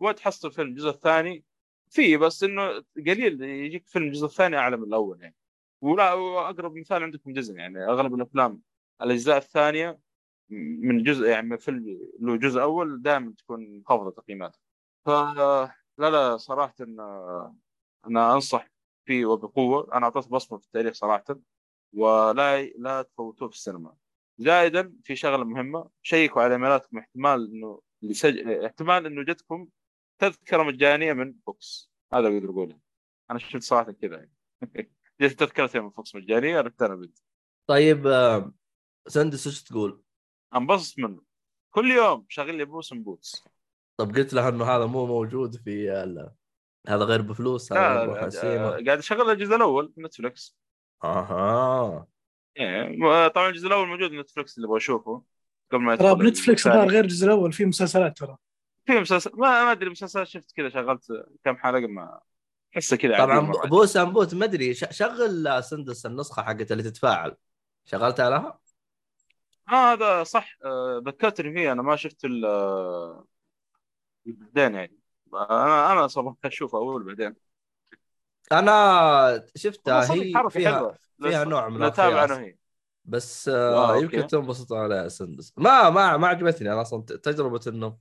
[0.00, 1.44] وين تحصل فيلم الجزء الثاني
[1.90, 5.36] فيه بس إنه قليل يجيك فيلم الجزء الثاني أعلى من الأول يعني.
[5.80, 7.84] ولا واقرب مثال عندكم ديزني يعني.
[7.84, 8.60] أغلب الأفلام
[9.02, 9.98] الأجزاء الثانية
[10.50, 14.58] من جزء يعني من فيلم له جزء أول دائما تكون منخفضه تقييماته
[15.06, 15.08] ف
[15.98, 17.00] لا لا صراحة إن
[18.06, 18.71] أنا أنصح
[19.04, 19.94] فيه وبقوة.
[19.94, 21.24] أنا اعطيت بصمة في التاريخ صراحة
[21.92, 23.96] ولا لا تفوتوه في السينما.
[24.38, 28.38] زائدا في شغلة مهمة شيكوا على ايميلاتكم احتمال إنه اللي سج...
[28.38, 29.68] احتمال إنه جتكم
[30.18, 31.92] تذكرة مجانية من فوكس.
[32.14, 32.78] هذا أقدر أقوله.
[33.30, 34.16] أنا شفت صراحة كذا.
[34.16, 34.32] يعني
[35.20, 37.18] جت تذكرتين من فوكس مجانية عرفت أنا بنت
[37.68, 38.52] طيب آه،
[39.08, 40.02] سندس إيش تقول؟
[40.56, 41.22] انبسط منه.
[41.74, 43.44] كل يوم شغل لي Puss Boots.
[43.96, 45.90] طب قلت له إنه هذا مو موجود في
[46.88, 50.56] هذا غير بفلوس هذا لا بحسيمه قاعد أشغل الجزء الأول نتفلكس
[51.04, 52.06] أها.
[52.56, 55.22] يعني طبعا الجزء الأول موجود نتفلكس اللي أبغى أشوفه
[55.72, 56.56] قبل ما ترى الثاني.
[56.56, 58.36] الظاهر غير الجزء الأول في مسلسلات ترى.
[58.86, 61.04] في مسلسل ما ما أدري مسلسل شفت كذا شغلت
[61.44, 62.20] كم حلقة ما
[62.76, 63.40] احسه كذا طبعا.
[63.66, 67.36] Puss in Boot ما أدري ش- شغل سندس النسخة حقت اللي تتفاعل.
[67.84, 68.58] شغلتها لها؟
[69.68, 70.56] آه هذا صح.
[70.64, 73.26] آه، ذكرتني فيه أنا ما شفت ال آه،
[74.26, 74.98] بعدين يعني.
[75.34, 77.34] أنا أنا صراحة اشوفه أول بعدين.
[78.52, 80.98] أنا شفتها هي فيها حلوة.
[81.22, 82.30] فيها نوع من نتابع الخياس.
[82.30, 82.56] أنا وهي
[83.04, 83.96] بس آه، آه.
[83.96, 85.52] يمكن تنبسط عليها سندس.
[85.56, 87.98] ما ما ما عجبتني أنا أصلا تجربة إنه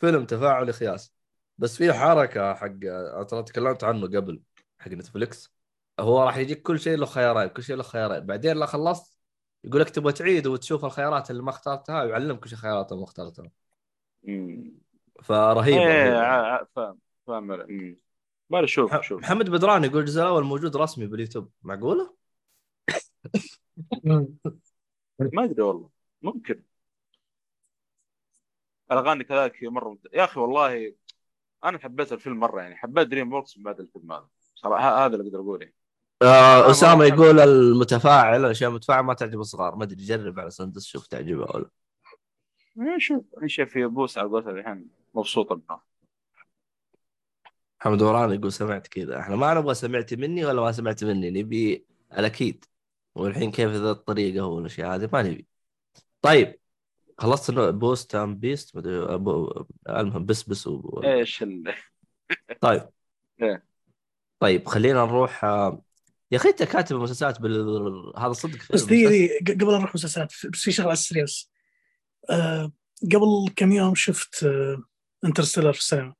[0.00, 1.14] فيلم تفاعلي خياس.
[1.58, 4.42] بس في حركة حق أنا ترى تكلمت عنه قبل
[4.78, 5.52] حق نتفلكس
[6.00, 8.26] هو راح يجيك كل شيء له خيارين كل شيء له خيارين.
[8.26, 9.18] بعدين لا خلصت
[9.64, 13.50] يقول لك تبغى تعيد وتشوف الخيارات اللي ما اخترتها ويعلمك وش الخيارات اللي ما اخترتها.
[15.30, 15.54] مم.
[15.54, 17.96] فرهيبه إيه ع- فاهم فاهم.
[18.50, 22.14] ما أشوف مح- شوف محمد بدران يقول الجزء الأول موجود رسمي باليوتيوب معقولة؟
[25.18, 25.90] ما أدري والله
[26.22, 26.62] ممكن
[28.92, 30.06] الأغاني كذلك مرة ممت...
[30.14, 30.94] يا أخي والله
[31.64, 35.28] أنا حبيت الفيلم مرة يعني حبيت دريم ووركس من بعد الفيلم هذا صراحة هذا اللي
[35.28, 35.74] أقدر أقوله يعني.
[36.22, 41.06] آه أسامة يقول المتفاعل الاشياء المتفاعله ما تعجب الصغار ما أدري جرب على سندس شوف
[41.06, 41.70] تعجبه ولا
[42.80, 45.80] إيه، شوف إيش في Puss على قولتها الحين مبسوطه منه
[47.80, 49.20] محمد وران يقول سمعت كذا.
[49.20, 51.86] إحنا ما نبغى سمعت مني ولا ما سمعت مني نبي
[52.18, 52.64] الأكيد.
[53.14, 55.46] والحين كيف ذا الطريقة والأشياء هذه ما نبي.
[56.22, 56.58] طيب
[57.18, 58.76] خلصت إنه Puss in Beast
[59.88, 61.00] المهم بس بس و...
[61.04, 61.74] إيش ال...
[62.60, 62.88] طيب.
[63.42, 63.64] إيه.
[64.40, 65.82] طيب خلينا نروح آه،
[66.30, 68.12] يا أخي أنت كاتب المسلسلات بال...
[68.18, 71.50] هذا صدق بس دي, قبل نروح مسلسلات بس في شغلة على السريع بس.
[72.30, 72.72] آه
[73.04, 74.82] قبل كم يوم شفت آه
[75.24, 76.14] انترستيلر في السينما.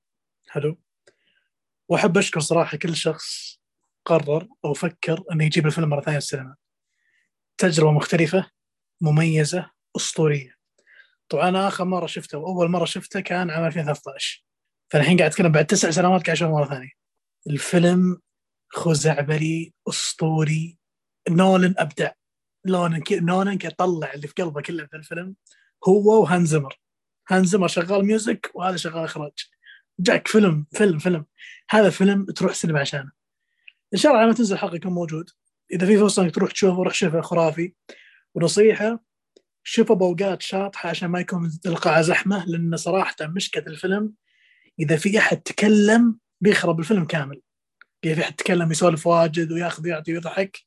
[0.48, 0.78] حلو.
[1.88, 3.58] وأحب أشكر صراحة كل شخص
[4.04, 6.56] قرر أو فكر إنه يجيب الفيلم مرة ثانية السينما.
[7.58, 8.50] تجربة مختلفة
[9.00, 10.56] مميزة أسطورية.
[11.28, 14.44] طبعا أنا آخر مرة شفته وأول مرة شفته كان عام 2013
[14.90, 16.90] فالحين قاعد أتكلم بعد تسع سنوات قاعد أشوفه مرة ثانية.
[17.46, 18.20] الفيلم
[18.68, 20.78] خزعبلي أسطوري.
[21.28, 22.10] نولن أبدع.
[22.66, 23.12] نولن ك...
[23.12, 25.36] نولن كان طلع اللي في قلبه كله في الفيلم
[25.88, 26.46] هو وهان
[27.30, 29.32] زمر هانز زمر شغال music وهذا شغال إخراج.
[30.00, 31.26] جاك فيلم فيلم فيلم.
[31.70, 33.12] هذا فيلم تروح سينما عشانه.
[33.94, 35.30] ان شاء الله لما تنزل الحلقة يكون موجود.
[35.72, 37.74] إذا في فرصة إنك تروح تشوفه روح شوفه خرافي.
[38.34, 39.04] ونصيحة
[39.64, 44.12] شوفه باوقات شاطحه عشان ما يكون القاعه زحمة لأن صراحة مشكلة الفيلم
[44.80, 47.40] إذا في أحد تكلم بيخرب الفيلم كامل.
[48.04, 50.58] اذا في أحد تكلم يسولف واجد وياخذ ويعطي ويضحك.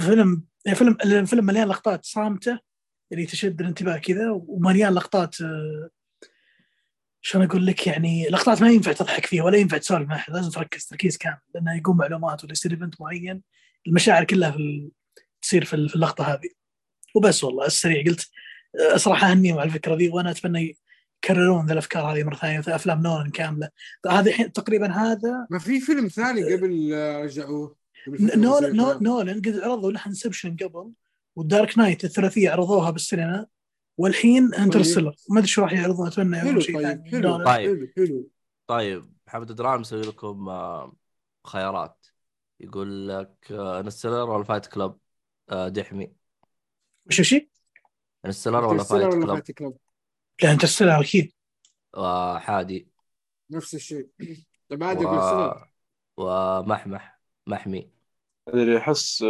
[0.00, 2.69] فيلم الفيلم الفيلم مليان لقطات صامتة.
[3.12, 5.90] اللي تشد الانتباه كذا ومليان لقطات آه،
[7.22, 10.50] شلون أقول لك يعني لقطات ما ينفع تضحك فيها ولا ينفع تسولف مع احد لازم
[10.50, 13.42] تركز تركيز كامل لأنه يقوم معلومات ولا يصير event معين
[13.86, 14.90] المشاعر كلها في ال...
[15.42, 16.48] تصير في اللقطة هذه.
[17.14, 18.30] وبس والله السريع قلت
[18.92, 20.76] آه، صراحة اهنيهم على الفكرة ذي وأنا أتمنى
[21.24, 23.68] يكررون ذا الأفكار هذه مرة ثانية في أفلام نولان كاملة.
[24.10, 28.92] هذه الحين تقريبا هذا ما في فيلم ثاني قبل آه، رجعوه؟ قبل فترة نولان بسيطة.
[28.92, 30.92] نول- نولان قد عرضوا له Inception قبل.
[31.36, 33.46] وال Dark Knight الثلاثية عرضوها بالسينما
[33.98, 37.10] والحين Interstellar ما أدري شو راح يعرضون أتمنى يعرضون شيء طيب ثاني.
[37.10, 37.44] حلو.
[37.44, 37.46] طيب.
[37.46, 38.30] حلو حلو.
[38.66, 40.92] طيب محمد درام مسوي لكم آه،
[41.46, 42.06] خيارات.
[42.60, 44.98] يقول لك آه، Interstellar ولا Fight Club
[45.50, 46.12] آه، دحمي.
[47.06, 47.48] وش شيء؟
[48.26, 49.76] Interstellar ولا Interstellar Fight ولا Club Fight Club
[50.42, 51.32] لا Interstellar أكيد.
[51.96, 52.88] وحادي
[53.50, 54.08] نفس الشيء.
[54.68, 55.52] طيب عادي و...
[56.16, 57.90] ومحمح محمي.
[58.48, 59.24] أدري أحس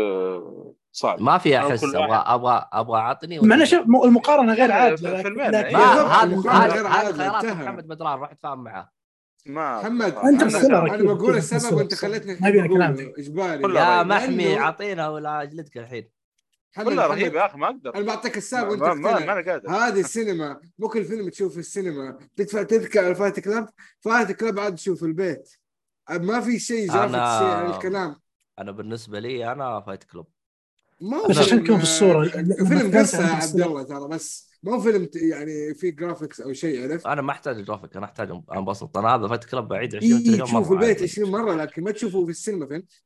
[0.92, 1.20] صعب.
[1.22, 1.84] ما في أحس.
[1.84, 2.24] أبغى.
[2.26, 7.12] أبغى أبغى عطني معنا شوف مو- المقارنة غير عادله في- ما بالضبط، هذا المقارنة هذا
[7.12, 7.44] خيارات.
[7.44, 8.90] محمد بدران روح اتفاهم معاه
[9.46, 11.14] ما محمد أنا- السبب أنا.
[11.14, 11.94] بقول السبب وأنت.
[11.94, 13.12] خليتني ما كلام.
[13.18, 13.62] إجباري.
[13.62, 14.06] يا رهيب.
[14.06, 16.08] محمي أعطينا ولا أجلدك الحين.
[16.84, 17.94] كلها رهيبة يا أخي ما أقدر.
[17.94, 19.70] أنا بعطيك السبب ما وأنت ما- ما أنا قادر.
[19.70, 22.18] هذه السينما مو كل فيلم تشوف في السينما.
[22.36, 23.68] تدفع تذكر على فايت كلاب؟
[24.00, 25.50] فايت كلاب عاد تشوف في البيت.
[26.10, 28.16] ما في شيء جافت أنا- شيء عن الكلام.
[28.58, 30.26] أنا بالنسبة لي أنا فايت كلوب
[31.00, 33.60] ما هو عشان فيلم- تكون في الصورة، لما فيلم قصة يا عبد.
[33.60, 37.64] الله ترى بس مو فيلم ت- يعني في جرافيكس أو شيء عرفت؟ أنا ما أحتاج
[37.64, 40.88] جرافيك أنا أحتاج انبسط أنا هذا فايت كلوب بعيد 20 اي تلقاه تشوف في البيت
[40.88, 41.02] عادي.
[41.04, 43.02] 20 مرة لكن ما تشوفه في السينما فهمت؟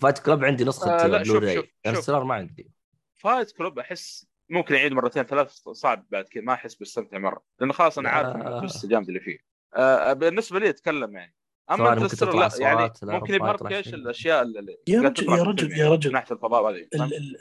[0.00, 2.10] فايت كلوب عندي نسخة آه، لا، شوف- شوف- شوف.
[2.10, 2.70] ما عندي
[3.14, 7.72] فايت كلوب أحس ممكن يعيد مرتين ثلاث صعب بعد كذا ما أحس بالستمتع مرة لأنه
[7.72, 8.58] خلاص أنا عارف آه.
[8.60, 9.38] الاستجابه اللي فيه
[9.76, 11.34] آه بالنسبة لي أتكلم يعني
[11.74, 13.34] أما تطلع لا يعني ممكن
[13.82, 13.94] شيء.
[13.94, 16.12] الأشياء اللي يا رجل- يا رجل- يا رجل.
[16.12, 16.86] ناحية الفضاء هذه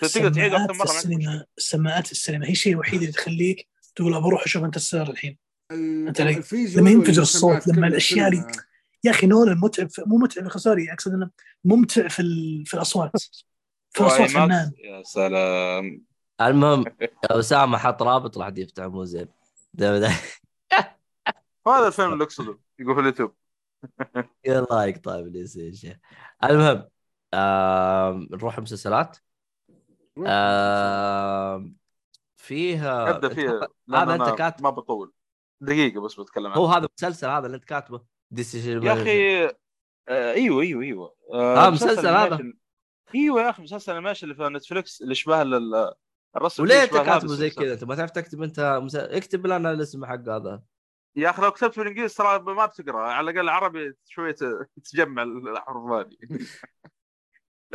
[0.01, 4.43] تقدر تعيد ما عندك السينما السماعات السينما هي الشيء الوحيد اللي تخليك تقول ابى أروح
[4.43, 5.37] أشوف Interstellar الحين
[5.71, 6.37] ال- أنت علي.
[6.37, 8.51] ال visual لما ينفجر الصوت، لما كلها الأشياء اللي-.
[9.03, 11.29] يا أخي نولان متعب مو متعب sorry أقصد إنه
[11.65, 12.23] ممتع في
[12.65, 13.11] في الأصوات
[13.91, 16.05] في الأصوات و IMAX، فنان يا سلام
[16.41, 16.83] المهم
[17.31, 19.27] اسامه حط رابط راح يفتح مو زين
[21.67, 23.33] هذا الفيلم اللي أقصده يقول في اليوتيوب
[24.47, 25.97] الله يقطع ابليس يا شيخ.
[26.43, 26.87] المهم
[27.33, 29.17] آم، نروح المسلسلات
[30.27, 31.75] آم،
[32.35, 33.59] فيها أبدأ فيه
[33.93, 35.13] هذا أنا كاتب؟ ما بطول.
[35.61, 36.77] دقيقة بس بتكلم هو عنه.
[36.77, 38.01] هذا المسلسل هذا اللي أنت كاتبه.
[38.31, 39.45] Disen يا أخي
[40.09, 41.15] آه أيوه أيوه أيوه.
[41.33, 42.53] آه، مسلسل هذا.
[43.15, 45.93] أيوه يا أخي مسلسل animation اللي في Netflix اللي يشبه ال-
[46.35, 47.49] الرسم وليه أنت كاتبه زي.
[47.49, 48.81] كذا؟ انت ما تعرف تكتب أنت.
[48.95, 50.61] اكتب لنا الاسم حق هذا.
[51.15, 54.35] يا أخي لو كتبت بالانجليزي ترى ما بتقرأ على الأقل عربي شوية
[54.83, 56.17] تجمع الاحرف هذه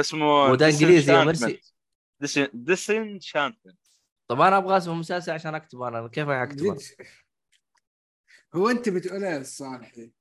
[0.00, 1.60] اسمه وده إنجليزي يا مرسي؟
[2.52, 3.78] Disenchantment
[4.28, 6.78] طب أنا أبغى اسم المسلسل عشان اكتب أنا كيف اكتب.
[8.54, 10.12] هو أنت بتقول إيه الصالحي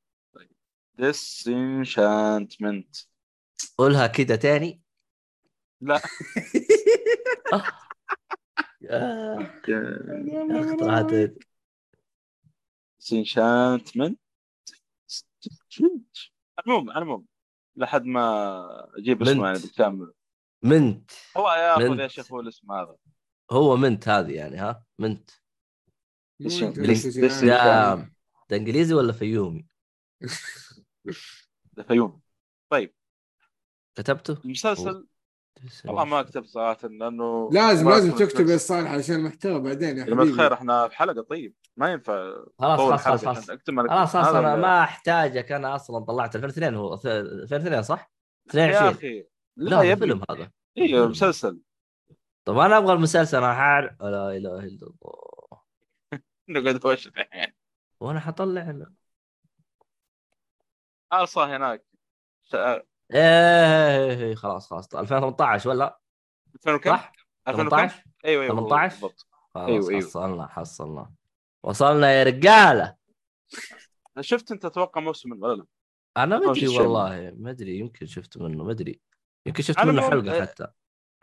[0.96, 2.96] Disenchantment
[3.78, 4.82] قولها كذا تاني.
[5.82, 6.02] لا.
[8.90, 9.62] آه،
[13.06, 14.20] Disenchantment
[16.60, 17.26] المهم المهم
[17.76, 19.22] لحد ما أجيب.
[19.22, 20.14] اسمه يعني بالكامل.
[20.64, 21.12] ment.
[21.38, 22.00] هو يا أخي ment.
[22.00, 22.96] يا شيخ هو الاسم هذا.
[23.52, 25.32] هو ment هذه يعني ها؟ ment.
[26.40, 27.48] يعني.
[27.48, 28.10] يا
[28.50, 29.68] ده إنجليزي ولا فيومي؟
[31.74, 32.22] ده فيوم
[33.96, 35.08] كتبته؟ المسلسل
[35.86, 40.14] والله ما كتبت صراحة لأنه لازم لازم تكتب يا الصالح عشان محتوى بعدين يا يا
[40.14, 40.54] الخير حبيبي.
[40.54, 41.54] إحنا في حلقة طيب.
[41.78, 43.50] ما ينفع خلاص خلاص خلاص خلاص.
[43.50, 48.12] أكتب خلاص أنا ما أحتاجك أنا أصلا طلعت 2002 هو 2002 صح؟
[48.54, 49.28] يا 22 أخي.
[49.58, 50.52] لا لا يا فيلم هذا.
[50.78, 51.60] أيوه مسلسل.
[52.46, 53.96] طب أنا أبغى المسلسل أنا حار.
[54.02, 55.62] لا إله إلا الله.
[56.50, 57.54] نقعد وش الحين.
[58.00, 58.86] وأنا حطلع.
[61.14, 61.86] ارصه هناك.
[62.44, 62.56] ش-
[63.14, 66.00] إيه إيه، إيه، خلاص خلاص 2018 ولا
[66.56, 67.12] 2000 وكم؟ صح؟
[67.48, 69.28] 2000 وكم؟ 18 أيوه أيوه 18 بالضبط
[69.58, 70.02] أيوة، أيوة.
[70.02, 71.12] حصلنا حصلنا
[71.64, 72.96] وصلنا يا رجالة
[74.20, 75.66] شفت أنت أتوقع موسم ولا لا؟
[76.18, 76.68] أنا ما أدري.
[76.68, 79.00] والله ما أدري يمكن شفت منه ما أدري
[79.46, 80.68] يمكن شفت منه حلقة آه، حتى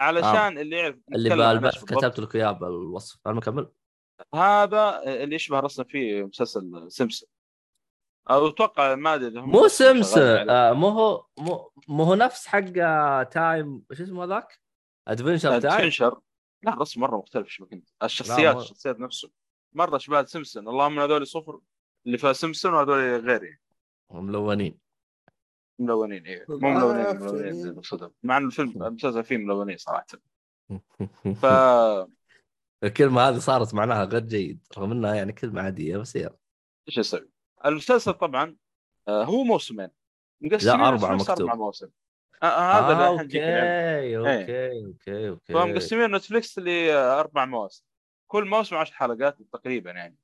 [0.01, 1.71] علشان اللي يعرف اللي.
[1.71, 3.73] كتبت لك اياه بالوصف أنا مكمل
[4.35, 6.89] هذا اللي يشبه رسم فيه مسلسل أو
[8.29, 10.21] أتوقع ما أدري مو سمسم.
[10.21, 14.61] آه مو هو مو, مو هو نفس حق آه، Time شو اسمه ذاك؟
[15.09, 16.21] Adventure Time Adventure
[16.63, 19.31] لا رسم مرة مختلف شو كنت الشخصيات مو- الشخصيات نفسه.
[19.73, 21.61] مرة شبه سمسم اللهم هذول صفر
[22.07, 23.61] اللي في سمسم وهذول غير يعني
[24.11, 24.79] ملونين.
[25.79, 26.45] ملونين إيه.
[26.49, 27.71] مو ملونين ملونين يعني.
[27.73, 30.07] بالصدف مع انه الفيلم المسلسل فيه ملونين صراحة.
[31.43, 31.47] ف
[32.85, 36.37] الكلمة هذه صارت معناها غير جيد رغم إنها يعني كلمة عادية بس يلا.
[36.89, 37.32] إيش أسوي؟
[37.67, 38.57] المسلسل طبعا
[39.09, 39.89] آه، هو موسمين.
[40.41, 41.41] مقسمين لا، نفس مكتوب.
[41.41, 41.89] أربع مواسم.
[42.43, 44.27] آه، آه، هذا آه جيك العلم.
[44.27, 45.53] okay okay okay okay.
[45.53, 47.85] فمقسمين Netflix لاربع مواسم.
[48.27, 50.17] كل موسم 10 حلقات تقريبا يعني.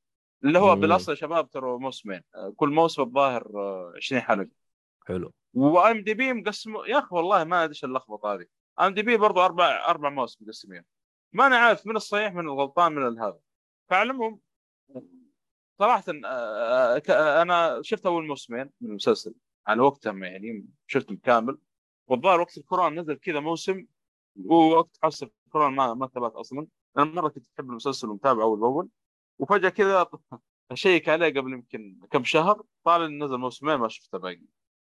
[0.44, 0.80] اللي هو مم.
[0.80, 2.22] بالأصل يا شباب ترى موسمين.
[2.34, 4.50] آه، كل موسم الظاهر آه، 20 حلقة.
[5.06, 5.32] حلو.
[5.54, 8.46] و IMDb مقسم يا أخي والله ما أدري إيش اللخبطة هذه.
[8.80, 10.84] IMDb برضو أربع أربع مواسم مقسمين.
[11.32, 13.38] ما أنا عارف من الصحيح من الغلطان من هذا.
[13.90, 14.40] فعلى العموم
[15.78, 19.34] صراحة آه، ك- أنا شفت أول موسمين من المسلسل
[19.66, 21.58] على وقتهم يعني شفتهم كامل.
[22.06, 23.86] والظاهر وقت الكورونا نزل كذا موسم
[24.44, 26.66] ووقت حصل الكورونا ما ما تابعت أصلا.
[26.98, 28.88] أنا مرة كنت أحب المسلسل ومتابعه أول بأول
[29.38, 30.06] وفجأة كذا
[30.70, 34.40] أشيك عليه قبل يمكن كم شهر طالع نزل موسمين ما شفته باقي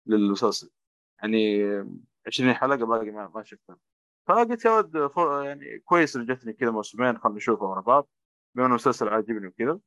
[0.06, 0.70] للمسلسل.
[1.22, 1.62] يعني
[2.26, 3.76] 20 حلقة باقي ما, ما شفتها
[4.28, 5.10] فقلت يا ولد
[5.46, 8.08] يعني كويس اللي جتني كذا موسمين خلنا نشوفه ورا بعض
[8.54, 9.80] بما إنه مسلسل عاجبني وكذا.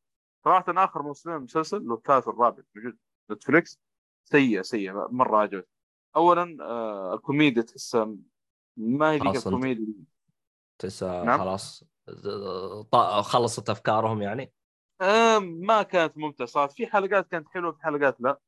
[0.46, 2.98] صراحة آخر موسمين مسلسل هو الثالث والرابع موجود.
[3.32, 3.80] نتفلكس
[4.24, 5.68] سيء سيء مرة عجبت
[6.16, 8.16] اولا آه الكوميديا تحسها
[8.78, 9.94] ما هي ذيك الكوميديا.
[10.80, 11.40] تسا نعم.
[11.40, 11.84] خلاص
[13.22, 14.54] خلصت أفكارهم يعني؟
[15.02, 16.68] آه ما كانت ممتعة صراحة.
[16.68, 18.40] في حلقات كانت حلوة في حلقات لا.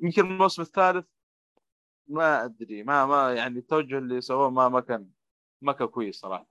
[0.00, 1.06] يمكن الموسم الثالث
[2.08, 5.10] ما أدري ما ما يعني التوجه اللي سووه ما ما كان
[5.62, 6.46] ما كان كويس صراحة.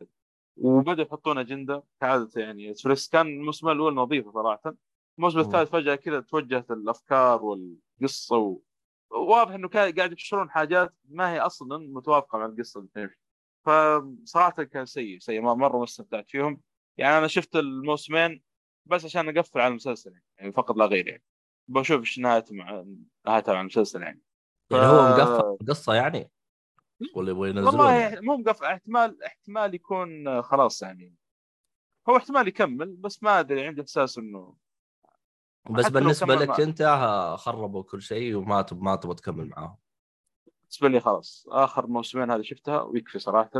[0.58, 2.72] وبدأوا يحطون أجندة كعادة يعني.
[2.72, 4.76] نتفلكس كان الموسم الأول نظيفة صراحة.
[5.18, 5.40] الموسم.
[5.40, 8.62] الثالث فجأة كذا توجهت الأفكار والقصة و...
[9.12, 12.80] واضح إنه كان قاعد يكسرون حاجات ما هي أصلا متوافقة مع القصة.
[12.80, 13.20] اللي تمشي
[13.66, 15.42] فصراحه كان سيء سيء.
[15.42, 16.62] ما- مرة ما استمتعت فيهم.
[16.98, 18.44] يعني أنا شفت الموسمين
[18.86, 21.24] بس عشان أقفل على المسلسل يعني فقط لا غير يعني.
[21.68, 22.86] بشوف إيش نهايته مع
[23.26, 24.22] نهايته مع المسلسل يعني.
[24.72, 26.32] يعني ف- هو مقفل القصة يعني؟
[27.16, 28.22] ولا يبغوا ينزلون؟ والله يعني.
[28.22, 28.66] مو مقفل.
[28.66, 31.16] احتمال احتمال يكون خلاص يعني.
[32.10, 34.56] هو احتمال يكمل بس ما أدري عندي إحساس إنه
[35.70, 36.84] بس بالنسبة لك مع- أنت
[37.40, 39.78] خربوا كل شيء وما تب ما تبغى تكمل معاهم
[40.62, 43.52] بالنسبة لي خلاص آخر موسمين هذه شفتها ويكفي صراحة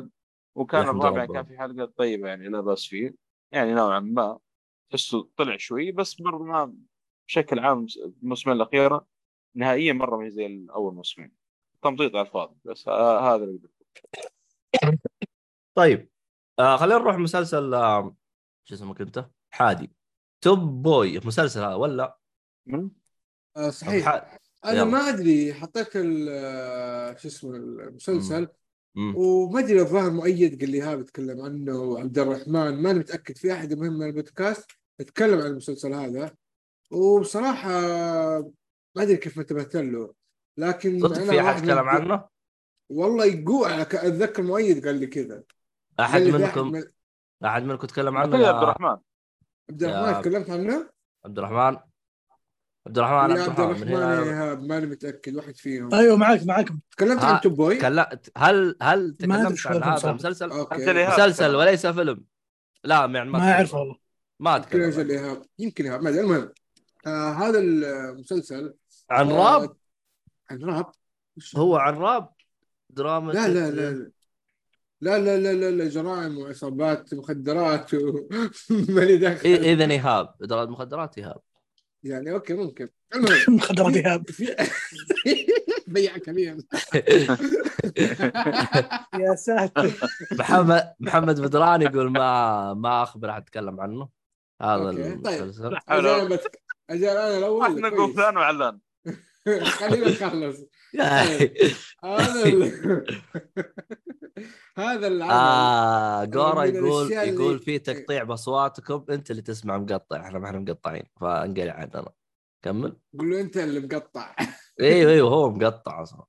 [0.56, 1.26] وكان الرابع.
[1.26, 3.16] كان في حلقات طيبة يعني لا باس فيه
[3.52, 4.40] يعني نوعا ما
[4.90, 6.76] تحسه طلع شوي بس برضه ما
[7.28, 7.86] بشكل عام
[8.24, 9.08] الموسمين الأخيرة
[9.56, 11.32] نهائيا مرة ما هي زي اول موسمين
[11.82, 13.60] تمطيط على الفاضي بس آه هذا اللي.
[15.76, 16.10] طيب
[16.60, 18.16] آه خلينا نروح مسلسل آه
[18.64, 19.92] شو اسمك انت؟ حادي
[20.42, 22.18] Top Boy مسلسل هذا ولا؟
[23.58, 24.08] آه صحيح.
[24.66, 24.84] أنا يلا.
[24.84, 28.48] ما أدري حطيت ال- آه، شو اسمه المسلسل
[28.96, 29.16] مم.
[29.18, 33.74] وما أدري الظاهر مؤيد قال لي ها بتكلم عنه وعبد الرحمن ماني متأكد في أحد
[33.74, 36.36] مهم من البودكاست اتكلم عن المسلسل هذا
[36.92, 37.70] وبصراحة
[38.96, 40.14] ما أدري كيف انتبهت له
[40.58, 42.26] لكن صدق أنا في أحد تكلم عنه؟
[42.90, 45.44] والله يقوع أتذكر مؤيد قال لي كذا
[46.00, 46.84] أحد منكم من...
[47.46, 48.98] أحد منكم تكلم عنه عبد الرحمن
[49.72, 50.90] عبد الرحمن تكلمت عنه؟
[51.26, 51.78] عبد الرحمن.
[52.88, 55.94] عبد الرحمن عبد عبد الرحمن ايهاب ماني متأكد واحد فيهم.
[55.94, 56.70] أيوه معاك معاك.
[56.92, 58.20] تكلمت عن توب بوي؟ كلا...
[58.38, 60.10] هل هل تكلمت عن هذا.
[60.10, 60.50] المسلسل؟
[61.08, 61.56] مسلسل.
[61.56, 62.24] وليس فيلم.
[62.84, 63.74] لا يعني ما ما اعرف.
[63.74, 63.96] والله.
[64.40, 65.12] ما يمكن اتكلم عنه.
[65.12, 65.46] إيهاب.
[65.60, 66.50] يمكن ايهاب ما ادري المهم
[67.08, 68.74] آه هذا المسلسل
[69.10, 69.76] عن آه، راب؟
[70.52, 70.92] عن راب؟
[71.56, 72.30] هو عن راب؟
[72.90, 74.12] دراما لا لا لا لا.
[75.02, 78.28] لا لا لا لا جرائم وعصابات مخدرات و...
[78.96, 81.40] ماني داخل إذا إيهاب إدارة مخدرات إيهاب.
[82.04, 82.90] يعني أوكي ممكن.
[83.16, 83.56] المهم.
[83.56, 84.30] مخدرات إيهاب.
[84.30, 84.56] في
[85.88, 86.58] بيع كبير
[89.20, 89.92] يا ساتر.
[90.32, 94.10] محمد محمد بدران يقول ما ما أخبر أحد اتكلم عنه.
[94.62, 95.00] هذا طيب.
[95.00, 95.78] المسلسل.
[95.90, 96.62] أجل أنا بتك...
[96.90, 97.66] أجل أنا الأول.
[97.66, 98.14] أحنا نقول.
[98.14, 98.80] فلان وعلان.
[99.64, 100.58] خلينا نخلص.
[102.04, 103.06] هذا ال...
[104.78, 110.48] هذا العمل آه جورا يقول يقول في تقطيع باصواتكم أنت اللي تسمع مقطع إحنا ما
[110.48, 112.12] إحنا مقطعين فانقلع عننا
[112.62, 112.98] كمل.
[113.20, 114.36] قول له أنت اللي مقطع.
[114.82, 116.26] أيوه أيوه هو مقطع أصلا.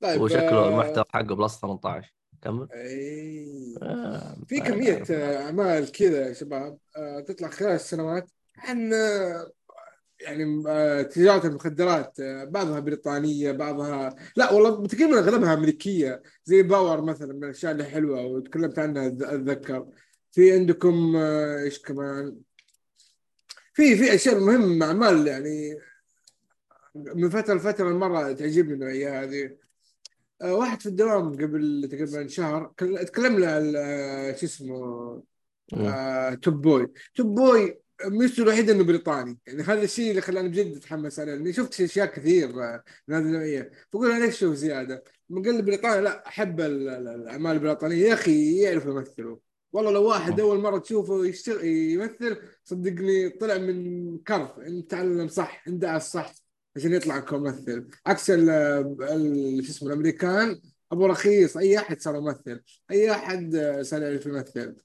[0.00, 2.68] طيب وشكله آه، المحتوى حقه بلس 18 كمل.
[2.72, 5.10] اي آه، في أعرف.
[5.10, 9.50] آه، أعمال كذا يا شباب آه، تطلع خلال السنوات عن آه،
[10.20, 17.02] يعني آه، تجارة المخدرات آه، بعضها بريطانية بعضها لا والله تقريبا أغلبها أمريكية زي باور
[17.02, 19.86] مثلا من الأشياء اللي حلوة وتكلمت عنها أتذكر.
[20.32, 22.36] في عندكم آه، إيش كمان؟
[23.74, 25.78] في في أشياء مهم أعمال يعني
[26.94, 29.56] من فترة لفترة مرة تعجبني النوعية هذه.
[30.44, 35.22] واحد في الدوام قبل تقريبا شهر كل- تكلمنا آه، شو اسمه.
[35.74, 36.92] آه، Top Boy.
[37.14, 39.38] Top Boy ميزته الوحيده إنه بريطاني.
[39.46, 41.34] يعني هذا الشيء اللي خلاني بجد أتحمس عليه.
[41.34, 43.70] لاني شفت أشياء كثير آه، من هذه النوعية.
[43.92, 45.04] فقول أنا ليش أشوف زيادة.
[45.30, 47.96] من قال بريطانيا لا أحب ال- ال- الأعمال البريطانية.
[47.96, 49.36] يا أخي يعرفوا يمثلوا.
[49.72, 50.40] والله لو واحد مم.
[50.40, 54.50] أول مرة تشوفه يشتغل يمثل صدقني طلع من كرف.
[54.88, 56.34] تعلم صح اندعس صح
[56.76, 57.86] عشان يطلع كممثل.
[58.06, 60.60] عكس ال شو اسمه الأمريكان
[60.92, 64.76] أبو رخيص أي أحد صار يمثل أي أحد آه، صار يعرف يمثل.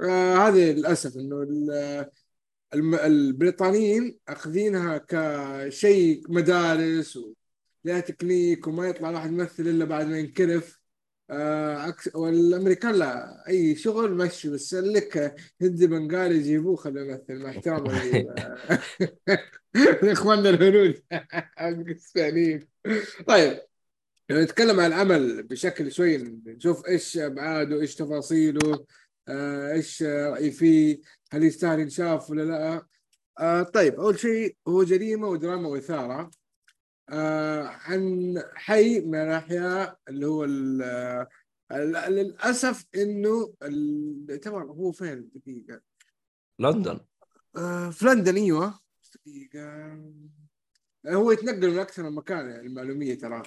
[0.00, 1.42] آه هذه للأسف إنه
[2.74, 7.18] البريطانيين أخذينها كشيء مدارس
[7.84, 10.80] ولها تكنيك وما يطلع واحد يمثل إلا بعد ما ينكرف.
[11.30, 17.50] آه عكس والأمريكان لا أي شغل مشي بس لك هندي بنغالي يجيبوه خليه يمثل مع
[17.50, 18.34] احترامي لل-
[20.02, 21.02] لاخواننا الهنود
[21.60, 22.66] الإسبانيين.
[23.26, 23.58] طيب
[24.30, 26.16] لو نتكلم عن العمل بشكل شوي
[26.46, 28.72] نشوف إيش أبعاده إيش تفاصيله.
[28.72, 28.86] آه،
[29.28, 31.00] إيش رايي فيه؟
[31.32, 32.86] هل يستاهل ينشاف ولا لا؟
[33.38, 36.30] آه، طيب أول شيء هو جريمة ودراما وإثارة.
[37.08, 40.44] آه، عن حي من الأحياء اللي هو
[40.82, 41.28] آه،
[42.08, 43.54] للأسف إنه
[44.42, 45.80] تمام هو فين؟ دقيقة.
[46.58, 47.00] لندن.
[47.56, 48.80] آه، في لندن أيوه.
[49.14, 49.96] دقيقة.
[51.06, 53.42] هو يتنقل من أكثر من مكان يعني المعلومية ترى.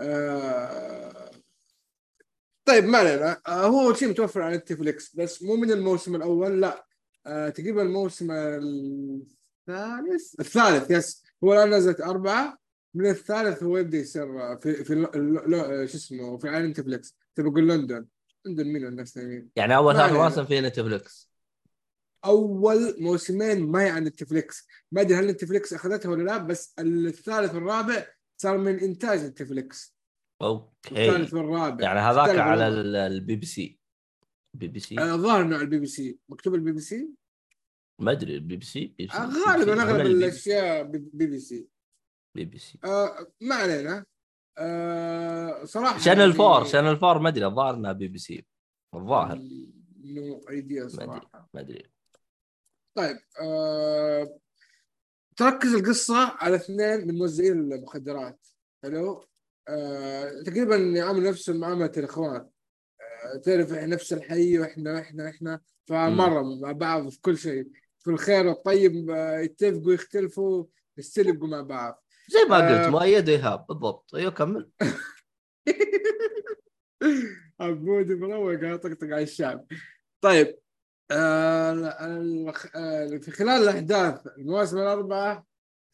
[0.00, 1.30] آه،
[2.66, 3.40] طيب ما علينا.
[3.46, 6.86] آه، هو أول شيء متوفر على Netflix بس مو من الموسم الأول لا.
[7.26, 10.40] آه، تقريبا الموسم الثالث.
[10.40, 12.58] الثالث yes هو الآن نزلت أربعة.
[12.94, 17.16] من الثالث هو يبدأ يصير في في ال- شو اسمه في على Netflix.
[17.34, 18.06] تبي أقول لندن.
[18.46, 19.16] لندن مين الناس
[19.56, 20.12] يعني أول ثلاث.
[20.12, 21.30] مواسم في Netflix
[22.24, 24.66] أول موسمين ما هي عن Netflix.
[24.92, 28.06] ما أدري هل Netflix أخذتها ولا لا بس الثالث والرابع
[28.36, 29.95] صار من إنتاج Netflix.
[30.42, 30.90] okay.
[30.90, 31.84] الثالث والرابع.
[31.84, 32.68] يعني هذاك على
[33.06, 33.78] ال BBC.
[34.54, 34.98] BBC.
[34.98, 36.18] آه، الظاهر إنه على البي بي سي.
[36.28, 37.08] مكتوب البي بي سي؟
[38.00, 39.30] ما أدري البي بي سي؟ آه،.
[39.48, 41.68] غالبا أغلب الأشياء B- BC.
[42.36, 42.78] BBC.
[42.84, 44.04] آه، ما علينا.
[44.58, 48.46] آه، صراحة channel يعني- four channel four ما أدري الظاهر إنها بي بي سي.
[48.94, 49.38] الظاهر.
[50.04, 51.48] no idea ما أدري صراحة.
[51.54, 51.90] ما أدري.
[52.96, 54.38] طيب آه،
[55.36, 58.46] تركز القصة على اثنين من موزعين المخدرات.
[58.82, 59.24] حلو؟
[59.68, 62.48] آه، تقريبا يعامل نفسه معاملة الإخوان.
[63.00, 65.60] آه، تعرف إحنا نفس الحي وإحنا إحنا إحنا.
[65.86, 67.68] فمرة مع بعض في كل شيء.
[67.98, 70.64] في الخير والطيب آه، يتفقوا يختلفوا
[70.98, 72.04] يستلقوا مع بعض.
[72.28, 72.84] زي ما.
[72.84, 73.66] قلت مؤيد وإيهاب.
[73.66, 74.14] بالضبط.
[74.14, 74.70] أيوه كمل.
[77.60, 79.66] عبود مروق على طقطق على الشعب.
[80.20, 80.58] طيب
[83.20, 85.46] في خلال الأحداث المواسم الأربعة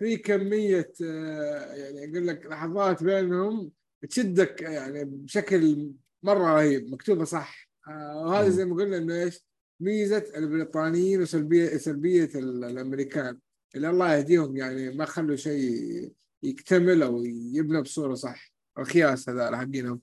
[0.03, 3.71] في كمية آه يعني أقول لك لحظات بينهم
[4.11, 5.91] تشدك يعني بشكل
[6.23, 6.91] مرة رهيب.
[6.93, 7.69] مكتوبة صح.
[7.89, 8.49] آه وهذا.
[8.49, 9.41] زي ما قلنا إنه إيش؟
[9.81, 13.39] ميزة البريطانيين وسلبية سلبية ال- الأمريكان.
[13.77, 16.13] اللي الله يهديهم يعني ما خلوا شيء
[16.43, 17.25] يكتمل أو
[17.55, 18.53] يبنى بصورة صح.
[18.79, 20.01] الخياس هذا حقينهم.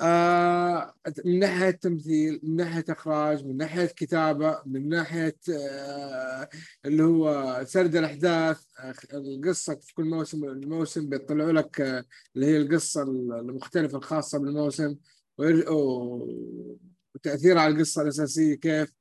[0.00, 0.94] آه
[1.24, 6.48] من ناحية تمثيل من ناحية إخراج من ناحية كتابة من ناحية آه
[6.84, 12.04] اللي هو سرد الأحداث آه القصة في كل موسم الموسم بيطلعوا لك آه
[12.36, 14.96] اللي هي القصة المختلفة الخاصة بالموسم
[15.38, 16.78] وير- و-
[17.14, 18.92] وتأثيرها على القصة الأساسية كيف.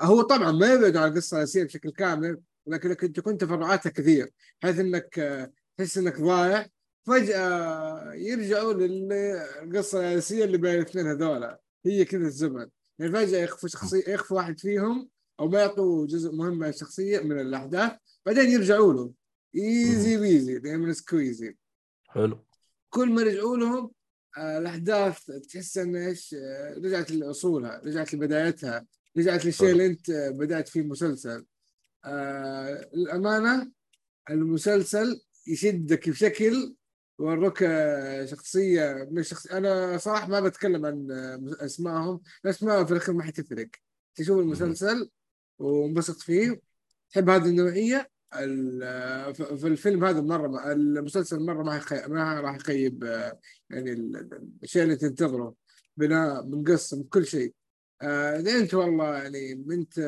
[0.00, 4.30] هو طبعا ما يبعد عن القصة الأساسية بشكل كامل ولكن تكون تفرعاتها كثير
[4.62, 6.66] بحيث إنك آه، تحس إنك ضايع.
[7.06, 11.60] فجأة يرجعوا للقصة الأساسية اللي بين الاثنين هذولا.
[11.86, 15.08] هي كذا الزبد يعني فجأة يخفوا شخصية يخفوا واحد فيهم
[15.40, 17.92] أو ما يعطوا جزء مهم من الشخصية من الأحداث
[18.26, 19.12] بعدين يرجعوا له.
[19.56, 21.56] easy peasy lemon squeezy
[22.08, 22.44] حلو.
[22.90, 23.90] كل ما رجعوا لهم
[24.38, 28.86] آه، الأحداث تحس إن إيش آه، رجعت لأصولها رجعت لبدايتها
[29.16, 29.70] رجعت للشيء.
[29.70, 31.46] اللي أنت آه، بدأت فيه المسلسل
[32.04, 33.72] آه، الأمانة
[34.30, 36.74] المسلسل يشدك بشكل
[37.20, 43.14] وروك آه، شخصية من الشخص أنا صراحة ما بتكلم عن آه، أسمائهم الأسماء في الأخير
[43.14, 43.68] ما حتفرق
[44.14, 45.10] تشوف المسلسل
[45.58, 46.60] وانبسط فيه.
[47.10, 51.80] تحب هذه النوعية؟ ال- آه، في الفيلم هذا مرة ما المسلسل مرة ما.
[52.08, 53.04] ما راح يخيب
[53.70, 55.54] يعني ال- ال- الشيء اللي تنتظره.
[55.96, 57.54] بناء من قصه من كل شيء.
[58.02, 59.98] إذا أنت والله يعني انت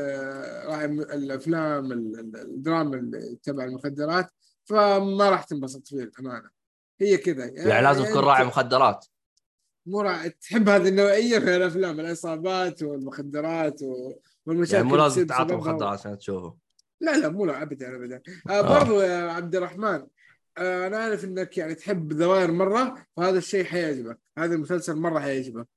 [0.67, 3.11] راعي الأفلام ال- ال- الدراما
[3.43, 4.31] تبع المخدرات
[4.65, 6.62] فما راح تنبسط فيه الأمانة.
[7.03, 7.45] هي كذا.
[7.47, 9.07] يعني لازم تكون أنت راعي مخدرات.
[9.87, 10.31] مو راعي.
[10.31, 14.13] تحب هذه النوعية من الأفلام العصابات والمخدرات و-
[14.47, 15.55] والمشاكل يعني مو لازم تعاطي.
[15.57, 16.57] مخدرات عشان تشوفه.
[17.01, 18.23] لا لا مو لا ابدا ابدا.
[18.51, 20.07] آه برضو يا عبد الرحمن
[20.59, 24.19] آه أنا عارف إنك يعني تحب ذوائر مرة فهذا الشيء حيعجبك.
[24.39, 25.69] هذا المسلسل مرة حيعجبك.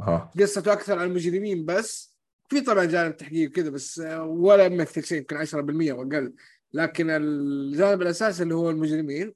[0.00, 2.14] ها قصته أكثر عن المجرمين بس.
[2.48, 6.32] في طبعا جانب تحقيق كذا بس آه، ولا يمثل شيء يمكن 10% واقل
[6.72, 9.34] لكن الجانب الأساسي اللي هو المجرمين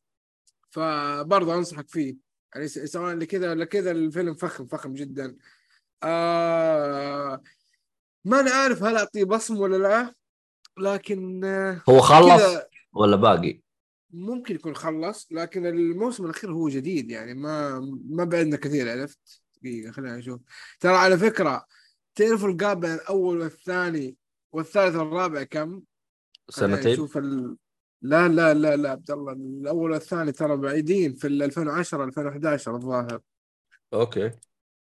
[0.70, 2.16] فبرضه أنصحك فيه
[2.54, 5.36] يعني سواء لكذا ولا كذا الفيلم فخم فخم جدا
[6.02, 7.42] آه
[8.24, 10.14] ما أنا عارف هل أعطيه بصم ولا لا
[10.78, 12.42] لكن آه، هو خلص
[12.92, 13.60] ولا باقي؟
[14.10, 19.92] ممكن يكون خلص لكن الموسم الأخير هو جديد يعني ما ما بعدنا كثير عرفت دقيقة
[19.92, 20.40] خلينا نشوف
[20.80, 21.66] ترى على فكرة
[22.14, 24.16] تعرفوا ال gap بين الأول والثاني
[24.52, 25.82] والثالث والرابع كم؟
[26.48, 27.56] سنتين؟ نشوف ال...
[28.02, 33.20] لا لا لا لا عبد الله الأول والثاني ترى بعيدين في ال 2010 2011 الظاهر.
[33.94, 34.30] أوكي.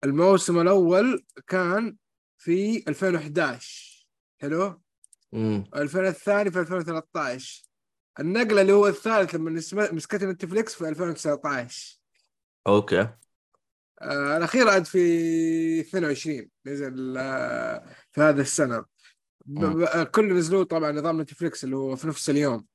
[0.04, 1.96] الموسم الأول كان
[2.38, 4.08] في 2011
[4.40, 4.80] حلو؟
[5.34, 7.62] امم 2000 الثاني في 2013
[8.20, 9.50] النقلة اللي هو الثالث لما
[9.92, 12.00] مسكته نتفليكس في 2019
[12.66, 13.08] أوكي.
[14.02, 18.84] آه الأخير عاد في 22 نزل آه في هذا السنة.
[20.14, 22.66] كل نزلوه طبعا نظام نتفليكس اللي هو في نفس اليوم.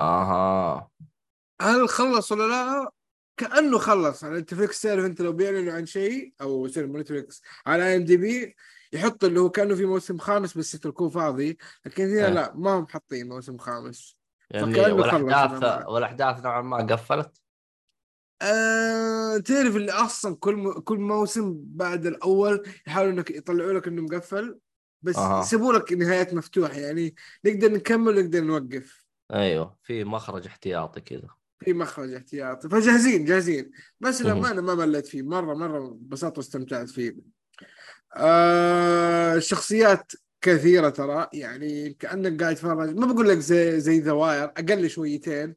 [0.00, 0.90] أها
[1.60, 2.90] هل خلص ولا لا؟
[3.36, 7.96] كأنه خلص على نتفليكس تعرف أنت لو بيعلنوا عن شيء أو sorry مو نتفليكس على
[7.96, 8.56] IMDb
[8.92, 12.32] يحط اللي هو كأنه في موسم خامس بس يتركوه فاضي لكن هنا إيه.
[12.32, 14.18] لا ما هم حاطين موسم خامس
[14.50, 15.88] يعني والأحداث.
[15.88, 17.40] والأحداث نوعا ما قفلت
[18.42, 20.72] آه، تعرف اللي أصلا كل م...
[20.72, 24.58] كل موسم بعد الأول يحاولوا إنك يطلعوا لك إنه مقفل
[25.02, 25.40] بس أها.
[25.40, 27.14] يسيبوا لك نهايات مفتوحة يعني
[27.44, 31.28] نقدر نكمل ونقدر نوقف أيوه في مخرج احتياطي كذا.
[31.60, 32.68] في مخرج احتياطي.
[32.68, 33.70] فجاهزين جاهزين.
[34.00, 34.22] بس.
[34.22, 35.22] لما أنا ما مليت فيه.
[35.22, 37.16] مرة مرة انبسطت واستمتعت فيه.
[38.16, 41.28] آه الشخصيات كثيرة ترى.
[41.32, 42.96] يعني كأنك قاعد تتفرج.
[42.96, 45.54] ما بقول لك زي زي ذا واير أقل شويتين.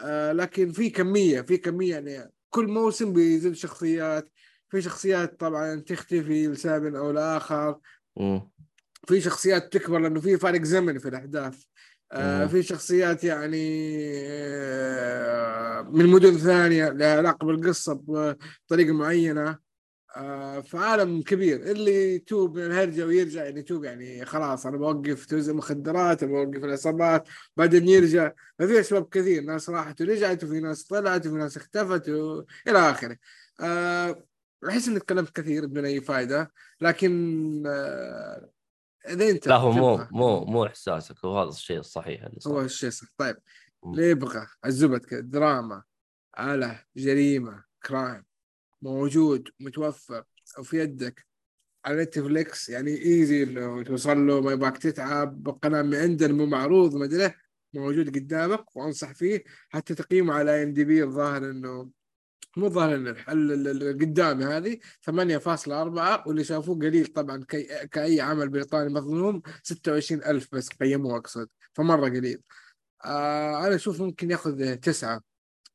[0.00, 1.96] آه لكن في كمية في كمية.
[1.96, 4.28] يعني كل موسم بيزيد شخصيات.
[4.70, 7.78] في شخصيات طبعا تختفي لسبب أو لآخر.
[8.20, 8.50] امم
[9.08, 11.62] في شخصيات تكبر لأنه في فارق زمني في الأحداث.
[12.12, 12.46] آه.
[12.46, 13.82] في شخصيات يعني
[14.24, 19.58] آه من مدن ثانية لها علاقة بالقصة بطريقة معينة.
[20.16, 25.54] آه فعالم كبير اللي يتوب من الهرجة ويرجع يعني يتوب يعني خلاص أنا بوقف توزيع
[25.54, 28.32] مخدرات بوقف العصابات بعدين يرجع.
[28.58, 32.42] ففي أسباب كثير ناس راحت ورجعت وفي ناس طلعت وفي ناس اختفت و...
[32.68, 33.16] إلى آخره.
[33.60, 34.24] آه
[34.68, 37.62] أحس إني تكلمت كثير بدون أي فائدة لكن
[39.06, 42.64] أنت لا هو مو مو مو إحساسك هو هذا الشيء الصحيح اللي هو صار.
[42.64, 43.36] الشيء صح طيب.
[43.84, 44.46] اللي يبغى
[44.98, 45.82] كذا دراما
[46.34, 48.24] على جريمة crime
[48.82, 50.24] موجود متوفر
[50.58, 51.26] وفي يدك
[51.84, 56.94] على نتفليكس يعني easy لو توصل له ما يبغاك تتعب قناة من عندنا مو معروض
[56.94, 57.34] ما أدري
[57.74, 61.90] موجود قدامك وأنصح فيه حتى تقييمه على IMDb الظاهر إنه
[62.56, 68.20] مو ظاهر انه ال- ال- ال- قدامي هذه 8.4 واللي شافوه قليل طبعا كي كأي
[68.20, 72.42] عمل بريطاني مظلوم 26000 بس قيموه أقصد فمرة قليل.
[73.04, 75.22] آه أنا أشوف ممكن ياخذ تسعة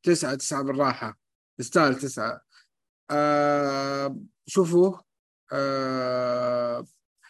[0.03, 1.19] تسعة تسعة بالراحة
[1.59, 2.41] يستاهل تسعة.
[3.11, 4.17] آه
[4.47, 4.97] شوفوا
[5.53, 6.85] آه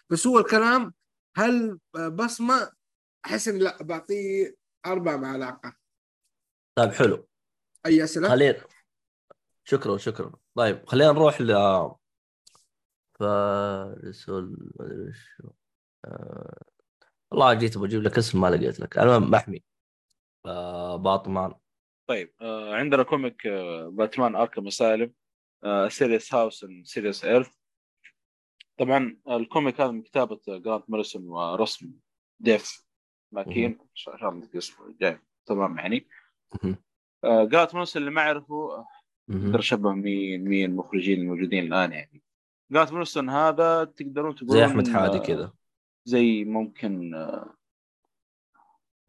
[0.09, 0.93] بس هو الكلام
[1.37, 2.71] هل بصمة؟
[3.25, 4.55] أحس إن لا بعطيه
[4.85, 5.75] أربعة مع علاقة
[6.77, 7.27] طيب حلو.
[7.85, 8.61] أي أسئلة؟ خلينا
[9.69, 10.31] شكرا شكرا.
[10.55, 11.47] طيب خلينا نروح ل
[13.19, 15.41] فارس ما أدري وش
[16.05, 16.63] آه...
[17.31, 18.97] والله جيت بجيب لك اسم ما لقيت لك.
[18.99, 19.63] المهم محمي.
[20.45, 20.95] آه...
[20.95, 21.53] باطمان
[22.07, 25.13] طيب آه عندنا كوميك آه باتمان أركم أسالم
[25.63, 27.49] آه سيريس هاوس سيريس إيرث.
[28.77, 31.91] طبعا الكوميك هذا من كتابة جرانت ماريسون ورسم
[32.39, 32.87] ديف
[33.31, 33.79] ماكين.
[33.95, 36.07] عشان عندك اسمه جاي تمام يعني.
[37.23, 38.85] آه جرانت ماريسون اللي ما اعرفه
[39.29, 42.21] أقدر اشبه مين مين المخرجين الموجودين الآن يعني.
[42.71, 45.53] جرانت ماريسون هذا تقدرون تقولون زي أحمد حادي كذا.
[46.05, 47.53] زي ممكن آه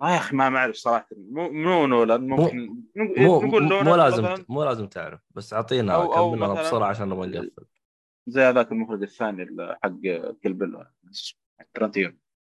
[0.03, 1.09] آه يا أخي ما ما أعرف صراحة.
[1.17, 2.67] مو مو نولان ممكن
[2.97, 4.45] مو نقول مو, مو لازم مثلاً.
[4.49, 5.21] مو لازم تعرف.
[5.31, 7.67] بس أعطينا أو- أو كم مننا مثلاً- بسرعة عشان نبغى نقفل.
[8.27, 9.47] زي هذاك المخرج الثاني
[9.83, 10.01] حق
[10.43, 10.85] كلبل
[11.75, 12.13] ترنتينو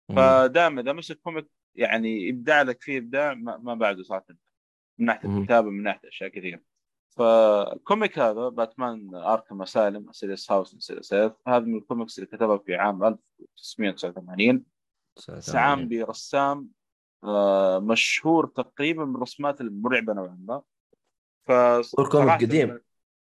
[0.09, 0.17] مم.
[0.17, 4.25] فدائما إذا مسك كوميك يعني إبداع لك فيه إبداع ما, ما بعده صراحة.
[4.99, 5.39] من ناحية.
[5.39, 6.61] الكتابة من ناحية أشياء كثيرة.
[7.17, 12.75] فال comic هذا باتمان Arkham Asylum Serious House Serious هذا من الكوميكس اللي كتبها في
[12.75, 14.65] عام 1989
[15.39, 16.69] سعام برسام
[17.25, 20.63] آه، مشهور تقريبا من الرسمات المرعبة نوعا ما.
[21.47, 22.81] ف هو comic قديم.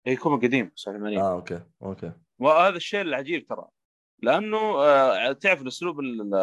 [0.07, 2.13] اي comic قديم 89 آه okay okay.
[2.39, 3.67] وهذا الشيء العجيب ترى
[4.23, 6.35] لأنه آه، تعرف الأسلوب ال-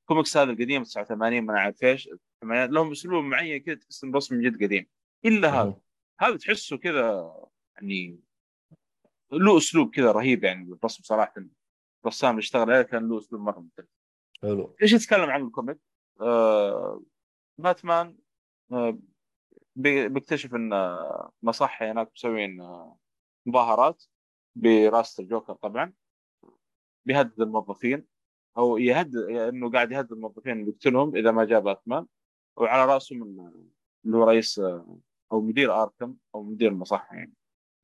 [0.00, 4.40] الكوميكس هذا القديم 89 ما أعرف إيش الثمانينات، لهم أسلوب معين كذا تحس إنه رسم
[4.42, 4.86] جد قديم.
[5.24, 5.74] إلا هذا.
[6.20, 7.34] هذا تحسه كذا
[7.76, 8.20] يعني
[9.32, 11.34] له أسلوب كذا رهيب يعني بالرسم صراحة.
[12.04, 13.86] الرسام اللي اشتغل عليه كان له أسلوب مرة ممتاز.
[14.42, 14.76] حلو.
[14.82, 15.78] إيش يتكلم عن ال comic؟
[16.20, 17.02] آه
[17.58, 18.18] باتمان
[18.72, 18.98] آه
[19.76, 22.96] بي- بيكتشف إن آه، مصحة هناك مسوين آه،
[23.46, 24.04] مظاهرات
[24.56, 25.92] برئاسة الجوكر طبعا.
[27.06, 28.06] بيهدد الموظفين
[28.58, 32.06] أو يهدد إنه قاعد يهدد الموظفين يقتلهم إذا ما جاء باتمان.
[32.56, 33.68] وعلى رأسهم ال-
[34.04, 34.98] اللي هو رئيس آه،
[35.32, 37.32] أو مدير آركم أو مدير المصحة يعني.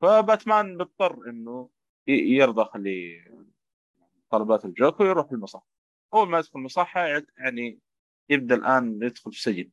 [0.01, 1.69] فباتمان بيضطر إنه
[2.07, 2.69] ي- يرضى
[4.31, 5.67] لطلبات الجوكر ويروح المصحة
[6.13, 7.07] أول ما يدخل المصحة
[7.37, 7.79] يعني
[8.29, 9.69] يبدأ الآن يدخل في سجن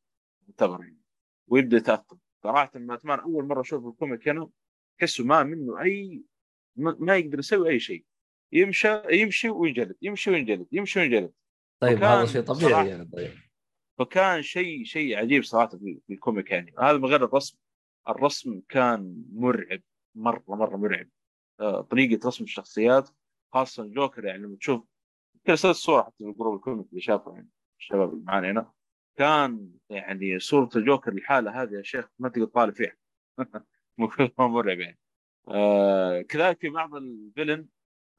[0.49, 1.01] يعتبر يعني
[1.49, 4.51] ويبدأ يتاثر صراحة باتمان أول مرة أشوف ال comic هنا
[4.99, 6.23] تحسه ما منه أي
[6.77, 8.05] ما يقدر يسوي أي شيء.
[8.53, 11.33] يمشي يمشي وينجلد يمشي وينجلد يمشي وينجلد.
[11.81, 13.31] طيب هذا شيء طبيعي يعني طيب.
[13.99, 16.75] فكان شيء شيء عجيب صراحة في ال comic يعني.
[16.79, 17.59] هذا من غير الرسم.
[18.09, 19.81] الرسم كان مرعب
[20.15, 21.09] مرة مرة مرعب.
[21.61, 23.11] آه، طريقة رسم الشخصيات
[23.53, 24.81] خاصة الجوكر يعني لما تشوف
[25.35, 27.49] يمكن ارسلت الصورة حتى في group ال comic اللي شافه يعني
[27.81, 28.73] الشباب اللي معانا هنا
[29.17, 32.97] كان يعني صورة الجوكر الحالة هذه يا شيخ ما تقدر تطالع فيها.
[34.39, 34.99] مرعب يعني.
[35.49, 37.69] آه كذلك في بعض ال villain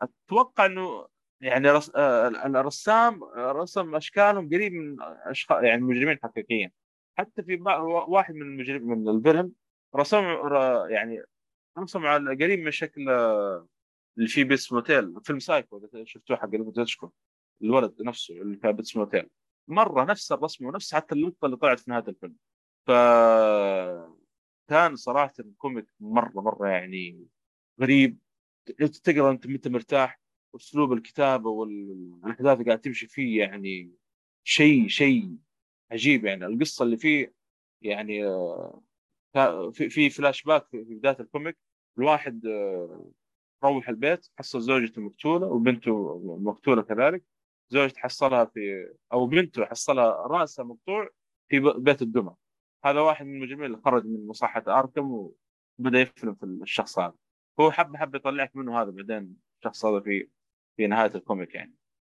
[0.01, 1.07] أتوقع إنه
[1.41, 1.91] يعني رس...
[1.95, 6.71] آه الرسام رسم أشكالهم قريب من اشخاص يعني مجرمين حقيقيين.
[7.17, 7.55] حتى في
[8.07, 9.51] واحد من المجرم من ال villain
[9.95, 10.23] رسم
[10.89, 11.23] يعني
[11.79, 13.09] رسم على قريب من شكل
[14.17, 17.11] اللي فيه Bates Motel فيلم سايكو شفتوه حق الموتيتشكو
[17.61, 19.29] الولد نفسه اللي كان Bates Motel
[19.67, 22.35] مرة نفس الرسم ونفس حتى اللقطة اللي طلعت في نهاية الفيلم.
[22.87, 22.91] ف
[24.69, 27.27] كان صراحة ال comic مرة مرة يعني
[27.81, 28.19] غريب.
[29.03, 30.21] تقرأ أنت انت مرتاح
[30.55, 33.91] اسلوب الكتابة والأحداث اللي قاعد تمشي فيه يعني
[34.43, 35.37] شيء شيء
[35.91, 36.45] عجيب يعني.
[36.45, 37.33] القصة اللي فيه
[37.81, 38.25] يعني
[39.73, 41.57] في في فلاش باك في بداية ال comic
[41.97, 43.11] الواحد آه،
[43.63, 47.23] روح البيت حصل زوجته مقتولة وبنته مقتولة كذلك.
[47.69, 51.09] زوجته حصلها في أو بنته حصلها رأسها مقطوع
[51.49, 52.35] في بيت الدمى.
[52.85, 55.11] هذا واحد من المجرمين اللي خرج من مصحة آركم
[55.79, 57.13] وبدأ يفلم في الشخص هذا.
[57.59, 60.29] هو حب حب يطلعك منه هذا بعدين الشخص هذا في
[60.77, 61.75] في نهاية الكوميك يعني.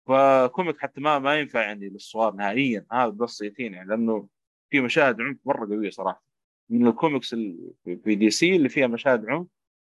[0.08, 2.86] فكوميك حتى ما ما ينفع يعني للصغار نهائيا.
[2.92, 4.28] هذا بس يتين يعني لأنه
[4.70, 6.27] في مشاهد عنف مرة قوية صراحة.
[6.70, 7.74] من الكوميكس ال-
[8.04, 9.48] في دي سي اللي فيها مشاهد عنف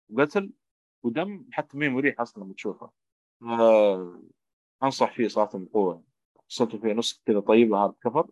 [0.09, 0.51] وقتل
[1.03, 2.91] ودم حتى مين مريح أصلا لما تشوفها.
[3.43, 4.21] آه،
[4.83, 6.03] أنصح فيه صراحة بقوة.
[6.49, 8.27] قصته فيه نسخه كذا طيبة هذا كفر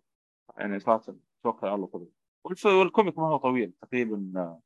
[0.57, 2.11] يعني صراحة توكل على الله طبيعي.
[2.65, 4.61] والكوميك ما هو طويل تقريبا آه،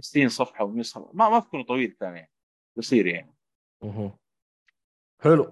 [0.00, 1.10] 60 صفحة و100 صفحة.
[1.14, 2.30] ما ما تكون طويل كان يعني
[2.76, 3.34] قصير يعني.
[3.82, 4.12] مهم.
[5.20, 5.50] حلو.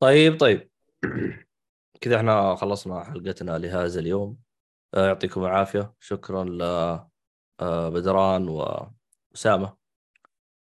[0.00, 0.70] طيب طيب.
[2.00, 4.30] كذا إحنا خلصنا حلقتنا لهذا اليوم.
[4.30, 4.45] آه،
[4.94, 5.92] يعطيكم العافية.
[6.00, 6.62] شكرا ل
[7.60, 9.76] آه، بدران وأسامة.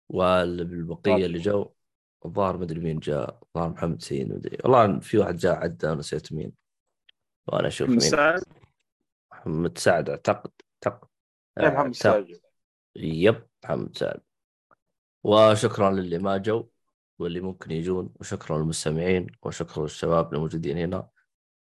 [0.09, 1.70] والبقية اللي جو
[2.24, 6.52] الظاهر مدري مين جاء الظاهر محمد سين مدري والله في واحد جاء عدى نسيت مين.
[7.47, 7.97] وأنا أشوف مين.
[7.97, 8.42] مساعد
[9.32, 10.51] محمد سعد أعتقد.
[10.86, 11.09] اعتقد
[11.59, 11.94] إيه، محمد.
[11.94, 12.40] ساجد
[12.97, 14.20] يب محمد سعد.
[15.24, 16.68] وشكرا للي ما جو
[17.18, 18.14] واللي ممكن يجون.
[18.20, 19.26] وشكرا للمستمعين.
[19.42, 21.09] وشكرا للشباب الموجودين هنا.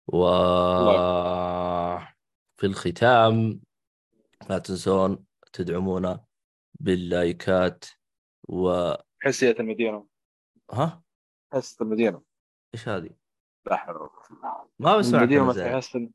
[0.06, 0.26] و
[2.56, 3.60] في الختام
[4.50, 6.24] لا تنسون تدعمونا
[6.80, 7.84] باللايكات
[8.48, 10.06] و حسية المدينة
[10.72, 11.02] ها
[11.52, 12.22] حسية المدينة
[12.74, 13.10] إيش هذه؟
[13.66, 14.66] لا حول ولا قوة إلا بالله.
[14.78, 15.72] ما بسمعك المدينة أنا مثل زين.
[15.72, 16.10] حاسه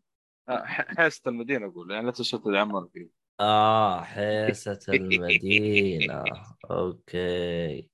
[0.50, 3.10] آه، ح- حاسه المدينة أقول يعني لا تنسوا تدعمونا فيه
[3.40, 6.24] آه حيسة المدينة
[6.72, 7.90] أوكي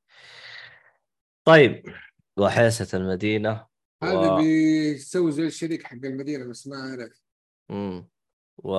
[1.45, 1.83] طيب
[2.37, 3.67] وحيسة المدينة
[4.03, 4.37] هذا و...
[4.37, 7.23] بيسوي زي الشريك حق المدينة بس ما أعرف
[7.69, 8.07] مم.
[8.57, 8.75] و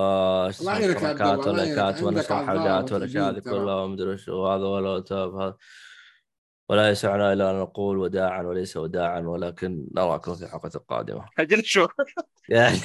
[0.61, 3.61] الله يعينك يا عبد الله، عندك ونشر أعذار حلقات والاشياء هذه وتجديد ترى.
[3.61, 5.57] كلها ومدري وش وهذا ولا تاب هذا
[6.69, 11.27] ولا يسعنا الا أن نقول وداعا وليس وداعا ولكن نراكم في الحلقة القادمة.
[11.39, 11.87] أجل شو؟
[12.49, 12.79] يعني.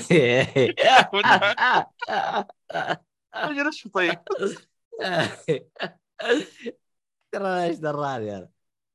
[3.33, 4.19] أجل شو طيب؟
[7.31, 8.49] ترى إيش دراني أنا؟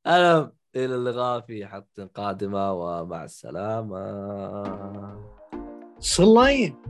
[0.07, 3.99] أنا إلى اللقاء في حلقة قادمة ومع السلامة.
[5.99, 6.83] صلاين